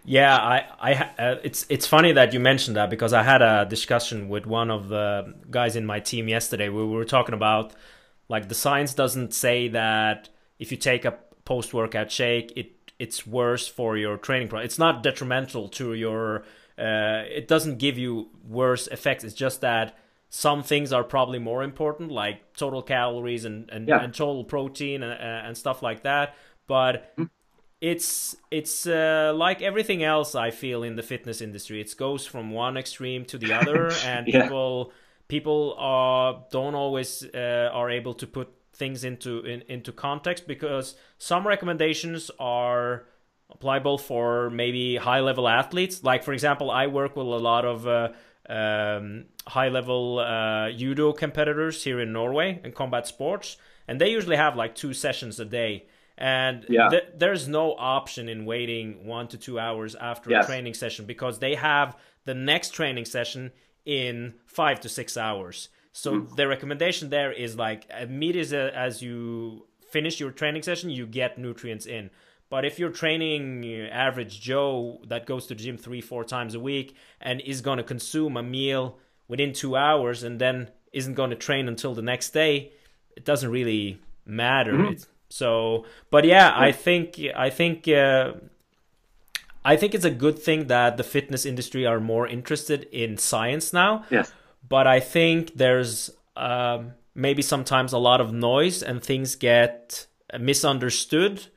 Yeah, 0.03 0.35
I, 0.35 0.65
I, 0.81 0.93
uh, 1.17 1.35
it's 1.43 1.65
it's 1.69 1.87
funny 1.87 2.11
that 2.11 2.33
you 2.33 2.41
mentioned 2.41 2.75
that 2.75 2.89
because 2.89 3.13
I 3.13 3.23
had 3.23 3.41
a 3.41 3.65
discussion 3.65 4.27
with 4.27 4.45
one 4.45 4.69
of 4.69 4.89
the 4.89 5.33
guys 5.49 5.77
in 5.77 5.85
my 5.85 6.01
team 6.01 6.27
yesterday. 6.27 6.67
We 6.67 6.85
were 6.85 7.05
talking 7.05 7.33
about 7.33 7.73
like 8.27 8.49
the 8.49 8.55
science 8.55 8.93
doesn't 8.93 9.33
say 9.33 9.69
that 9.69 10.27
if 10.59 10.71
you 10.71 10.77
take 10.77 11.05
a 11.05 11.13
post 11.45 11.73
workout 11.73 12.11
shake, 12.11 12.51
it 12.57 12.91
it's 12.99 13.25
worse 13.25 13.65
for 13.65 13.95
your 13.95 14.17
training. 14.17 14.49
Pro- 14.49 14.59
it's 14.59 14.79
not 14.79 15.03
detrimental 15.03 15.69
to 15.69 15.93
your. 15.93 16.43
Uh, 16.77 17.23
it 17.29 17.47
doesn't 17.47 17.77
give 17.77 17.97
you 17.97 18.27
worse 18.45 18.87
effects. 18.87 19.23
It's 19.23 19.33
just 19.33 19.61
that 19.61 19.97
some 20.29 20.63
things 20.63 20.91
are 20.91 21.03
probably 21.03 21.39
more 21.39 21.63
important, 21.63 22.11
like 22.11 22.53
total 22.53 22.81
calories 22.81 23.45
and 23.45 23.69
and, 23.69 23.87
yeah. 23.87 24.03
and 24.03 24.13
total 24.13 24.43
protein 24.43 25.03
and, 25.03 25.13
and 25.21 25.57
stuff 25.57 25.81
like 25.81 26.03
that. 26.03 26.35
But 26.67 27.15
mm-hmm. 27.17 27.25
it's 27.79 28.35
it's 28.51 28.85
uh, 28.85 29.33
like 29.35 29.61
everything 29.61 30.03
else. 30.03 30.35
I 30.35 30.51
feel 30.51 30.83
in 30.83 30.95
the 30.95 31.03
fitness 31.03 31.41
industry, 31.41 31.81
it 31.81 31.95
goes 31.97 32.25
from 32.25 32.51
one 32.51 32.77
extreme 32.77 33.25
to 33.25 33.37
the 33.37 33.53
other, 33.53 33.91
and 34.05 34.27
yeah. 34.27 34.43
people 34.43 34.91
people 35.27 35.75
are 35.77 36.43
don't 36.51 36.75
always 36.75 37.23
uh, 37.33 37.69
are 37.71 37.89
able 37.89 38.13
to 38.15 38.27
put 38.27 38.49
things 38.73 39.03
into 39.03 39.39
in, 39.39 39.63
into 39.67 39.91
context 39.91 40.47
because 40.47 40.95
some 41.17 41.47
recommendations 41.47 42.29
are 42.39 43.05
applicable 43.51 43.97
for 43.97 44.49
maybe 44.49 44.97
high 44.97 45.19
level 45.19 45.47
athletes 45.47 46.03
like 46.03 46.23
for 46.23 46.33
example 46.33 46.69
i 46.69 46.85
work 46.85 47.15
with 47.15 47.25
a 47.25 47.29
lot 47.29 47.65
of 47.65 47.87
uh, 47.87 48.09
um, 48.49 49.25
high 49.45 49.69
level 49.69 50.19
uh, 50.19 50.71
judo 50.71 51.13
competitors 51.13 51.83
here 51.83 51.99
in 51.99 52.13
Norway 52.13 52.61
in 52.63 52.71
combat 52.71 53.07
sports, 53.07 53.57
and 53.87 53.99
they 53.99 54.09
usually 54.09 54.37
have 54.37 54.55
like 54.55 54.75
two 54.75 54.93
sessions 54.93 55.39
a 55.39 55.45
day. 55.45 55.87
And 56.17 56.65
yeah. 56.67 56.89
th- 56.89 57.09
there's 57.15 57.47
no 57.47 57.75
option 57.77 58.27
in 58.27 58.45
waiting 58.45 59.05
one 59.05 59.27
to 59.27 59.37
two 59.37 59.59
hours 59.59 59.95
after 59.95 60.31
yes. 60.31 60.45
a 60.45 60.47
training 60.47 60.73
session 60.73 61.05
because 61.05 61.39
they 61.39 61.55
have 61.55 61.95
the 62.25 62.33
next 62.33 62.71
training 62.71 63.05
session 63.05 63.51
in 63.85 64.33
five 64.47 64.79
to 64.81 64.89
six 64.89 65.15
hours. 65.15 65.69
So 65.91 66.13
mm. 66.13 66.35
the 66.35 66.47
recommendation 66.47 67.09
there 67.09 67.31
is 67.31 67.55
like 67.55 67.87
immediately 67.99 68.57
as 68.57 69.01
you 69.01 69.67
finish 69.91 70.19
your 70.19 70.31
training 70.31 70.63
session, 70.63 70.89
you 70.89 71.05
get 71.05 71.37
nutrients 71.37 71.85
in. 71.85 72.09
But 72.49 72.65
if 72.65 72.79
you're 72.79 72.91
training 72.91 73.65
uh, 73.65 73.93
average 73.93 74.39
Joe 74.39 75.01
that 75.07 75.25
goes 75.25 75.47
to 75.47 75.55
the 75.55 75.61
gym 75.61 75.77
three, 75.77 76.01
four 76.01 76.23
times 76.23 76.55
a 76.55 76.59
week 76.59 76.95
and 77.19 77.41
is 77.41 77.61
going 77.61 77.77
to 77.77 77.83
consume 77.83 78.37
a 78.37 78.43
meal 78.43 78.97
within 79.27 79.53
two 79.53 79.75
hours 79.75 80.23
and 80.23 80.39
then 80.39 80.71
isn't 80.93 81.15
going 81.15 81.29
to 81.29 81.35
train 81.35 81.67
until 81.67 81.93
the 81.93 82.01
next 82.01 82.29
day, 82.29 82.71
it 83.15 83.25
doesn't 83.25 83.51
really 83.51 83.99
matter. 84.25 84.73
Mm-hmm. 84.73 85.03
so, 85.29 85.85
but 86.09 86.23
yeah, 86.23 86.53
I 86.55 86.71
think 86.71 87.19
I 87.35 87.49
think 87.49 87.87
uh, 87.87 88.33
I 89.65 89.75
think 89.75 89.93
it's 89.93 90.05
a 90.05 90.11
good 90.11 90.39
thing 90.39 90.67
that 90.67 90.95
the 90.95 91.03
fitness 91.03 91.45
industry 91.45 91.85
are 91.85 91.99
more 91.99 92.25
interested 92.27 92.87
in 92.91 93.17
science 93.17 93.73
now. 93.73 94.05
Yes. 94.09 94.31
But 94.67 94.87
I 94.87 95.01
think 95.01 95.55
there's 95.55 96.09
um, 96.37 96.93
maybe 97.13 97.41
sometimes 97.41 97.91
a 97.91 97.97
lot 97.97 98.21
of 98.21 98.31
noise 98.31 98.81
and 98.81 99.03
things 99.03 99.35
get 99.35 100.07
misunderstood 100.39 101.47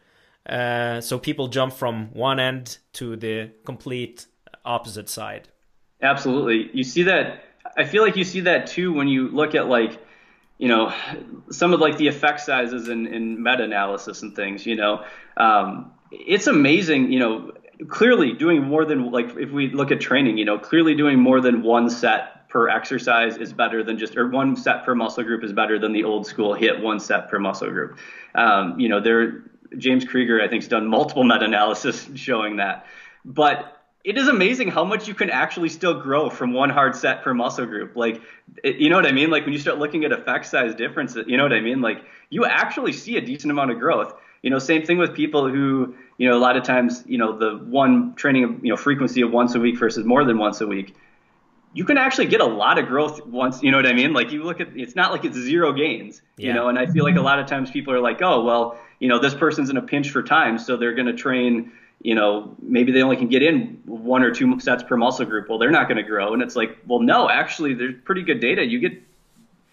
uh, 0.48 1.00
so 1.00 1.18
people 1.18 1.48
jump 1.48 1.72
from 1.72 2.08
one 2.12 2.40
end 2.40 2.78
to 2.94 3.16
the 3.16 3.50
complete 3.64 4.26
opposite 4.64 5.08
side. 5.08 5.48
Absolutely. 6.02 6.70
You 6.72 6.84
see 6.84 7.02
that. 7.04 7.44
I 7.76 7.84
feel 7.84 8.02
like 8.02 8.16
you 8.16 8.24
see 8.24 8.40
that 8.40 8.66
too 8.66 8.92
when 8.92 9.08
you 9.08 9.28
look 9.28 9.54
at 9.54 9.68
like, 9.68 9.98
you 10.58 10.68
know, 10.68 10.92
some 11.50 11.72
of 11.72 11.80
like 11.80 11.96
the 11.98 12.08
effect 12.08 12.40
sizes 12.40 12.88
in, 12.88 13.06
in 13.06 13.42
meta 13.42 13.62
analysis 13.62 14.22
and 14.22 14.34
things, 14.34 14.66
you 14.66 14.76
know, 14.76 15.04
um, 15.36 15.92
it's 16.10 16.46
amazing, 16.46 17.12
you 17.12 17.18
know, 17.18 17.52
clearly 17.88 18.32
doing 18.32 18.62
more 18.62 18.84
than 18.84 19.10
like, 19.10 19.36
if 19.36 19.50
we 19.50 19.70
look 19.70 19.90
at 19.90 20.00
training, 20.00 20.36
you 20.36 20.44
know, 20.44 20.58
clearly 20.58 20.94
doing 20.94 21.18
more 21.18 21.40
than 21.40 21.62
one 21.62 21.88
set 21.88 22.48
per 22.48 22.68
exercise 22.68 23.36
is 23.36 23.52
better 23.52 23.84
than 23.84 23.96
just, 23.96 24.16
or 24.16 24.28
one 24.28 24.56
set 24.56 24.84
per 24.84 24.94
muscle 24.94 25.22
group 25.22 25.44
is 25.44 25.52
better 25.52 25.78
than 25.78 25.92
the 25.92 26.04
old 26.04 26.26
school 26.26 26.52
hit 26.52 26.80
one 26.80 26.98
set 26.98 27.30
per 27.30 27.38
muscle 27.38 27.70
group. 27.70 27.98
Um, 28.34 28.78
you 28.78 28.88
know, 28.88 29.00
there, 29.00 29.44
James 29.78 30.04
Krieger, 30.04 30.40
I 30.40 30.48
think, 30.48 30.62
has 30.62 30.68
done 30.68 30.86
multiple 30.86 31.24
meta-analysis 31.24 32.08
showing 32.14 32.56
that. 32.56 32.86
But 33.24 33.76
it 34.02 34.16
is 34.16 34.28
amazing 34.28 34.68
how 34.68 34.84
much 34.84 35.06
you 35.06 35.14
can 35.14 35.28
actually 35.28 35.68
still 35.68 36.00
grow 36.00 36.30
from 36.30 36.52
one 36.52 36.70
hard 36.70 36.96
set 36.96 37.22
per 37.22 37.34
muscle 37.34 37.66
group. 37.66 37.96
Like, 37.96 38.22
it, 38.64 38.76
you 38.76 38.88
know 38.88 38.96
what 38.96 39.06
I 39.06 39.12
mean? 39.12 39.30
Like 39.30 39.44
when 39.44 39.52
you 39.52 39.58
start 39.58 39.78
looking 39.78 40.04
at 40.04 40.12
effect 40.12 40.46
size 40.46 40.74
differences, 40.74 41.26
you 41.26 41.36
know 41.36 41.42
what 41.42 41.52
I 41.52 41.60
mean? 41.60 41.82
Like 41.82 42.02
you 42.30 42.44
actually 42.46 42.92
see 42.92 43.16
a 43.16 43.20
decent 43.20 43.50
amount 43.50 43.70
of 43.70 43.78
growth. 43.78 44.14
You 44.42 44.48
know, 44.48 44.58
same 44.58 44.86
thing 44.86 44.96
with 44.96 45.14
people 45.14 45.50
who, 45.50 45.94
you 46.16 46.28
know, 46.28 46.36
a 46.36 46.40
lot 46.40 46.56
of 46.56 46.62
times, 46.64 47.04
you 47.06 47.18
know, 47.18 47.36
the 47.36 47.58
one 47.58 48.14
training, 48.14 48.60
you 48.62 48.70
know, 48.70 48.76
frequency 48.76 49.20
of 49.20 49.30
once 49.30 49.54
a 49.54 49.60
week 49.60 49.78
versus 49.78 50.06
more 50.06 50.24
than 50.24 50.38
once 50.38 50.62
a 50.62 50.66
week. 50.66 50.94
You 51.74 51.84
can 51.84 51.98
actually 51.98 52.26
get 52.26 52.40
a 52.40 52.46
lot 52.46 52.78
of 52.78 52.86
growth 52.86 53.24
once, 53.26 53.62
you 53.62 53.70
know 53.70 53.76
what 53.76 53.86
I 53.86 53.92
mean? 53.92 54.14
Like 54.14 54.32
you 54.32 54.42
look 54.42 54.60
at, 54.60 54.68
it's 54.74 54.96
not 54.96 55.12
like 55.12 55.24
it's 55.26 55.36
zero 55.36 55.72
gains, 55.72 56.22
yeah. 56.36 56.48
you 56.48 56.54
know, 56.54 56.68
and 56.68 56.78
I 56.78 56.86
feel 56.86 57.04
like 57.04 57.16
a 57.16 57.20
lot 57.20 57.38
of 57.38 57.46
times 57.46 57.70
people 57.70 57.92
are 57.92 58.00
like, 58.00 58.22
oh, 58.22 58.42
well, 58.42 58.78
you 59.00 59.08
know, 59.08 59.18
this 59.18 59.34
person's 59.34 59.70
in 59.70 59.76
a 59.76 59.82
pinch 59.82 60.10
for 60.10 60.22
time, 60.22 60.58
so 60.58 60.76
they're 60.76 60.94
going 60.94 61.06
to 61.06 61.14
train, 61.14 61.72
you 62.02 62.14
know, 62.14 62.54
maybe 62.62 62.92
they 62.92 63.02
only 63.02 63.16
can 63.16 63.28
get 63.28 63.42
in 63.42 63.80
one 63.86 64.22
or 64.22 64.30
two 64.30 64.60
sets 64.60 64.84
per 64.84 64.96
muscle 64.96 65.26
group. 65.26 65.48
Well, 65.48 65.58
they're 65.58 65.70
not 65.70 65.88
going 65.88 65.96
to 65.96 66.02
grow. 66.04 66.32
And 66.34 66.42
it's 66.42 66.54
like, 66.54 66.78
well, 66.86 67.00
no, 67.00 67.28
actually, 67.28 67.74
there's 67.74 67.94
pretty 68.04 68.22
good 68.22 68.40
data. 68.40 68.64
You 68.64 68.78
get, 68.78 68.92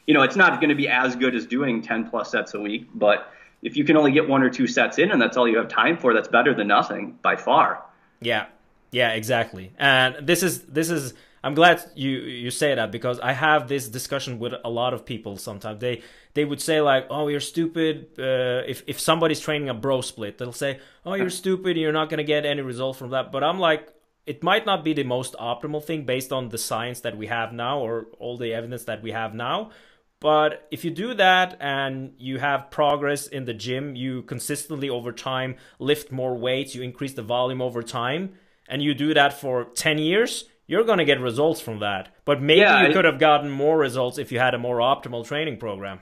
you 0.07 0.13
know, 0.13 0.23
it's 0.23 0.35
not 0.35 0.59
going 0.59 0.69
to 0.69 0.75
be 0.75 0.87
as 0.87 1.15
good 1.15 1.35
as 1.35 1.45
doing 1.45 1.81
10 1.81 2.09
plus 2.09 2.31
sets 2.31 2.53
a 2.53 2.59
week, 2.59 2.87
but 2.95 3.31
if 3.61 3.75
you 3.75 3.83
can 3.83 3.97
only 3.97 4.11
get 4.11 4.27
one 4.27 4.41
or 4.41 4.49
two 4.49 4.65
sets 4.67 4.97
in 4.97 5.11
and 5.11 5.21
that's 5.21 5.35
all 5.35 5.47
you 5.47 5.57
have 5.57 5.67
time 5.67 5.97
for, 5.97 6.13
that's 6.13 6.27
better 6.27 6.53
than 6.53 6.67
nothing 6.67 7.19
by 7.21 7.35
far. 7.35 7.83
Yeah. 8.21 8.45
Yeah, 8.91 9.11
exactly. 9.11 9.73
And 9.77 10.25
this 10.25 10.43
is, 10.43 10.61
this 10.63 10.89
is, 10.89 11.13
I'm 11.43 11.53
glad 11.53 11.83
you 11.95 12.09
you 12.09 12.51
say 12.51 12.75
that 12.75 12.91
because 12.91 13.19
I 13.19 13.33
have 13.33 13.67
this 13.67 13.87
discussion 13.87 14.39
with 14.39 14.53
a 14.63 14.69
lot 14.69 14.93
of 14.93 15.05
people. 15.05 15.37
Sometimes 15.37 15.79
they 15.79 16.01
they 16.33 16.45
would 16.45 16.61
say 16.61 16.81
like, 16.81 17.07
"Oh, 17.09 17.27
you're 17.27 17.39
stupid." 17.39 18.07
Uh, 18.17 18.63
if 18.67 18.83
if 18.87 18.99
somebody's 18.99 19.39
training 19.39 19.69
a 19.69 19.73
bro 19.73 20.01
split, 20.01 20.37
they'll 20.37 20.51
say, 20.51 20.79
"Oh, 21.05 21.13
you're 21.13 21.29
stupid. 21.43 21.77
You're 21.77 21.91
not 21.91 22.09
gonna 22.09 22.23
get 22.23 22.45
any 22.45 22.61
result 22.61 22.97
from 22.97 23.11
that." 23.11 23.31
But 23.31 23.43
I'm 23.43 23.59
like, 23.59 23.93
it 24.25 24.43
might 24.43 24.65
not 24.65 24.83
be 24.83 24.93
the 24.93 25.03
most 25.03 25.35
optimal 25.39 25.83
thing 25.83 26.05
based 26.05 26.33
on 26.33 26.49
the 26.49 26.57
science 26.57 26.99
that 27.01 27.17
we 27.17 27.27
have 27.27 27.53
now 27.53 27.79
or 27.79 28.07
all 28.19 28.37
the 28.37 28.53
evidence 28.53 28.83
that 28.83 29.01
we 29.01 29.11
have 29.11 29.33
now. 29.33 29.71
But 30.19 30.67
if 30.71 30.83
you 30.83 30.91
do 30.91 31.13
that 31.13 31.57
and 31.59 32.13
you 32.17 32.39
have 32.39 32.71
progress 32.71 33.27
in 33.27 33.45
the 33.45 33.53
gym, 33.53 33.95
you 33.95 34.23
consistently 34.23 34.89
over 34.89 35.11
time 35.11 35.55
lift 35.79 36.11
more 36.11 36.35
weights, 36.35 36.73
you 36.73 36.81
increase 36.81 37.13
the 37.13 37.21
volume 37.21 37.61
over 37.61 37.83
time, 37.83 38.33
and 38.67 38.81
you 38.81 38.93
do 38.93 39.13
that 39.13 39.39
for 39.39 39.65
10 39.65 39.99
years, 39.99 40.45
you're 40.67 40.83
going 40.83 40.99
to 40.99 41.05
get 41.05 41.19
results 41.19 41.61
from 41.61 41.79
that. 41.79 42.13
But 42.25 42.41
maybe 42.41 42.61
yeah, 42.61 42.85
you 42.85 42.93
could 42.93 43.05
have 43.05 43.19
gotten 43.19 43.49
more 43.49 43.77
results 43.77 44.17
if 44.17 44.31
you 44.31 44.39
had 44.39 44.53
a 44.53 44.57
more 44.57 44.77
optimal 44.77 45.25
training 45.25 45.57
program. 45.57 46.01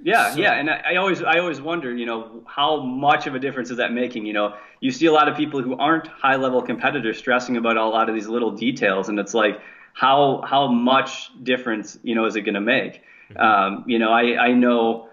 Yeah, 0.00 0.32
so. 0.32 0.38
yeah, 0.38 0.52
and 0.52 0.70
I, 0.70 0.92
I, 0.92 0.96
always 0.96 1.22
I 1.22 1.38
always 1.40 1.60
wonder, 1.60 1.94
you 1.94 2.06
know, 2.06 2.44
how 2.46 2.80
much 2.80 3.26
of 3.26 3.34
a 3.34 3.40
difference 3.40 3.70
is 3.70 3.78
that 3.78 3.92
making? 3.92 4.26
You 4.26 4.32
know, 4.32 4.54
you 4.80 4.92
see 4.92 5.06
a 5.06 5.12
lot 5.12 5.28
of 5.28 5.36
people 5.36 5.60
who 5.60 5.76
aren't 5.76 6.06
high 6.06 6.36
level 6.36 6.62
competitors 6.62 7.18
stressing 7.18 7.56
about 7.56 7.76
a 7.76 7.84
lot 7.84 8.08
of 8.08 8.14
these 8.14 8.28
little 8.28 8.52
details, 8.52 9.08
and 9.08 9.18
it's 9.18 9.34
like, 9.34 9.60
how 9.94 10.42
how 10.46 10.68
much 10.68 11.32
difference, 11.42 11.98
you 12.04 12.14
know, 12.14 12.26
is 12.26 12.36
it 12.36 12.42
going 12.42 12.54
to 12.54 12.60
make? 12.60 13.02
Mm-hmm. 13.30 13.40
Um, 13.40 13.84
you 13.88 13.98
know, 13.98 14.12
I 14.12 14.36
I 14.36 14.52
know. 14.52 15.08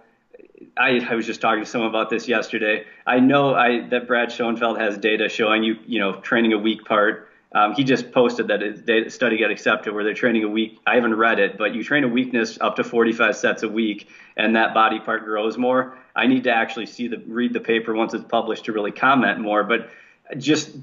I, 0.78 1.05
I 1.09 1.16
was 1.16 1.26
just 1.26 1.41
talking 1.41 1.63
to 1.63 1.70
someone 1.70 1.89
about 1.89 2.09
this 2.09 2.28
yesterday. 2.28 2.86
I 3.05 3.20
know 3.20 3.53
I, 3.53 3.88
that 3.89 4.07
Brad 4.07 4.32
Schoenfeld 4.32 4.78
has 4.78 4.97
data 4.97 5.28
showing 5.30 5.63
you, 5.63 5.76
you 5.86 5.99
know, 5.99 6.20
training 6.22 6.53
a 6.53 6.57
weak 6.57 6.86
part 6.86 7.30
um, 7.55 7.73
he 7.73 7.85
just 7.85 8.11
posted 8.11 8.49
that 8.49 8.61
his 8.61 9.13
study 9.13 9.37
got 9.37 9.49
accepted 9.49 9.93
where 9.93 10.03
they're 10.03 10.13
training 10.13 10.43
a 10.43 10.49
week. 10.49 10.77
I 10.85 10.95
haven't 10.95 11.15
read 11.15 11.39
it, 11.39 11.57
but 11.57 11.73
you 11.73 11.85
train 11.85 12.03
a 12.03 12.07
weakness 12.07 12.57
up 12.59 12.75
to 12.75 12.83
45 12.83 13.33
sets 13.33 13.63
a 13.63 13.69
week, 13.69 14.09
and 14.35 14.57
that 14.57 14.73
body 14.73 14.99
part 14.99 15.23
grows 15.23 15.57
more. 15.57 15.97
I 16.17 16.27
need 16.27 16.43
to 16.43 16.51
actually 16.51 16.85
see 16.85 17.07
the 17.07 17.23
read 17.25 17.53
the 17.53 17.61
paper 17.61 17.93
once 17.93 18.13
it's 18.13 18.25
published 18.25 18.65
to 18.65 18.73
really 18.73 18.91
comment 18.91 19.39
more. 19.39 19.63
But 19.63 19.89
just 20.37 20.75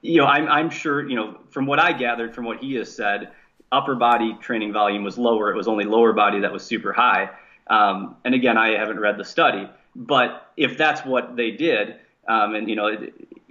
you 0.00 0.18
know, 0.18 0.26
I'm 0.26 0.46
I'm 0.46 0.70
sure 0.70 1.06
you 1.08 1.16
know 1.16 1.38
from 1.50 1.66
what 1.66 1.80
I 1.80 1.92
gathered 1.92 2.36
from 2.36 2.44
what 2.44 2.58
he 2.60 2.74
has 2.74 2.94
said, 2.94 3.32
upper 3.72 3.96
body 3.96 4.38
training 4.40 4.72
volume 4.72 5.02
was 5.02 5.18
lower. 5.18 5.50
It 5.50 5.56
was 5.56 5.66
only 5.66 5.86
lower 5.86 6.12
body 6.12 6.38
that 6.40 6.52
was 6.52 6.64
super 6.64 6.92
high. 6.92 7.30
Um, 7.66 8.14
and 8.24 8.32
again, 8.32 8.56
I 8.56 8.78
haven't 8.78 9.00
read 9.00 9.18
the 9.18 9.24
study, 9.24 9.68
but 9.96 10.52
if 10.56 10.78
that's 10.78 11.04
what 11.04 11.34
they 11.34 11.50
did, 11.50 11.96
um, 12.28 12.54
and 12.54 12.70
you 12.70 12.76
know, 12.76 12.96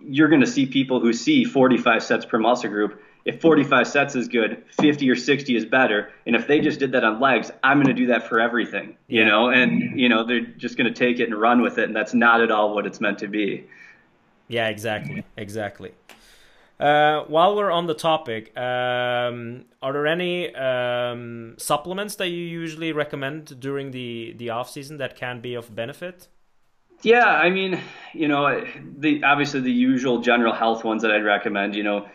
you're 0.08 0.30
going 0.30 0.42
to 0.42 0.48
see 0.48 0.66
people 0.66 1.00
who 1.00 1.14
see 1.14 1.44
45 1.44 2.04
sets 2.04 2.26
per 2.26 2.38
muscle 2.38 2.70
group. 2.70 3.02
If 3.26 3.42
45 3.42 3.88
sets 3.88 4.16
is 4.16 4.28
good, 4.28 4.64
50 4.70 5.10
or 5.10 5.16
60 5.16 5.56
is 5.56 5.66
better. 5.66 6.12
And 6.28 6.36
if 6.36 6.46
they 6.46 6.60
just 6.60 6.80
did 6.80 6.92
that 6.92 7.04
on 7.04 7.20
legs, 7.20 7.52
I'm 7.64 7.82
going 7.82 7.94
to 7.94 8.00
do 8.00 8.08
that 8.08 8.30
for 8.30 8.40
everything, 8.40 8.98
you 9.08 9.22
yeah. 9.22 9.28
know, 9.28 9.50
and, 9.50 10.00
you 10.00 10.10
know, 10.10 10.24
they're 10.24 10.42
just 10.42 10.78
going 10.78 10.94
to 10.94 10.94
take 10.94 11.20
it 11.20 11.24
and 11.24 11.36
run 11.36 11.62
with 11.64 11.80
it. 11.80 11.86
And 11.86 11.96
that's 11.96 12.14
not 12.14 12.42
at 12.42 12.52
all 12.52 12.76
what 12.76 12.86
it's 12.86 13.02
meant 13.02 13.18
to 13.20 13.28
be. 13.28 13.68
Yeah, 14.48 14.68
exactly. 14.68 15.24
Exactly. 15.38 15.94
Uh, 16.80 17.24
while 17.24 17.56
we're 17.56 17.72
on 17.72 17.88
the 17.88 17.94
topic, 17.94 18.56
um, 18.58 19.66
are 19.82 19.94
there 19.94 20.06
any 20.06 20.54
um, 20.54 21.56
supplements 21.58 22.16
that 22.18 22.28
you 22.28 22.44
usually 22.44 22.92
recommend 22.92 23.60
during 23.60 23.92
the, 23.92 24.36
the 24.38 24.50
off 24.50 24.70
season 24.70 24.98
that 24.98 25.16
can 25.16 25.40
be 25.40 25.56
of 25.56 25.74
benefit? 25.74 26.28
Yeah, 27.02 27.26
I 27.26 27.50
mean, 27.50 27.80
you 28.14 28.28
know, 28.28 28.66
the 28.98 29.24
obviously 29.24 29.62
the 29.62 29.72
usual 29.72 30.20
general 30.20 30.54
health 30.54 30.84
ones 30.84 31.02
that 31.04 31.12
I'd 31.12 31.24
recommend. 31.24 31.76
You 31.76 31.84
know, 31.84 32.08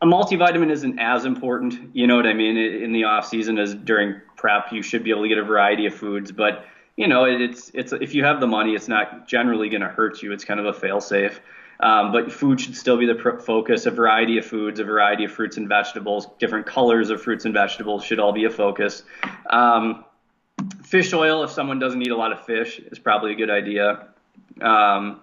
a 0.00 0.06
multivitamin 0.06 0.70
isn't 0.70 0.98
as 0.98 1.24
important. 1.24 1.94
You 1.94 2.06
know 2.06 2.16
what 2.16 2.26
I 2.26 2.34
mean? 2.34 2.56
In 2.56 2.92
the 2.92 3.04
off 3.04 3.26
season 3.26 3.58
as 3.58 3.74
during 3.74 4.20
prep, 4.36 4.72
you 4.72 4.82
should 4.82 5.04
be 5.04 5.10
able 5.10 5.22
to 5.22 5.28
get 5.28 5.38
a 5.38 5.44
variety 5.44 5.86
of 5.86 5.94
foods, 5.94 6.32
but 6.32 6.64
you 6.96 7.08
know, 7.08 7.24
it's 7.24 7.70
it's 7.74 7.92
if 7.92 8.14
you 8.14 8.24
have 8.24 8.40
the 8.40 8.46
money, 8.46 8.74
it's 8.74 8.88
not 8.88 9.26
generally 9.26 9.68
going 9.68 9.80
to 9.80 9.88
hurt 9.88 10.22
you. 10.22 10.32
It's 10.32 10.44
kind 10.44 10.60
of 10.60 10.66
a 10.66 10.72
fail 10.72 11.00
safe. 11.00 11.40
Um, 11.80 12.12
but 12.12 12.30
food 12.30 12.60
should 12.60 12.76
still 12.76 12.96
be 12.96 13.06
the 13.06 13.40
focus. 13.44 13.86
A 13.86 13.90
variety 13.90 14.38
of 14.38 14.44
foods, 14.44 14.78
a 14.78 14.84
variety 14.84 15.24
of 15.24 15.32
fruits 15.32 15.56
and 15.56 15.68
vegetables, 15.68 16.28
different 16.38 16.66
colors 16.66 17.10
of 17.10 17.20
fruits 17.20 17.44
and 17.44 17.52
vegetables 17.52 18.04
should 18.04 18.20
all 18.20 18.32
be 18.32 18.44
a 18.44 18.50
focus. 18.50 19.02
Um, 19.50 20.04
fish 20.94 21.12
oil, 21.12 21.42
if 21.42 21.50
someone 21.50 21.80
doesn't 21.80 22.00
eat 22.02 22.12
a 22.12 22.16
lot 22.16 22.30
of 22.30 22.46
fish, 22.46 22.78
is 22.78 23.00
probably 23.00 23.32
a 23.32 23.34
good 23.34 23.50
idea. 23.50 24.06
Um, 24.60 25.18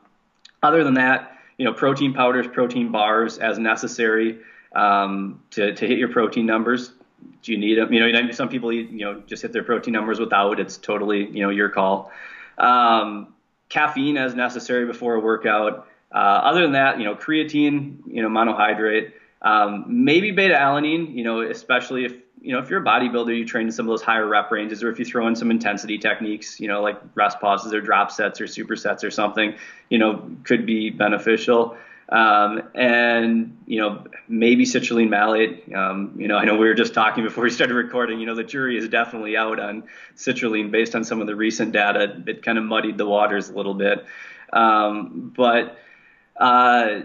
other 0.62 0.84
than 0.84 0.96
that, 0.96 1.38
you 1.58 1.64
know, 1.64 1.72
protein 1.72 2.14
powders, 2.14 2.46
protein 2.46 2.92
bars 2.92 3.38
as 3.38 3.58
necessary 3.58 4.40
um, 4.76 5.42
to, 5.52 5.74
to 5.74 5.88
hit 5.88 5.98
your 5.98 6.10
protein 6.10 6.46
numbers. 6.46 6.92
Do 7.42 7.54
you 7.54 7.58
need 7.58 7.78
them? 7.78 7.94
You 7.94 8.12
know, 8.12 8.32
some 8.32 8.50
people 8.50 8.74
eat, 8.74 8.90
you 8.90 9.06
know, 9.06 9.24
just 9.26 9.44
hit 9.44 9.54
their 9.54 9.64
protein 9.64 9.94
numbers 9.94 10.20
without. 10.20 10.60
It's 10.60 10.76
totally, 10.76 11.30
you 11.30 11.42
know, 11.42 11.50
your 11.50 11.70
call. 11.70 12.12
Um, 12.58 13.34
caffeine 13.70 14.18
as 14.18 14.36
necessary 14.36 14.86
before 14.86 15.16
a 15.16 15.20
workout. 15.22 15.88
Uh, 16.14 16.18
other 16.18 16.64
than 16.64 16.74
that, 16.74 16.98
you 17.00 17.06
know, 17.06 17.16
creatine, 17.16 18.00
you 18.08 18.22
know, 18.22 18.28
monohydrate. 18.28 19.14
Um, 19.42 19.86
maybe 19.88 20.32
beta 20.32 20.56
alanine, 20.56 21.14
you 21.14 21.24
know, 21.24 21.42
especially 21.42 22.06
if 22.06 22.14
you 22.42 22.54
know 22.54 22.60
if 22.60 22.70
you're 22.70 22.82
a 22.82 22.86
bodybuilder, 22.86 23.36
you 23.36 23.46
train 23.46 23.68
in 23.68 23.72
some 23.72 23.86
of 23.86 23.90
those 23.90 24.02
higher 24.02 24.28
rep 24.28 24.52
ranges, 24.52 24.84
or 24.84 24.92
if 24.92 25.00
you 25.00 25.06
throw 25.06 25.28
in 25.28 25.36
some 25.36 25.52
intensity 25.52 25.98
techniques, 25.98 26.60
you 26.60 26.68
know, 26.68 26.82
like 26.82 27.00
rest 27.16 27.40
pauses 27.40 27.74
or 27.74 27.82
drop 27.82 28.12
sets 28.12 28.40
or 28.40 28.46
supersets 28.46 29.04
or 29.04 29.12
something, 29.12 29.56
you 29.90 29.98
know, 29.98 30.30
could 30.44 30.66
be 30.66 30.90
beneficial. 30.90 31.78
Um, 32.12 32.64
and 32.76 33.58
you 33.68 33.80
know 33.80 34.04
maybe 34.28 34.66
citrulline 34.66 35.08
malate. 35.08 35.74
Um, 35.74 36.14
you 36.18 36.28
know 36.28 36.36
I 36.36 36.44
know 36.44 36.58
we 36.58 36.68
were 36.68 36.74
just 36.74 36.94
talking 36.94 37.24
before 37.24 37.46
we 37.46 37.50
started 37.50 37.74
recording. 37.74 38.20
You 38.20 38.26
know 38.26 38.36
the 38.36 38.44
jury 38.44 38.78
is 38.78 38.90
definitely 38.90 39.38
out 39.38 39.60
on 39.62 39.84
citrulline 40.18 40.72
based 40.72 40.94
on 40.94 41.06
some 41.06 41.22
of 41.22 41.28
the 41.28 41.36
recent 41.36 41.72
data. 41.72 42.22
It 42.28 42.44
kind 42.44 42.58
of 42.58 42.66
muddied 42.66 42.98
the 42.98 43.06
waters 43.06 43.50
a 43.50 43.54
little 43.54 43.74
bit. 43.74 44.06
Um, 44.52 45.32
but 45.36 45.80
uh, 46.36 47.00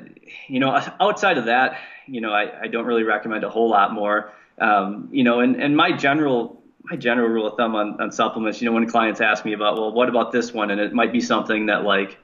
you 0.48 0.58
know 0.58 0.82
outside 1.00 1.38
of 1.38 1.44
that, 1.44 1.78
you 2.06 2.20
know 2.20 2.32
I, 2.32 2.62
I, 2.62 2.66
don't 2.68 2.86
really 2.86 3.02
recommend 3.02 3.44
a 3.44 3.50
whole 3.50 3.68
lot 3.68 3.92
more. 3.92 4.32
Um, 4.58 5.08
you 5.12 5.24
know 5.24 5.40
and, 5.40 5.60
and 5.62 5.76
my 5.76 5.92
general 5.92 6.62
my 6.90 6.96
general 6.96 7.28
rule 7.28 7.46
of 7.46 7.56
thumb 7.56 7.74
on, 7.74 8.00
on 8.00 8.12
supplements, 8.12 8.60
you 8.60 8.66
know, 8.66 8.72
when 8.72 8.88
clients 8.88 9.20
ask 9.20 9.44
me 9.44 9.52
about, 9.52 9.76
well, 9.76 9.92
what 9.92 10.08
about 10.08 10.30
this 10.30 10.52
one? 10.52 10.70
And 10.70 10.80
it 10.80 10.92
might 10.92 11.12
be 11.12 11.20
something 11.20 11.66
that 11.66 11.82
like, 11.82 12.16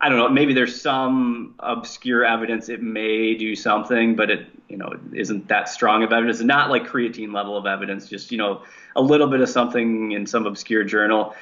I 0.00 0.08
don't 0.08 0.18
know, 0.18 0.28
maybe 0.28 0.54
there's 0.54 0.80
some 0.80 1.54
obscure 1.58 2.24
evidence 2.24 2.68
it 2.68 2.82
may 2.82 3.34
do 3.34 3.54
something, 3.54 4.16
but 4.16 4.30
it, 4.30 4.46
you 4.68 4.76
know, 4.76 4.94
isn't 5.12 5.48
that 5.48 5.68
strong 5.68 6.02
of 6.04 6.12
evidence. 6.12 6.38
It's 6.38 6.46
not 6.46 6.70
like 6.70 6.86
creatine 6.86 7.34
level 7.34 7.56
of 7.56 7.66
evidence, 7.66 8.08
just, 8.08 8.32
you 8.32 8.38
know, 8.38 8.62
a 8.96 9.02
little 9.02 9.26
bit 9.26 9.40
of 9.40 9.48
something 9.48 10.12
in 10.12 10.26
some 10.26 10.46
obscure 10.46 10.84
journal. 10.84 11.34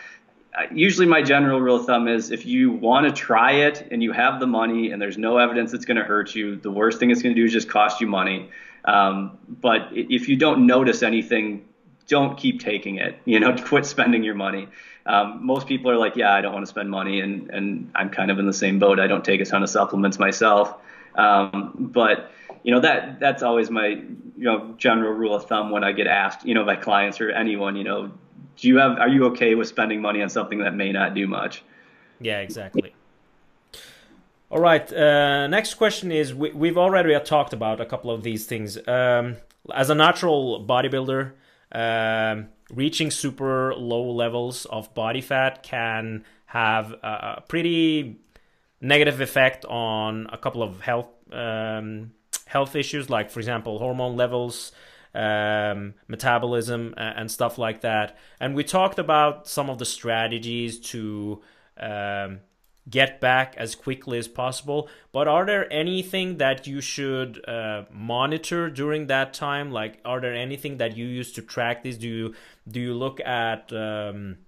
Uh, 0.56 0.62
usually 0.72 1.06
my 1.06 1.22
general 1.22 1.60
rule 1.60 1.76
of 1.76 1.86
thumb 1.86 2.08
is 2.08 2.30
if 2.30 2.46
you 2.46 2.70
want 2.70 3.06
to 3.06 3.12
try 3.12 3.52
it 3.52 3.88
and 3.90 4.02
you 4.02 4.12
have 4.12 4.40
the 4.40 4.46
money 4.46 4.90
and 4.90 5.02
there's 5.02 5.18
no 5.18 5.38
evidence 5.38 5.74
it's 5.74 5.84
going 5.84 5.98
to 5.98 6.04
hurt 6.04 6.34
you, 6.34 6.56
the 6.56 6.70
worst 6.70 6.98
thing 6.98 7.10
it's 7.10 7.22
going 7.22 7.34
to 7.34 7.40
do 7.40 7.44
is 7.44 7.52
just 7.52 7.68
cost 7.68 8.00
you 8.00 8.06
money. 8.06 8.50
Um, 8.84 9.38
but 9.48 9.88
if 9.92 10.28
you 10.28 10.36
don't 10.36 10.66
notice 10.66 11.02
anything, 11.02 11.66
don't 12.08 12.38
keep 12.38 12.60
taking 12.60 12.96
it, 12.96 13.18
you 13.24 13.38
know, 13.38 13.54
quit 13.64 13.84
spending 13.84 14.22
your 14.22 14.36
money 14.36 14.68
um, 15.06 15.46
most 15.46 15.68
people 15.68 15.90
are 15.90 15.96
like, 15.96 16.16
yeah, 16.16 16.34
I 16.34 16.40
don't 16.40 16.52
want 16.52 16.64
to 16.64 16.70
spend 16.70 16.90
money, 16.90 17.20
and 17.20 17.48
and 17.50 17.90
I'm 17.94 18.10
kind 18.10 18.30
of 18.30 18.38
in 18.38 18.46
the 18.46 18.52
same 18.52 18.78
boat. 18.78 18.98
I 18.98 19.06
don't 19.06 19.24
take 19.24 19.40
a 19.40 19.44
ton 19.44 19.62
of 19.62 19.70
supplements 19.70 20.18
myself, 20.18 20.74
um, 21.14 21.72
but 21.78 22.32
you 22.64 22.72
know 22.72 22.80
that 22.80 23.20
that's 23.20 23.44
always 23.44 23.70
my 23.70 23.86
you 23.86 24.04
know 24.36 24.74
general 24.76 25.12
rule 25.12 25.34
of 25.34 25.46
thumb 25.46 25.70
when 25.70 25.84
I 25.84 25.92
get 25.92 26.08
asked, 26.08 26.44
you 26.44 26.54
know, 26.54 26.64
by 26.64 26.74
clients 26.74 27.20
or 27.20 27.30
anyone, 27.30 27.76
you 27.76 27.84
know, 27.84 28.10
do 28.56 28.68
you 28.68 28.78
have 28.78 28.98
are 28.98 29.08
you 29.08 29.26
okay 29.26 29.54
with 29.54 29.68
spending 29.68 30.00
money 30.00 30.22
on 30.22 30.28
something 30.28 30.58
that 30.60 30.74
may 30.74 30.92
not 30.92 31.14
do 31.14 31.26
much? 31.26 31.62
Yeah, 32.20 32.40
exactly. 32.40 32.94
All 34.50 34.60
right. 34.60 34.90
Uh, 34.92 35.46
next 35.48 35.74
question 35.74 36.12
is: 36.12 36.34
we, 36.34 36.68
have 36.68 36.78
already 36.78 37.18
talked 37.20 37.52
about 37.52 37.80
a 37.80 37.86
couple 37.86 38.10
of 38.10 38.22
these 38.22 38.46
things. 38.46 38.78
Um, 38.86 39.36
as 39.74 39.90
a 39.90 39.94
natural 39.94 40.64
bodybuilder, 40.64 41.32
um, 41.72 42.48
reaching 42.72 43.10
super 43.10 43.74
low 43.74 44.10
levels 44.10 44.64
of 44.66 44.94
body 44.94 45.20
fat 45.20 45.62
can 45.62 46.24
have 46.46 46.92
a 46.92 47.42
pretty 47.48 48.20
negative 48.80 49.20
effect 49.20 49.64
on 49.64 50.28
a 50.32 50.38
couple 50.38 50.62
of 50.62 50.80
health 50.80 51.08
um, 51.32 52.12
health 52.46 52.76
issues, 52.76 53.10
like 53.10 53.30
for 53.30 53.40
example 53.40 53.78
hormone 53.78 54.16
levels, 54.16 54.72
um, 55.16 55.94
metabolism, 56.08 56.94
and 56.96 57.30
stuff 57.30 57.58
like 57.58 57.80
that. 57.80 58.16
And 58.38 58.54
we 58.54 58.64
talked 58.64 58.98
about 58.98 59.48
some 59.48 59.70
of 59.70 59.78
the 59.78 59.84
strategies 59.84 60.78
to 60.90 61.42
um, 61.78 62.40
get 62.88 63.20
back 63.20 63.54
as 63.56 63.74
quickly 63.74 64.18
as 64.18 64.28
possible. 64.28 64.88
But 65.12 65.26
are 65.26 65.46
there 65.46 65.72
anything 65.72 66.36
that 66.36 66.66
you 66.66 66.80
should 66.80 67.42
uh, 67.48 67.84
monitor 67.90 68.70
during 68.70 69.06
that 69.06 69.32
time? 69.32 69.70
Like, 69.70 70.00
are 70.04 70.20
there 70.20 70.34
anything 70.34 70.76
that 70.76 70.96
you 70.96 71.06
use 71.06 71.32
to 71.32 71.42
track 71.42 71.82
this? 71.82 71.96
Do 71.96 72.08
you 72.08 72.34
do 72.68 72.80
you 72.80 72.94
look 72.94 73.20
at 73.20 73.72
um, 73.72 74.38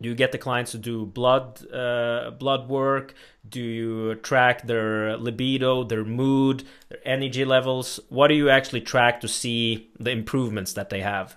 do 0.00 0.08
you 0.08 0.14
get 0.14 0.32
the 0.32 0.38
clients 0.38 0.72
to 0.72 0.78
do 0.78 1.06
blood 1.06 1.64
uh, 1.72 2.30
blood 2.38 2.68
work? 2.68 3.14
Do 3.48 3.60
you 3.60 4.14
track 4.16 4.66
their 4.66 5.16
libido, 5.16 5.84
their 5.84 6.04
mood, 6.04 6.64
their 6.88 7.00
energy 7.04 7.44
levels? 7.44 8.00
What 8.08 8.28
do 8.28 8.34
you 8.34 8.48
actually 8.48 8.80
track 8.80 9.20
to 9.20 9.28
see 9.28 9.90
the 9.98 10.10
improvements 10.10 10.72
that 10.74 10.90
they 10.90 11.00
have? 11.00 11.36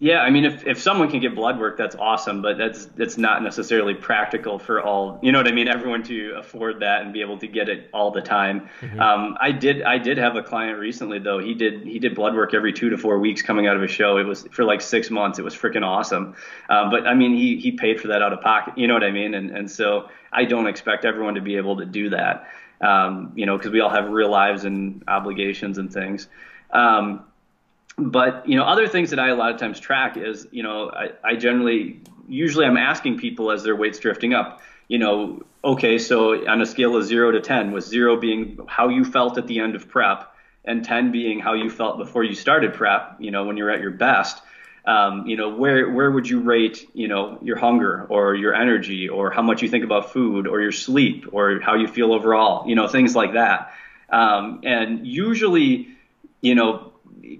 Yeah, 0.00 0.20
I 0.20 0.30
mean, 0.30 0.44
if, 0.44 0.64
if 0.64 0.80
someone 0.80 1.10
can 1.10 1.18
get 1.18 1.34
blood 1.34 1.58
work, 1.58 1.76
that's 1.76 1.96
awesome, 1.96 2.40
but 2.40 2.56
that's 2.56 2.84
that's 2.84 3.18
not 3.18 3.42
necessarily 3.42 3.94
practical 3.94 4.60
for 4.60 4.80
all. 4.80 5.18
You 5.22 5.32
know 5.32 5.40
what 5.40 5.48
I 5.48 5.52
mean? 5.52 5.66
Everyone 5.66 6.04
to 6.04 6.34
afford 6.38 6.80
that 6.80 7.02
and 7.02 7.12
be 7.12 7.20
able 7.20 7.36
to 7.38 7.48
get 7.48 7.68
it 7.68 7.90
all 7.92 8.12
the 8.12 8.20
time. 8.20 8.68
Mm-hmm. 8.80 9.00
Um, 9.00 9.36
I 9.40 9.50
did 9.50 9.82
I 9.82 9.98
did 9.98 10.18
have 10.18 10.36
a 10.36 10.42
client 10.42 10.78
recently 10.78 11.18
though. 11.18 11.40
He 11.40 11.52
did 11.52 11.82
he 11.82 11.98
did 11.98 12.14
blood 12.14 12.36
work 12.36 12.54
every 12.54 12.72
two 12.72 12.90
to 12.90 12.96
four 12.96 13.18
weeks 13.18 13.42
coming 13.42 13.66
out 13.66 13.76
of 13.76 13.82
a 13.82 13.88
show. 13.88 14.18
It 14.18 14.22
was 14.22 14.46
for 14.52 14.64
like 14.64 14.82
six 14.82 15.10
months. 15.10 15.40
It 15.40 15.42
was 15.42 15.56
freaking 15.56 15.84
awesome. 15.84 16.36
Um, 16.68 16.90
but 16.90 17.04
I 17.08 17.14
mean, 17.14 17.34
he 17.34 17.56
he 17.56 17.72
paid 17.72 18.00
for 18.00 18.06
that 18.08 18.22
out 18.22 18.32
of 18.32 18.40
pocket. 18.40 18.78
You 18.78 18.86
know 18.86 18.94
what 18.94 19.02
I 19.02 19.10
mean? 19.10 19.34
And 19.34 19.50
and 19.50 19.68
so 19.68 20.10
I 20.32 20.44
don't 20.44 20.68
expect 20.68 21.06
everyone 21.06 21.34
to 21.34 21.40
be 21.40 21.56
able 21.56 21.78
to 21.78 21.84
do 21.84 22.10
that. 22.10 22.46
Um, 22.80 23.32
you 23.34 23.46
know, 23.46 23.58
because 23.58 23.72
we 23.72 23.80
all 23.80 23.90
have 23.90 24.10
real 24.10 24.30
lives 24.30 24.64
and 24.64 25.02
obligations 25.08 25.78
and 25.78 25.92
things. 25.92 26.28
Um, 26.70 27.24
but 27.98 28.48
you 28.48 28.56
know 28.56 28.64
other 28.64 28.86
things 28.86 29.10
that 29.10 29.18
i 29.18 29.28
a 29.28 29.34
lot 29.34 29.52
of 29.52 29.58
times 29.58 29.78
track 29.80 30.16
is 30.16 30.46
you 30.50 30.62
know 30.62 30.90
I, 30.90 31.10
I 31.24 31.36
generally 31.36 32.00
usually 32.28 32.64
i'm 32.64 32.76
asking 32.76 33.18
people 33.18 33.50
as 33.50 33.62
their 33.62 33.76
weight's 33.76 33.98
drifting 33.98 34.34
up 34.34 34.60
you 34.86 34.98
know 34.98 35.42
okay 35.64 35.98
so 35.98 36.46
on 36.48 36.62
a 36.62 36.66
scale 36.66 36.96
of 36.96 37.04
0 37.04 37.32
to 37.32 37.40
10 37.40 37.72
with 37.72 37.84
0 37.84 38.16
being 38.18 38.60
how 38.66 38.88
you 38.88 39.04
felt 39.04 39.36
at 39.38 39.46
the 39.46 39.58
end 39.58 39.74
of 39.74 39.88
prep 39.88 40.32
and 40.64 40.84
10 40.84 41.12
being 41.12 41.40
how 41.40 41.54
you 41.54 41.68
felt 41.70 41.98
before 41.98 42.24
you 42.24 42.34
started 42.34 42.74
prep 42.74 43.16
you 43.20 43.30
know 43.30 43.44
when 43.44 43.56
you're 43.56 43.70
at 43.70 43.80
your 43.80 43.90
best 43.90 44.42
um, 44.88 45.26
you 45.26 45.36
know 45.36 45.50
where 45.50 45.90
where 45.90 46.10
would 46.10 46.28
you 46.28 46.40
rate 46.40 46.88
you 46.94 47.08
know 47.08 47.38
your 47.42 47.58
hunger 47.58 48.06
or 48.08 48.34
your 48.34 48.54
energy 48.54 49.08
or 49.08 49.30
how 49.30 49.42
much 49.42 49.60
you 49.60 49.68
think 49.68 49.84
about 49.84 50.12
food 50.12 50.46
or 50.46 50.62
your 50.62 50.72
sleep 50.72 51.26
or 51.32 51.60
how 51.60 51.74
you 51.74 51.86
feel 51.86 52.12
overall 52.12 52.66
you 52.66 52.74
know 52.74 52.88
things 52.88 53.14
like 53.14 53.34
that. 53.34 53.72
Um, 54.10 54.60
and 54.64 55.06
usually 55.06 55.88
you 56.40 56.54
know 56.54 56.92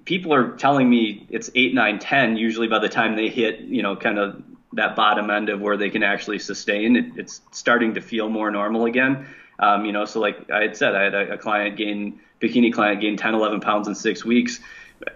people 0.04 0.34
are 0.34 0.56
telling 0.56 0.88
me 0.88 1.26
it's 1.30 1.50
eight, 1.54 1.74
nine, 1.74 1.98
ten. 1.98 2.36
Usually 2.36 2.68
by 2.68 2.78
the 2.78 2.88
time 2.88 3.16
they 3.16 3.28
hit, 3.28 3.60
you 3.60 3.82
know, 3.82 3.96
kind 3.96 4.18
of 4.18 4.42
that 4.72 4.96
bottom 4.96 5.30
end 5.30 5.48
of 5.48 5.60
where 5.60 5.76
they 5.76 5.90
can 5.90 6.02
actually 6.02 6.38
sustain, 6.38 6.96
it, 6.96 7.04
it's 7.16 7.40
starting 7.52 7.94
to 7.94 8.00
feel 8.00 8.28
more 8.28 8.50
normal 8.50 8.84
again. 8.84 9.26
Um, 9.58 9.84
you 9.84 9.92
know, 9.92 10.04
so 10.04 10.20
like 10.20 10.50
I 10.50 10.62
had 10.62 10.76
said, 10.76 10.94
I 10.94 11.02
had 11.02 11.14
a, 11.14 11.32
a 11.34 11.38
client 11.38 11.76
gain, 11.76 12.20
bikini 12.40 12.72
client 12.72 13.00
gain 13.00 13.16
10, 13.16 13.34
11 13.34 13.60
pounds 13.60 13.88
in 13.88 13.94
six 13.94 14.24
weeks. 14.24 14.60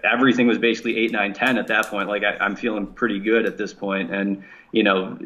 Everything 0.03 0.47
was 0.47 0.57
basically 0.57 0.97
eight, 0.97 1.11
nine, 1.11 1.33
10 1.33 1.57
at 1.57 1.67
that 1.67 1.87
point. 1.87 2.09
Like 2.09 2.23
I, 2.23 2.37
I'm 2.37 2.55
feeling 2.55 2.87
pretty 2.87 3.19
good 3.19 3.45
at 3.45 3.57
this. 3.57 3.73
And, 3.81 4.43
you 4.71 4.83
know, 4.83 5.17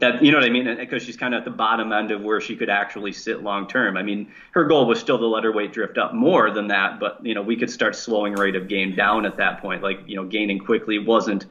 that 0.00 0.22
you 0.22 0.30
know 0.30 0.38
what 0.38 0.46
I 0.46 0.50
mean? 0.50 0.76
Because 0.76 1.02
she's 1.02 1.16
kind 1.16 1.34
of 1.34 1.38
at 1.38 1.44
the 1.44 1.50
bottom 1.50 1.92
end 1.92 2.10
of 2.10 2.22
where 2.22 2.40
she 2.40 2.56
could 2.56 2.70
actually 2.70 3.12
sit 3.12 3.42
long 3.42 3.66
term. 3.66 3.96
I 3.96 4.02
mean, 4.02 4.30
her 4.52 4.64
goal 4.64 4.86
was 4.86 5.00
still 5.00 5.18
to 5.18 5.26
let 5.26 5.44
her 5.44 5.52
weight 5.52 5.72
drift 5.72 5.98
up 5.98 6.14
more 6.14 6.50
than 6.50 6.68
that, 6.68 7.00
but 7.00 7.24
you 7.24 7.34
know, 7.34 7.42
we 7.42 7.56
could 7.56 7.70
start 7.70 7.96
slowing 7.96 8.34
rate 8.34 8.56
of 8.56 8.68
gain 8.68 8.94
down 8.94 9.26
at 9.26 9.36
that 9.38 9.60
point. 9.60 9.82
Like 9.82 10.00
you 10.06 10.16
know, 10.16 10.24
gaining 10.24 10.58
quickly 10.58 10.98
wasn't 10.98 11.46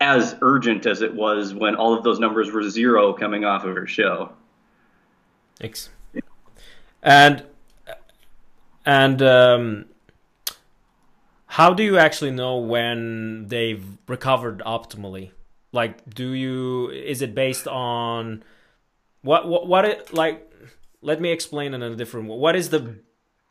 as 0.00 0.36
urgent 0.40 0.86
as 0.86 1.02
it 1.02 1.14
was 1.14 1.54
when 1.54 1.74
all 1.76 1.94
of 1.94 2.04
those 2.04 2.18
numbers 2.18 2.50
were 2.50 2.62
zero 2.68 3.12
coming 3.12 3.44
off 3.44 3.64
of 3.64 3.74
her 3.76 3.86
show. 3.86 4.32
Thanks. 5.58 5.90
And 7.02 7.44
and 8.86 9.22
um, 9.22 9.86
how 11.46 11.74
do 11.74 11.82
you 11.82 11.98
actually 11.98 12.30
know 12.30 12.56
when 12.56 13.48
they've 13.48 13.84
recovered 14.08 14.60
optimally? 14.60 15.30
Like 15.74 16.08
do 16.08 16.30
you 16.32 16.90
is 16.90 17.20
it 17.20 17.34
based 17.34 17.66
on 17.68 18.42
what 19.22 19.46
what 19.48 19.66
what 19.66 19.84
it 19.84 20.14
like 20.14 20.50
let 21.02 21.20
me 21.20 21.30
explain 21.30 21.74
in 21.74 21.82
a 21.82 21.94
different 21.94 22.28
way. 22.28 22.36
What 22.36 22.56
is 22.56 22.70
the 22.70 23.00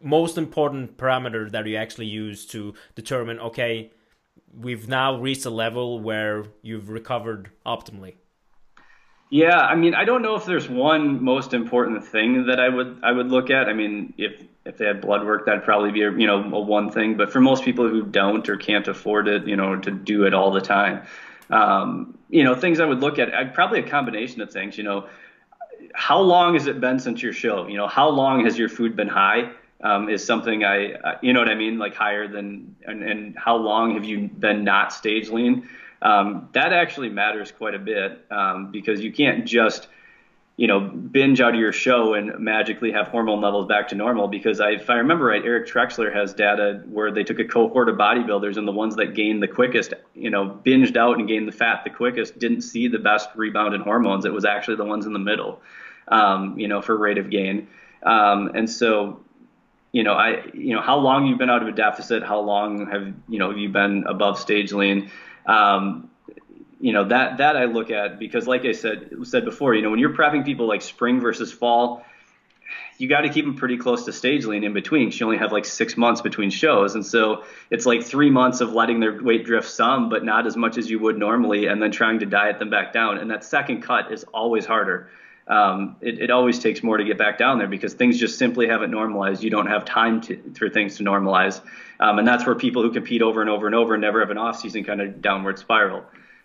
most 0.02 0.38
important 0.38 0.98
parameter 0.98 1.52
that 1.52 1.68
you 1.68 1.76
actually 1.76 2.08
use 2.08 2.46
to 2.48 2.74
determine 2.96 3.40
okay 3.40 3.92
we've 4.56 4.88
now 4.88 5.20
reached 5.20 5.46
a 5.46 5.50
level 5.50 6.00
where 6.00 6.46
you've 6.62 6.90
recovered 6.90 7.52
optimally? 7.66 8.16
Yeah 9.30 9.60
i 9.60 9.76
mean 9.76 9.94
i 9.96 10.06
don't 10.06 10.22
know 10.22 10.36
if 10.36 10.46
there's 10.46 10.70
one 10.70 11.24
most 11.24 11.54
important 11.54 12.06
thing 12.06 12.46
that 12.48 12.60
i 12.60 12.70
would 12.70 13.00
i 13.04 13.12
would 13.12 13.28
look 13.28 13.50
at. 13.50 13.68
I 13.68 13.74
mean 13.74 14.14
if 14.18 14.44
if 14.66 14.78
they 14.78 14.86
had 14.86 15.02
blood 15.02 15.26
work 15.26 15.46
that'd 15.46 15.64
probably 15.64 15.92
be 15.92 16.04
a, 16.04 16.12
you 16.12 16.28
know 16.28 16.40
a 16.54 16.62
one 16.62 16.90
thing. 16.90 17.18
But 17.18 17.32
for 17.34 17.42
most 17.42 17.66
people 17.66 17.90
who 17.90 18.04
don't 18.04 18.48
or 18.48 18.58
can't 18.58 18.88
afford 18.88 19.28
it 19.28 19.48
you 19.48 19.56
know 19.56 19.78
to 19.80 19.92
do 19.92 20.26
it 20.26 20.34
all 20.34 20.52
the 20.52 20.62
time 20.62 21.06
um, 21.50 22.18
you 22.30 22.44
know, 22.44 22.56
things 22.56 22.80
I 22.80 22.86
would 22.86 23.00
look 23.00 23.20
at, 23.20 23.34
I'd 23.34 23.54
probably 23.54 23.80
a 23.80 23.88
combination 23.88 24.42
of 24.42 24.52
things. 24.52 24.78
You 24.78 24.84
know, 24.84 25.08
how 25.94 26.20
long 26.20 26.54
has 26.54 26.68
it 26.68 26.80
been 26.80 27.00
since 27.00 27.22
your 27.22 27.34
show? 27.34 27.68
You 27.68 27.78
know, 27.78 27.88
how 27.88 28.10
long 28.10 28.46
has 28.46 28.58
your 28.58 28.70
food 28.70 28.96
been 28.96 29.08
high? 29.08 29.52
Um, 29.82 30.08
is 30.08 30.26
something 30.26 30.64
I, 30.64 30.94
uh, 30.94 31.18
you 31.22 31.34
know 31.34 31.40
what 31.40 31.50
I 31.50 31.56
mean, 31.56 31.78
like 31.78 31.94
higher 31.94 32.26
than, 32.28 32.76
and, 32.88 33.04
and 33.04 33.38
how 33.38 33.58
long 33.58 33.96
have 33.96 34.06
you 34.06 34.30
been 34.30 34.64
not 34.64 34.94
stage 34.94 35.30
lean? 35.30 35.68
Um, 36.02 36.50
that 36.54 36.72
actually 36.72 37.10
matters 37.10 37.52
quite 37.52 37.76
a 37.76 37.80
bit 37.80 38.26
um, 38.32 38.72
because 38.72 39.02
you 39.02 39.12
can't 39.12 39.46
just 39.46 39.88
you 40.56 40.68
know, 40.68 40.80
binge 40.80 41.42
out 41.42 41.56
of 41.56 41.60
your 41.60 41.72
show 41.74 42.14
and 42.14 42.38
magically 42.38 42.92
have 42.92 43.08
hormone 43.08 43.42
levels 43.42 43.66
back 43.66 43.88
to 43.88 43.96
normal. 43.96 44.28
Because 44.28 44.60
I, 44.60 44.72
if 44.72 44.90
I 44.90 44.96
remember 44.96 45.26
right, 45.26 45.44
Eric 45.44 45.68
Trexler 45.68 46.14
has 46.14 46.34
data 46.34 46.84
where 46.86 47.12
they 47.12 47.24
took 47.24 47.40
a 47.40 47.46
cohort 47.46 47.90
of 47.90 47.96
bodybuilders 47.96 48.58
and 48.58 48.68
the 48.68 48.72
ones 48.72 48.96
that 48.98 49.16
gained 49.16 49.42
the 49.42 49.48
quickest, 49.48 49.96
you 50.14 50.30
know, 50.30 50.60
binged 50.64 50.96
out 50.96 51.18
and 51.18 51.28
gained 51.28 51.48
the 51.48 51.52
fat 51.52 51.84
the 51.84 51.90
quickest, 51.90 52.38
didn't 52.38 52.62
see 52.62 52.88
the 52.88 53.00
best 53.00 53.30
rebound 53.36 53.74
in 53.74 53.82
hormones. 53.82 54.26
It 54.26 54.34
was 54.34 54.46
actually 54.46 54.78
the 54.78 54.86
ones 54.86 55.08
in 55.08 55.14
the 55.14 55.20
middle, 55.20 55.60
um, 56.08 56.60
you 56.60 56.68
know, 56.68 56.82
for 56.82 56.96
rate 56.96 57.18
of 57.18 57.32
gain. 57.32 57.68
Um, 58.04 58.52
and 58.54 58.70
so, 58.70 59.22
you 59.92 60.04
know, 60.04 60.14
I, 60.14 60.46
you 60.54 60.76
know, 60.76 60.82
how 60.82 60.98
long 60.98 61.26
you've 61.26 61.40
been 61.40 61.50
out 61.50 61.64
of 61.64 61.68
a 61.68 61.72
deficit, 61.72 62.22
how 62.22 62.40
long 62.40 62.88
have, 62.92 63.12
you 63.28 63.40
know, 63.40 63.50
you 63.50 63.70
been 63.70 64.04
above 64.08 64.38
stage 64.38 64.72
lean. 64.72 65.10
Um, 65.48 66.12
you 66.84 66.92
know 66.92 67.06
that 67.06 67.38
that 67.38 67.56
I 67.56 67.64
look 67.64 67.92
at 67.92 68.20
because, 68.20 68.46
like 68.46 68.66
I 68.66 68.74
said 68.74 69.10
said 69.24 69.46
before, 69.46 69.74
you 69.74 69.82
know 69.82 69.90
when 69.90 70.00
you're 70.00 70.14
prepping 70.14 70.44
people 70.44 70.68
like 70.68 70.82
spring 70.82 71.22
versus 71.22 71.50
fall, 71.50 72.06
you 72.98 73.08
got 73.08 73.22
to 73.22 73.30
keep 73.30 73.46
them 73.46 73.56
pretty 73.56 73.78
close 73.78 74.04
to 74.04 74.12
stage 74.12 74.44
lean 74.44 74.66
in 74.66 74.74
between. 74.74 75.10
You 75.10 75.26
only 75.26 75.38
have 75.38 75.54
like 75.54 75.64
six 75.64 75.96
months 75.96 76.20
between 76.20 76.50
shows, 76.50 76.96
and 76.96 77.06
so 77.06 77.46
it's 77.70 77.86
like 77.86 78.04
three 78.04 78.30
months 78.30 78.60
of 78.60 78.74
letting 78.74 79.00
their 79.00 79.24
weight 79.24 79.46
drift 79.46 79.70
some, 79.70 80.10
but 80.10 80.26
not 80.26 80.46
as 80.46 80.58
much 80.58 80.78
as 80.78 80.90
you 80.90 81.00
would 81.00 81.18
normally, 81.18 81.68
and 81.68 81.82
then 81.82 81.92
trying 81.92 82.20
to 82.20 82.26
diet 82.26 82.60
them 82.60 82.70
back 82.70 82.92
down. 82.92 83.18
And 83.18 83.32
that 83.32 83.46
second 83.46 83.82
cut 83.82 84.12
is 84.12 84.26
always 84.34 84.66
harder. 84.66 85.10
Um, 85.48 85.96
it, 86.02 86.20
it, 86.20 86.32
always 86.32 86.60
takes 86.60 86.84
more 86.84 86.98
to 86.98 87.04
get 87.06 87.18
back 87.18 87.38
down 87.38 87.60
there 87.60 87.68
because 87.68 87.94
things 87.94 88.18
just 88.18 88.38
simply 88.38 88.68
haven't 88.68 88.92
normalized. 88.92 89.42
You 89.42 89.50
don't 89.50 89.68
have 89.68 89.86
time 89.86 90.20
to, 90.22 90.38
for 90.58 90.70
things 90.70 90.98
to 90.98 91.04
normalize, 91.04 91.62
um, 92.02 92.20
and 92.20 92.28
that's 92.28 92.46
where 92.46 92.56
people 92.56 92.82
who 92.82 92.92
compete 92.92 93.22
over 93.22 93.40
and 93.40 93.50
over 93.50 93.68
and 93.68 93.76
over 93.76 93.98
never 93.98 94.20
have 94.20 94.32
an 94.32 94.38
off 94.38 94.60
season 94.60 94.84
kind 94.84 95.00
of 95.00 95.22
downward 95.22 95.60
spiral. 95.60 96.04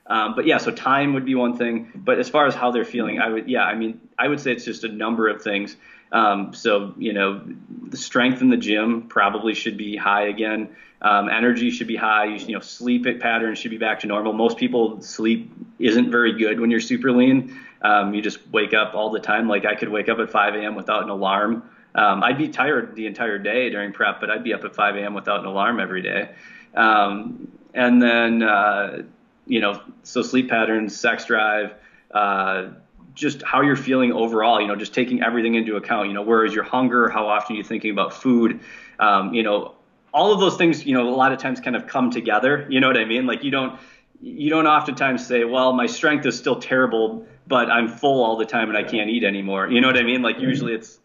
Um, 0.08 0.34
but 0.34 0.46
yeah, 0.46 0.56
so 0.56 0.70
time 0.70 1.12
would 1.14 1.24
be 1.24 1.34
one 1.34 1.56
thing. 1.56 1.92
But 1.94 2.18
as 2.18 2.28
far 2.28 2.46
as 2.46 2.54
how 2.54 2.70
they're 2.70 2.84
feeling, 2.84 3.20
I 3.20 3.28
would, 3.28 3.48
yeah, 3.48 3.64
I 3.64 3.74
mean, 3.74 4.00
I 4.18 4.28
would 4.28 4.40
say 4.40 4.52
it's 4.52 4.64
just 4.64 4.84
a 4.84 4.88
number 4.88 5.28
of 5.28 5.42
things. 5.42 5.76
Um, 6.10 6.54
so, 6.54 6.94
you 6.96 7.12
know, 7.12 7.42
the 7.88 7.96
strength 7.96 8.40
in 8.40 8.48
the 8.48 8.56
gym 8.56 9.08
probably 9.08 9.54
should 9.54 9.76
be 9.76 9.96
high 9.96 10.28
again. 10.28 10.74
Um, 11.02 11.28
energy 11.28 11.70
should 11.70 11.86
be 11.86 11.96
high. 11.96 12.24
You, 12.24 12.46
you 12.46 12.54
know, 12.54 12.60
sleep 12.60 13.04
patterns 13.20 13.58
should 13.58 13.70
be 13.70 13.78
back 13.78 14.00
to 14.00 14.06
normal. 14.06 14.32
Most 14.32 14.56
people 14.56 15.00
sleep 15.02 15.52
isn't 15.78 16.10
very 16.10 16.32
good 16.32 16.58
when 16.58 16.70
you're 16.70 16.80
super 16.80 17.12
lean. 17.12 17.60
Um, 17.82 18.14
you 18.14 18.22
just 18.22 18.38
wake 18.48 18.74
up 18.74 18.94
all 18.94 19.10
the 19.10 19.20
time. 19.20 19.48
Like 19.48 19.66
I 19.66 19.74
could 19.74 19.90
wake 19.90 20.08
up 20.08 20.18
at 20.18 20.30
5 20.30 20.54
a.m. 20.54 20.74
without 20.74 21.04
an 21.04 21.10
alarm. 21.10 21.68
Um, 21.94 22.22
I'd 22.22 22.38
be 22.38 22.48
tired 22.48 22.96
the 22.96 23.06
entire 23.06 23.38
day 23.38 23.70
during 23.70 23.92
prep, 23.92 24.20
but 24.20 24.30
I'd 24.30 24.42
be 24.42 24.54
up 24.54 24.64
at 24.64 24.74
5 24.74 24.96
a.m. 24.96 25.14
without 25.14 25.40
an 25.40 25.46
alarm 25.46 25.78
every 25.78 26.02
day. 26.02 26.30
Um, 26.74 27.48
and 27.74 28.02
then, 28.02 28.42
uh, 28.42 29.02
you 29.48 29.60
know, 29.60 29.82
so 30.02 30.22
sleep 30.22 30.48
patterns, 30.48 30.98
sex 30.98 31.24
drive, 31.24 31.74
uh, 32.12 32.68
just 33.14 33.42
how 33.42 33.62
you're 33.62 33.76
feeling 33.76 34.12
overall, 34.12 34.60
you 34.60 34.68
know, 34.68 34.76
just 34.76 34.94
taking 34.94 35.22
everything 35.22 35.54
into 35.56 35.76
account, 35.76 36.08
you 36.08 36.14
know, 36.14 36.22
where 36.22 36.44
is 36.44 36.54
your 36.54 36.64
hunger? 36.64 37.08
How 37.08 37.26
often 37.26 37.56
are 37.56 37.58
you 37.58 37.64
thinking 37.64 37.90
about 37.90 38.12
food? 38.12 38.60
Um, 39.00 39.34
you 39.34 39.42
know, 39.42 39.74
all 40.14 40.32
of 40.32 40.40
those 40.40 40.56
things, 40.56 40.86
you 40.86 40.94
know, 40.94 41.08
a 41.08 41.10
lot 41.10 41.32
of 41.32 41.38
times 41.38 41.60
kind 41.60 41.74
of 41.74 41.86
come 41.86 42.10
together. 42.10 42.66
You 42.70 42.80
know 42.80 42.86
what 42.86 42.96
I 42.96 43.04
mean? 43.04 43.26
Like 43.26 43.42
you 43.42 43.50
don't, 43.50 43.78
you 44.20 44.50
don't 44.50 44.66
oftentimes 44.66 45.26
say, 45.26 45.44
well, 45.44 45.72
my 45.72 45.86
strength 45.86 46.26
is 46.26 46.38
still 46.38 46.60
terrible, 46.60 47.26
but 47.46 47.70
I'm 47.70 47.88
full 47.88 48.24
all 48.24 48.36
the 48.36 48.46
time 48.46 48.68
and 48.68 48.78
I 48.78 48.84
can't 48.84 49.10
eat 49.10 49.24
anymore. 49.24 49.68
You 49.68 49.80
know 49.80 49.88
what 49.88 49.96
I 49.96 50.02
mean? 50.02 50.22
Like 50.22 50.38
usually 50.38 50.74
it's, 50.74 50.98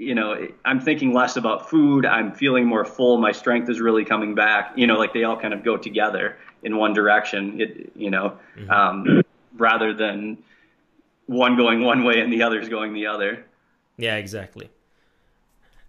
you 0.00 0.14
know, 0.14 0.48
I'm 0.64 0.80
thinking 0.80 1.12
less 1.12 1.36
about 1.36 1.68
food. 1.68 2.06
I'm 2.06 2.32
feeling 2.32 2.64
more 2.64 2.86
full. 2.86 3.18
My 3.18 3.32
strength 3.32 3.68
is 3.68 3.80
really 3.80 4.04
coming 4.04 4.34
back. 4.34 4.72
You 4.74 4.86
know, 4.86 4.98
like 4.98 5.12
they 5.12 5.24
all 5.24 5.38
kind 5.38 5.52
of 5.52 5.62
go 5.62 5.76
together 5.76 6.38
in 6.62 6.78
one 6.78 6.94
direction. 6.94 7.60
It, 7.60 7.92
you 7.94 8.10
know, 8.10 8.38
mm-hmm. 8.56 8.70
um, 8.70 9.22
rather 9.56 9.92
than 9.92 10.38
one 11.26 11.54
going 11.54 11.84
one 11.84 12.02
way 12.02 12.20
and 12.20 12.32
the 12.32 12.42
others 12.42 12.70
going 12.70 12.94
the 12.94 13.06
other. 13.06 13.44
Yeah, 13.98 14.16
exactly. 14.16 14.70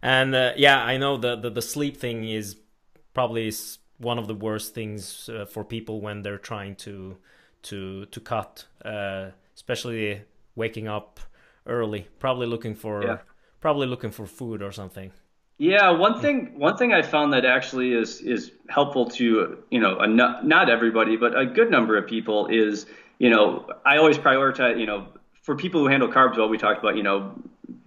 And 0.01 0.35
uh, 0.35 0.51
yeah, 0.57 0.83
I 0.83 0.97
know 0.97 1.15
the, 1.15 1.37
the, 1.37 1.49
the 1.49 1.61
sleep 1.61 1.95
thing 1.95 2.27
is 2.27 2.57
probably 3.13 3.53
one 3.97 4.19
of 4.19 4.27
the 4.27 4.35
worst 4.35 4.73
things 4.73 5.29
uh, 5.29 5.45
for 5.45 5.63
people 5.63 6.01
when 6.01 6.21
they're 6.21 6.37
trying 6.37 6.75
to 6.75 7.17
to 7.63 8.05
to 8.07 8.19
cut, 8.19 8.65
uh, 8.83 9.29
especially 9.55 10.23
waking 10.55 10.89
up 10.89 11.21
early, 11.65 12.07
probably 12.19 12.47
looking 12.47 12.75
for 12.75 13.03
yeah. 13.03 13.17
Probably 13.61 13.87
looking 13.87 14.11
for 14.11 14.25
food 14.25 14.61
or 14.61 14.71
something. 14.71 15.11
Yeah, 15.57 15.91
one 15.91 16.19
thing 16.19 16.57
one 16.57 16.75
thing 16.75 16.91
I 16.91 17.03
found 17.03 17.33
that 17.33 17.45
actually 17.45 17.93
is 17.93 18.19
is 18.21 18.51
helpful 18.67 19.05
to 19.11 19.63
you 19.69 19.79
know 19.79 19.99
a, 19.99 20.07
not 20.07 20.69
everybody 20.69 21.17
but 21.17 21.37
a 21.37 21.45
good 21.45 21.69
number 21.69 21.97
of 21.97 22.07
people 22.07 22.47
is 22.47 22.87
you 23.19 23.29
know 23.29 23.69
I 23.85 23.97
always 23.97 24.17
prioritize 24.17 24.79
you 24.79 24.87
know 24.87 25.07
for 25.43 25.55
people 25.55 25.81
who 25.81 25.87
handle 25.87 26.09
carbs 26.09 26.37
well 26.37 26.49
we 26.49 26.57
talked 26.57 26.79
about 26.79 26.97
you 26.97 27.03
know 27.03 27.35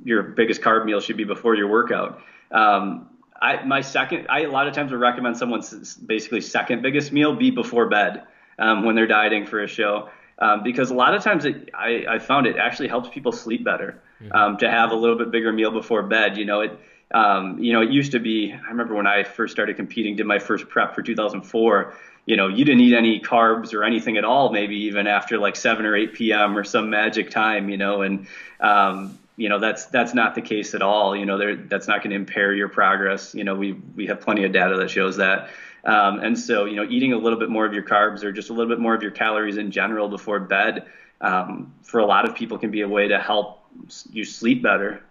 your 0.05 0.23
biggest 0.23 0.61
carb 0.61 0.85
meal 0.85 1.01
should 1.01 1.17
be 1.17 1.25
before 1.25 1.57
your 1.57 1.67
workout. 1.67 2.21
Um, 2.53 3.09
I 3.43 3.65
my 3.65 3.81
second 3.81 4.29
I 4.29 4.43
a 4.43 4.51
lot 4.51 4.69
of 4.69 4.75
times 4.75 4.93
would 4.93 5.01
recommend 5.01 5.37
someone's 5.37 5.95
basically 5.97 6.43
second 6.43 6.81
biggest 6.81 7.11
meal 7.11 7.35
be 7.35 7.51
before 7.51 7.89
bed 7.89 8.23
um, 8.61 8.85
when 8.85 8.95
they're 8.95 9.09
dieting 9.09 9.47
for 9.47 9.61
a 9.61 9.67
show. 9.67 10.11
Um, 10.39 10.63
because 10.63 10.91
a 10.91 10.95
lot 10.95 11.15
of 11.15 11.23
times 11.23 11.45
it, 11.45 11.71
I, 11.75 12.05
I 12.09 12.19
found 12.19 12.47
it 12.47 12.57
actually 12.57 12.89
helps 12.89 13.09
people 13.09 13.33
sleep 13.33 13.65
better. 13.65 14.03
Um, 14.33 14.57
to 14.59 14.71
have 14.71 14.91
a 14.91 14.95
little 14.95 15.17
bit 15.17 15.31
bigger 15.31 15.53
meal 15.53 15.71
before 15.71 16.03
bed. 16.03 16.37
You 16.37 16.45
know, 16.45 16.61
it 16.61 16.79
um, 17.15 17.59
you 17.61 17.73
know, 17.73 17.81
it 17.81 17.91
used 17.91 18.13
to 18.13 18.19
be, 18.19 18.53
I 18.53 18.71
remember 18.71 18.95
when 18.95 19.07
I 19.07 19.23
first 19.23 19.53
started 19.53 19.77
competing, 19.77 20.17
did 20.17 20.27
my 20.27 20.41
first 20.41 20.69
prep 20.69 20.95
for 20.95 21.03
2004, 21.03 21.95
you 22.27 22.37
know, 22.37 22.49
you 22.49 22.65
didn't 22.65 22.81
eat 22.81 22.95
any 22.95 23.21
carbs 23.21 23.73
or 23.73 23.85
anything 23.85 24.17
at 24.17 24.25
all, 24.25 24.51
maybe 24.51 24.77
even 24.77 25.07
after 25.07 25.39
like 25.39 25.55
7 25.55 25.87
or 25.87 25.95
8 25.95 26.15
p.m. 26.15 26.59
or 26.59 26.65
some 26.65 26.91
magic 26.91 27.31
time, 27.31 27.69
you 27.69 27.77
know, 27.77 28.03
and, 28.03 28.27
um, 28.61 29.19
you 29.37 29.49
know, 29.49 29.61
that's, 29.61 29.87
that's 29.87 30.15
not 30.15 30.35
the 30.35 30.41
case 30.41 30.75
at 30.75 30.83
all. 30.83 31.15
You 31.15 31.27
know, 31.27 31.57
that's 31.69 31.87
not 31.87 31.99
going 31.99 32.11
to 32.11 32.17
impair 32.17 32.53
your 32.53 32.69
progress. 32.69 33.35
You 33.35 33.45
know, 33.45 33.55
we, 33.55 33.73
we 33.73 34.07
have 34.07 34.21
plenty 34.21 34.45
of 34.45 34.53
data 34.53 34.77
that 34.77 34.91
shows 34.91 35.17
that. 35.19 35.51
Um, 35.85 36.21
and 36.21 36.39
so, 36.39 36.65
you 36.65 36.77
know, 36.77 36.87
eating 36.89 37.13
a 37.13 37.19
little 37.19 37.39
bit 37.39 37.51
more 37.51 37.67
of 37.67 37.75
your 37.75 37.83
carbs 37.83 38.25
or 38.25 38.33
just 38.33 38.49
a 38.51 38.53
little 38.55 38.73
bit 38.73 38.81
more 38.81 38.95
of 38.95 39.03
your 39.03 39.11
calories 39.11 39.59
in 39.59 39.71
general 39.71 40.09
before 40.09 40.41
bed, 40.41 40.87
um, 41.21 41.75
for 41.83 42.01
a 42.01 42.07
lot 42.07 42.29
of 42.29 42.35
people 42.35 42.59
can 42.59 42.71
be 42.71 42.81
a 42.81 42.89
way 42.89 43.09
to 43.09 43.19
help 43.19 43.64
you 44.13 44.25
sleep 44.25 44.63
better. 44.63 45.03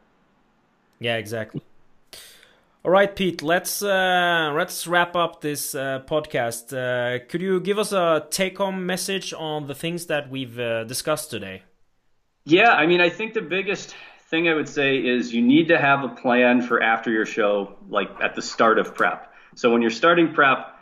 Yeah, 1.00 1.18
exactly. 1.18 1.62
All 2.86 2.92
right, 2.92 3.16
Pete. 3.16 3.42
Let's 3.42 3.82
uh, 3.82 4.52
let's 4.56 4.88
wrap 4.88 5.16
up 5.16 5.40
this 5.40 5.74
uh, 5.74 6.02
podcast. 6.06 6.74
Uh, 6.74 7.24
could 7.30 7.42
you 7.42 7.62
give 7.62 7.80
us 7.80 7.94
a 7.94 8.28
take-home 8.30 8.86
message 8.86 9.34
on 9.34 9.68
the 9.68 9.76
things 9.76 10.08
that 10.08 10.30
we've 10.30 10.60
uh, 10.60 10.84
discussed 10.84 11.32
today? 11.32 11.64
Yeah, 12.46 12.72
I 12.72 12.86
mean, 12.86 13.00
I 13.00 13.10
think 13.10 13.34
the 13.34 13.42
biggest 13.42 13.96
thing 14.30 14.50
I 14.50 14.54
would 14.54 14.68
say 14.68 14.98
is 14.98 15.34
you 15.34 15.42
need 15.42 15.70
to 15.70 15.78
have 15.78 16.04
a 16.04 16.10
plan 16.10 16.62
for 16.62 16.84
after 16.84 17.10
your 17.10 17.26
show, 17.26 17.78
like 17.88 18.10
at 18.22 18.36
the 18.36 18.42
start 18.42 18.78
of 18.80 18.94
prep. 18.96 19.32
So 19.56 19.72
when 19.72 19.82
you're 19.82 19.92
starting 19.92 20.34
prep, 20.34 20.73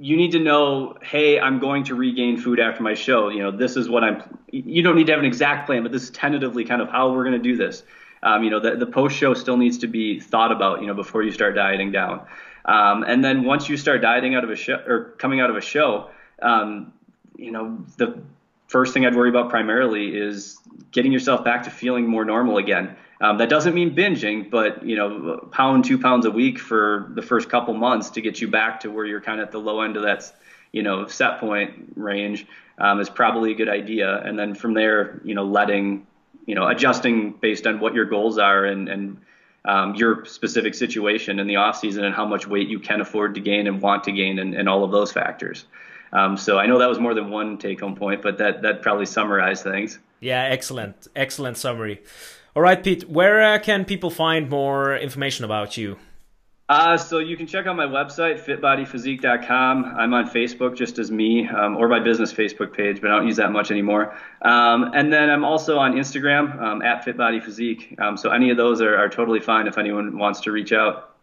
you 0.00 0.16
need 0.16 0.32
to 0.32 0.38
know, 0.38 0.94
hey, 1.02 1.38
I'm 1.38 1.58
going 1.58 1.84
to 1.84 1.94
regain 1.94 2.38
food 2.38 2.58
after 2.58 2.82
my 2.82 2.94
show. 2.94 3.28
You 3.28 3.40
know, 3.40 3.50
this 3.50 3.76
is 3.76 3.86
what 3.86 4.02
I'm. 4.02 4.22
You 4.50 4.82
don't 4.82 4.96
need 4.96 5.06
to 5.08 5.12
have 5.12 5.18
an 5.18 5.26
exact 5.26 5.66
plan, 5.66 5.82
but 5.82 5.92
this 5.92 6.04
is 6.04 6.10
tentatively 6.10 6.64
kind 6.64 6.80
of 6.80 6.88
how 6.88 7.12
we're 7.12 7.24
going 7.24 7.36
to 7.36 7.38
do 7.38 7.54
this. 7.54 7.82
Um, 8.22 8.42
you 8.42 8.48
know, 8.48 8.60
the, 8.60 8.76
the 8.76 8.86
post 8.86 9.14
show 9.14 9.34
still 9.34 9.58
needs 9.58 9.78
to 9.78 9.86
be 9.86 10.18
thought 10.18 10.52
about, 10.52 10.80
you 10.80 10.86
know, 10.86 10.94
before 10.94 11.22
you 11.22 11.30
start 11.30 11.54
dieting 11.54 11.92
down. 11.92 12.26
Um, 12.64 13.02
and 13.02 13.22
then 13.22 13.44
once 13.44 13.68
you 13.68 13.76
start 13.76 14.00
dieting 14.00 14.34
out 14.34 14.42
of 14.42 14.50
a 14.50 14.56
show 14.56 14.82
or 14.86 15.14
coming 15.18 15.40
out 15.40 15.50
of 15.50 15.56
a 15.56 15.60
show, 15.60 16.08
um, 16.40 16.94
you 17.36 17.50
know, 17.50 17.84
the 17.98 18.22
first 18.68 18.94
thing 18.94 19.04
I'd 19.04 19.14
worry 19.14 19.28
about 19.28 19.50
primarily 19.50 20.16
is 20.16 20.56
getting 20.92 21.12
yourself 21.12 21.44
back 21.44 21.64
to 21.64 21.70
feeling 21.70 22.06
more 22.06 22.24
normal 22.24 22.56
again. 22.56 22.96
Um, 23.20 23.36
that 23.38 23.50
doesn't 23.50 23.74
mean 23.74 23.94
binging, 23.94 24.50
but 24.50 24.84
you 24.84 24.96
know, 24.96 25.48
pound 25.52 25.84
two 25.84 25.98
pounds 25.98 26.24
a 26.24 26.30
week 26.30 26.58
for 26.58 27.10
the 27.14 27.22
first 27.22 27.50
couple 27.50 27.74
months 27.74 28.10
to 28.10 28.20
get 28.20 28.40
you 28.40 28.48
back 28.48 28.80
to 28.80 28.90
where 28.90 29.04
you're 29.04 29.20
kind 29.20 29.40
of 29.40 29.46
at 29.46 29.52
the 29.52 29.58
low 29.58 29.82
end 29.82 29.96
of 29.96 30.04
that, 30.04 30.32
you 30.72 30.82
know, 30.82 31.06
set 31.06 31.38
point 31.38 31.92
range 31.96 32.46
um, 32.78 32.98
is 32.98 33.10
probably 33.10 33.52
a 33.52 33.54
good 33.54 33.68
idea. 33.68 34.22
And 34.22 34.38
then 34.38 34.54
from 34.54 34.72
there, 34.72 35.20
you 35.22 35.34
know, 35.34 35.44
letting 35.44 36.06
you 36.46 36.54
know, 36.54 36.66
adjusting 36.66 37.32
based 37.34 37.66
on 37.66 37.78
what 37.78 37.94
your 37.94 38.04
goals 38.04 38.36
are 38.36 38.64
and, 38.64 38.88
and 38.88 39.20
um, 39.66 39.94
your 39.94 40.24
specific 40.24 40.74
situation 40.74 41.38
in 41.38 41.46
the 41.46 41.56
off 41.56 41.78
season 41.78 42.04
and 42.04 42.12
how 42.12 42.26
much 42.26 42.46
weight 42.46 42.68
you 42.68 42.80
can 42.80 43.00
afford 43.00 43.34
to 43.36 43.40
gain 43.40 43.66
and 43.66 43.80
want 43.80 44.02
to 44.04 44.12
gain 44.12 44.38
and, 44.38 44.54
and 44.54 44.68
all 44.68 44.82
of 44.82 44.90
those 44.90 45.12
factors. 45.12 45.66
Um, 46.12 46.36
so 46.36 46.58
I 46.58 46.66
know 46.66 46.78
that 46.78 46.88
was 46.88 46.98
more 46.98 47.14
than 47.14 47.30
one 47.30 47.56
take 47.56 47.80
home 47.80 47.94
point, 47.94 48.20
but 48.20 48.38
that, 48.38 48.62
that 48.62 48.82
probably 48.82 49.06
summarized 49.06 49.62
things. 49.62 50.00
Yeah, 50.18 50.42
excellent. 50.42 51.06
Excellent 51.14 51.56
summary. 51.56 52.02
All 52.60 52.64
right, 52.64 52.84
Pete, 52.84 53.08
where 53.08 53.40
uh, 53.54 53.58
can 53.58 53.86
people 53.86 54.10
find 54.10 54.50
more 54.50 54.94
information 54.94 55.46
about 55.46 55.78
you? 55.78 55.96
Uh, 56.68 56.98
so 56.98 57.18
you 57.18 57.34
can 57.34 57.46
check 57.46 57.66
out 57.66 57.74
my 57.74 57.86
website, 57.86 58.38
fitbodyphysique.com. 58.38 59.94
I'm 59.96 60.12
on 60.12 60.28
Facebook 60.28 60.76
just 60.76 60.98
as 60.98 61.10
me, 61.10 61.48
um, 61.48 61.78
or 61.78 61.88
my 61.88 62.00
business 62.00 62.34
Facebook 62.34 62.76
page, 62.76 63.00
but 63.00 63.10
I 63.10 63.16
don't 63.16 63.26
use 63.26 63.38
that 63.38 63.50
much 63.50 63.70
anymore. 63.70 64.14
Um, 64.42 64.90
and 64.92 65.10
then 65.10 65.30
I'm 65.30 65.42
also 65.42 65.78
on 65.78 65.94
Instagram 65.94 66.60
um, 66.60 66.82
at 66.82 67.02
fitbodyphysique. 67.02 67.98
Um, 67.98 68.18
so 68.18 68.30
any 68.30 68.50
of 68.50 68.58
those 68.58 68.82
are, 68.82 68.94
are 68.94 69.08
totally 69.08 69.40
fine 69.40 69.66
if 69.66 69.78
anyone 69.78 70.18
wants 70.18 70.42
to 70.42 70.52
reach 70.52 70.74
out. 70.74 71.14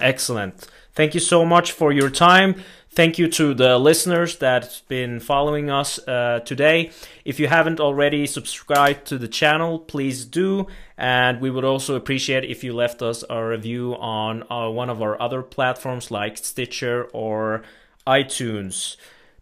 Excellent. 0.00 0.66
Thank 0.92 1.14
you 1.14 1.20
so 1.20 1.44
much 1.44 1.70
for 1.70 1.92
your 1.92 2.10
time. 2.10 2.56
Thank 2.92 3.20
you 3.20 3.28
to 3.28 3.54
the 3.54 3.78
listeners 3.78 4.36
that's 4.36 4.80
been 4.80 5.20
following 5.20 5.70
us 5.70 6.00
uh, 6.08 6.40
today. 6.44 6.90
If 7.24 7.38
you 7.38 7.46
haven't 7.46 7.78
already 7.78 8.26
subscribed 8.26 9.06
to 9.06 9.16
the 9.16 9.28
channel, 9.28 9.78
please 9.78 10.24
do. 10.24 10.66
And 10.98 11.40
we 11.40 11.50
would 11.50 11.64
also 11.64 11.94
appreciate 11.94 12.42
if 12.44 12.64
you 12.64 12.72
left 12.72 13.00
us 13.00 13.22
a 13.30 13.46
review 13.46 13.94
on 13.94 14.42
uh, 14.50 14.68
one 14.70 14.90
of 14.90 15.00
our 15.02 15.22
other 15.22 15.40
platforms 15.40 16.10
like 16.10 16.36
Stitcher 16.36 17.04
or 17.12 17.62
iTunes. 18.08 18.96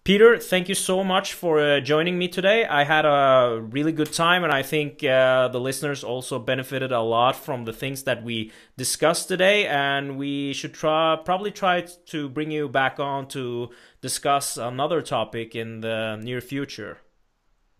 Peter, 0.08 0.38
thank 0.38 0.70
you 0.70 0.74
so 0.74 1.04
much 1.04 1.34
for 1.34 1.60
uh, 1.60 1.80
joining 1.80 2.18
me 2.18 2.28
today. 2.28 2.64
I 2.64 2.84
had 2.84 3.04
a 3.04 3.60
really 3.60 3.92
good 3.92 4.10
time, 4.10 4.42
and 4.42 4.50
I 4.50 4.62
think 4.62 5.04
uh, 5.04 5.48
the 5.48 5.60
listeners 5.60 6.02
also 6.02 6.38
benefited 6.38 6.92
a 6.92 7.02
lot 7.02 7.36
from 7.36 7.66
the 7.66 7.74
things 7.74 8.04
that 8.04 8.22
we 8.22 8.50
discussed 8.78 9.28
today. 9.28 9.66
And 9.66 10.16
we 10.16 10.54
should 10.54 10.72
try, 10.72 11.18
probably 11.22 11.50
try 11.50 11.82
to 12.06 12.30
bring 12.30 12.50
you 12.50 12.70
back 12.70 12.98
on 12.98 13.28
to 13.36 13.68
discuss 14.00 14.56
another 14.56 15.02
topic 15.02 15.54
in 15.54 15.82
the 15.82 16.16
near 16.16 16.40
future. 16.40 16.96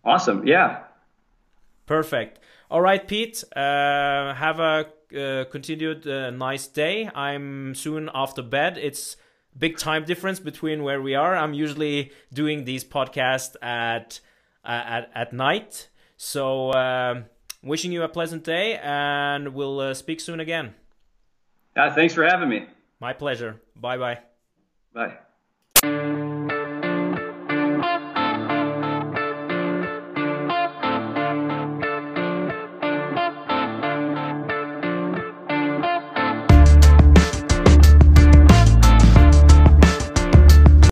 Awesome. 0.05 0.45
Yeah. 0.45 0.83
Perfect. 1.87 2.37
All 2.69 2.81
right, 2.81 3.07
Pete. 3.07 3.43
Uh, 3.55 4.35
have 4.35 4.59
a 4.59 4.85
uh, 5.17 5.45
continued 5.45 6.05
uh, 6.05 6.29
nice 6.29 6.67
day. 6.67 7.09
I'm 7.15 7.73
soon 7.73 8.07
after 8.13 8.43
bed. 8.43 8.77
It's 8.77 9.17
big 9.57 9.77
time 9.77 10.05
difference 10.05 10.39
between 10.39 10.83
where 10.83 11.01
we 11.01 11.15
are. 11.15 11.35
I'm 11.35 11.53
usually 11.53 12.11
doing 12.33 12.65
these 12.65 12.83
podcasts 12.83 13.55
at 13.61 14.19
uh, 14.63 14.67
at 14.67 15.11
at 15.15 15.33
night. 15.33 15.89
So 16.17 16.69
uh, 16.71 17.23
wishing 17.63 17.91
you 17.91 18.03
a 18.03 18.09
pleasant 18.09 18.43
day, 18.43 18.79
and 18.81 19.53
we'll 19.53 19.79
uh, 19.79 19.93
speak 19.93 20.19
soon 20.19 20.39
again. 20.39 20.73
Uh, 21.75 21.93
thanks 21.93 22.13
for 22.13 22.23
having 22.25 22.49
me. 22.49 22.67
My 22.99 23.13
pleasure. 23.13 23.61
Bye 23.75 23.97
bye. 23.97 24.19
Bye. 24.93 26.18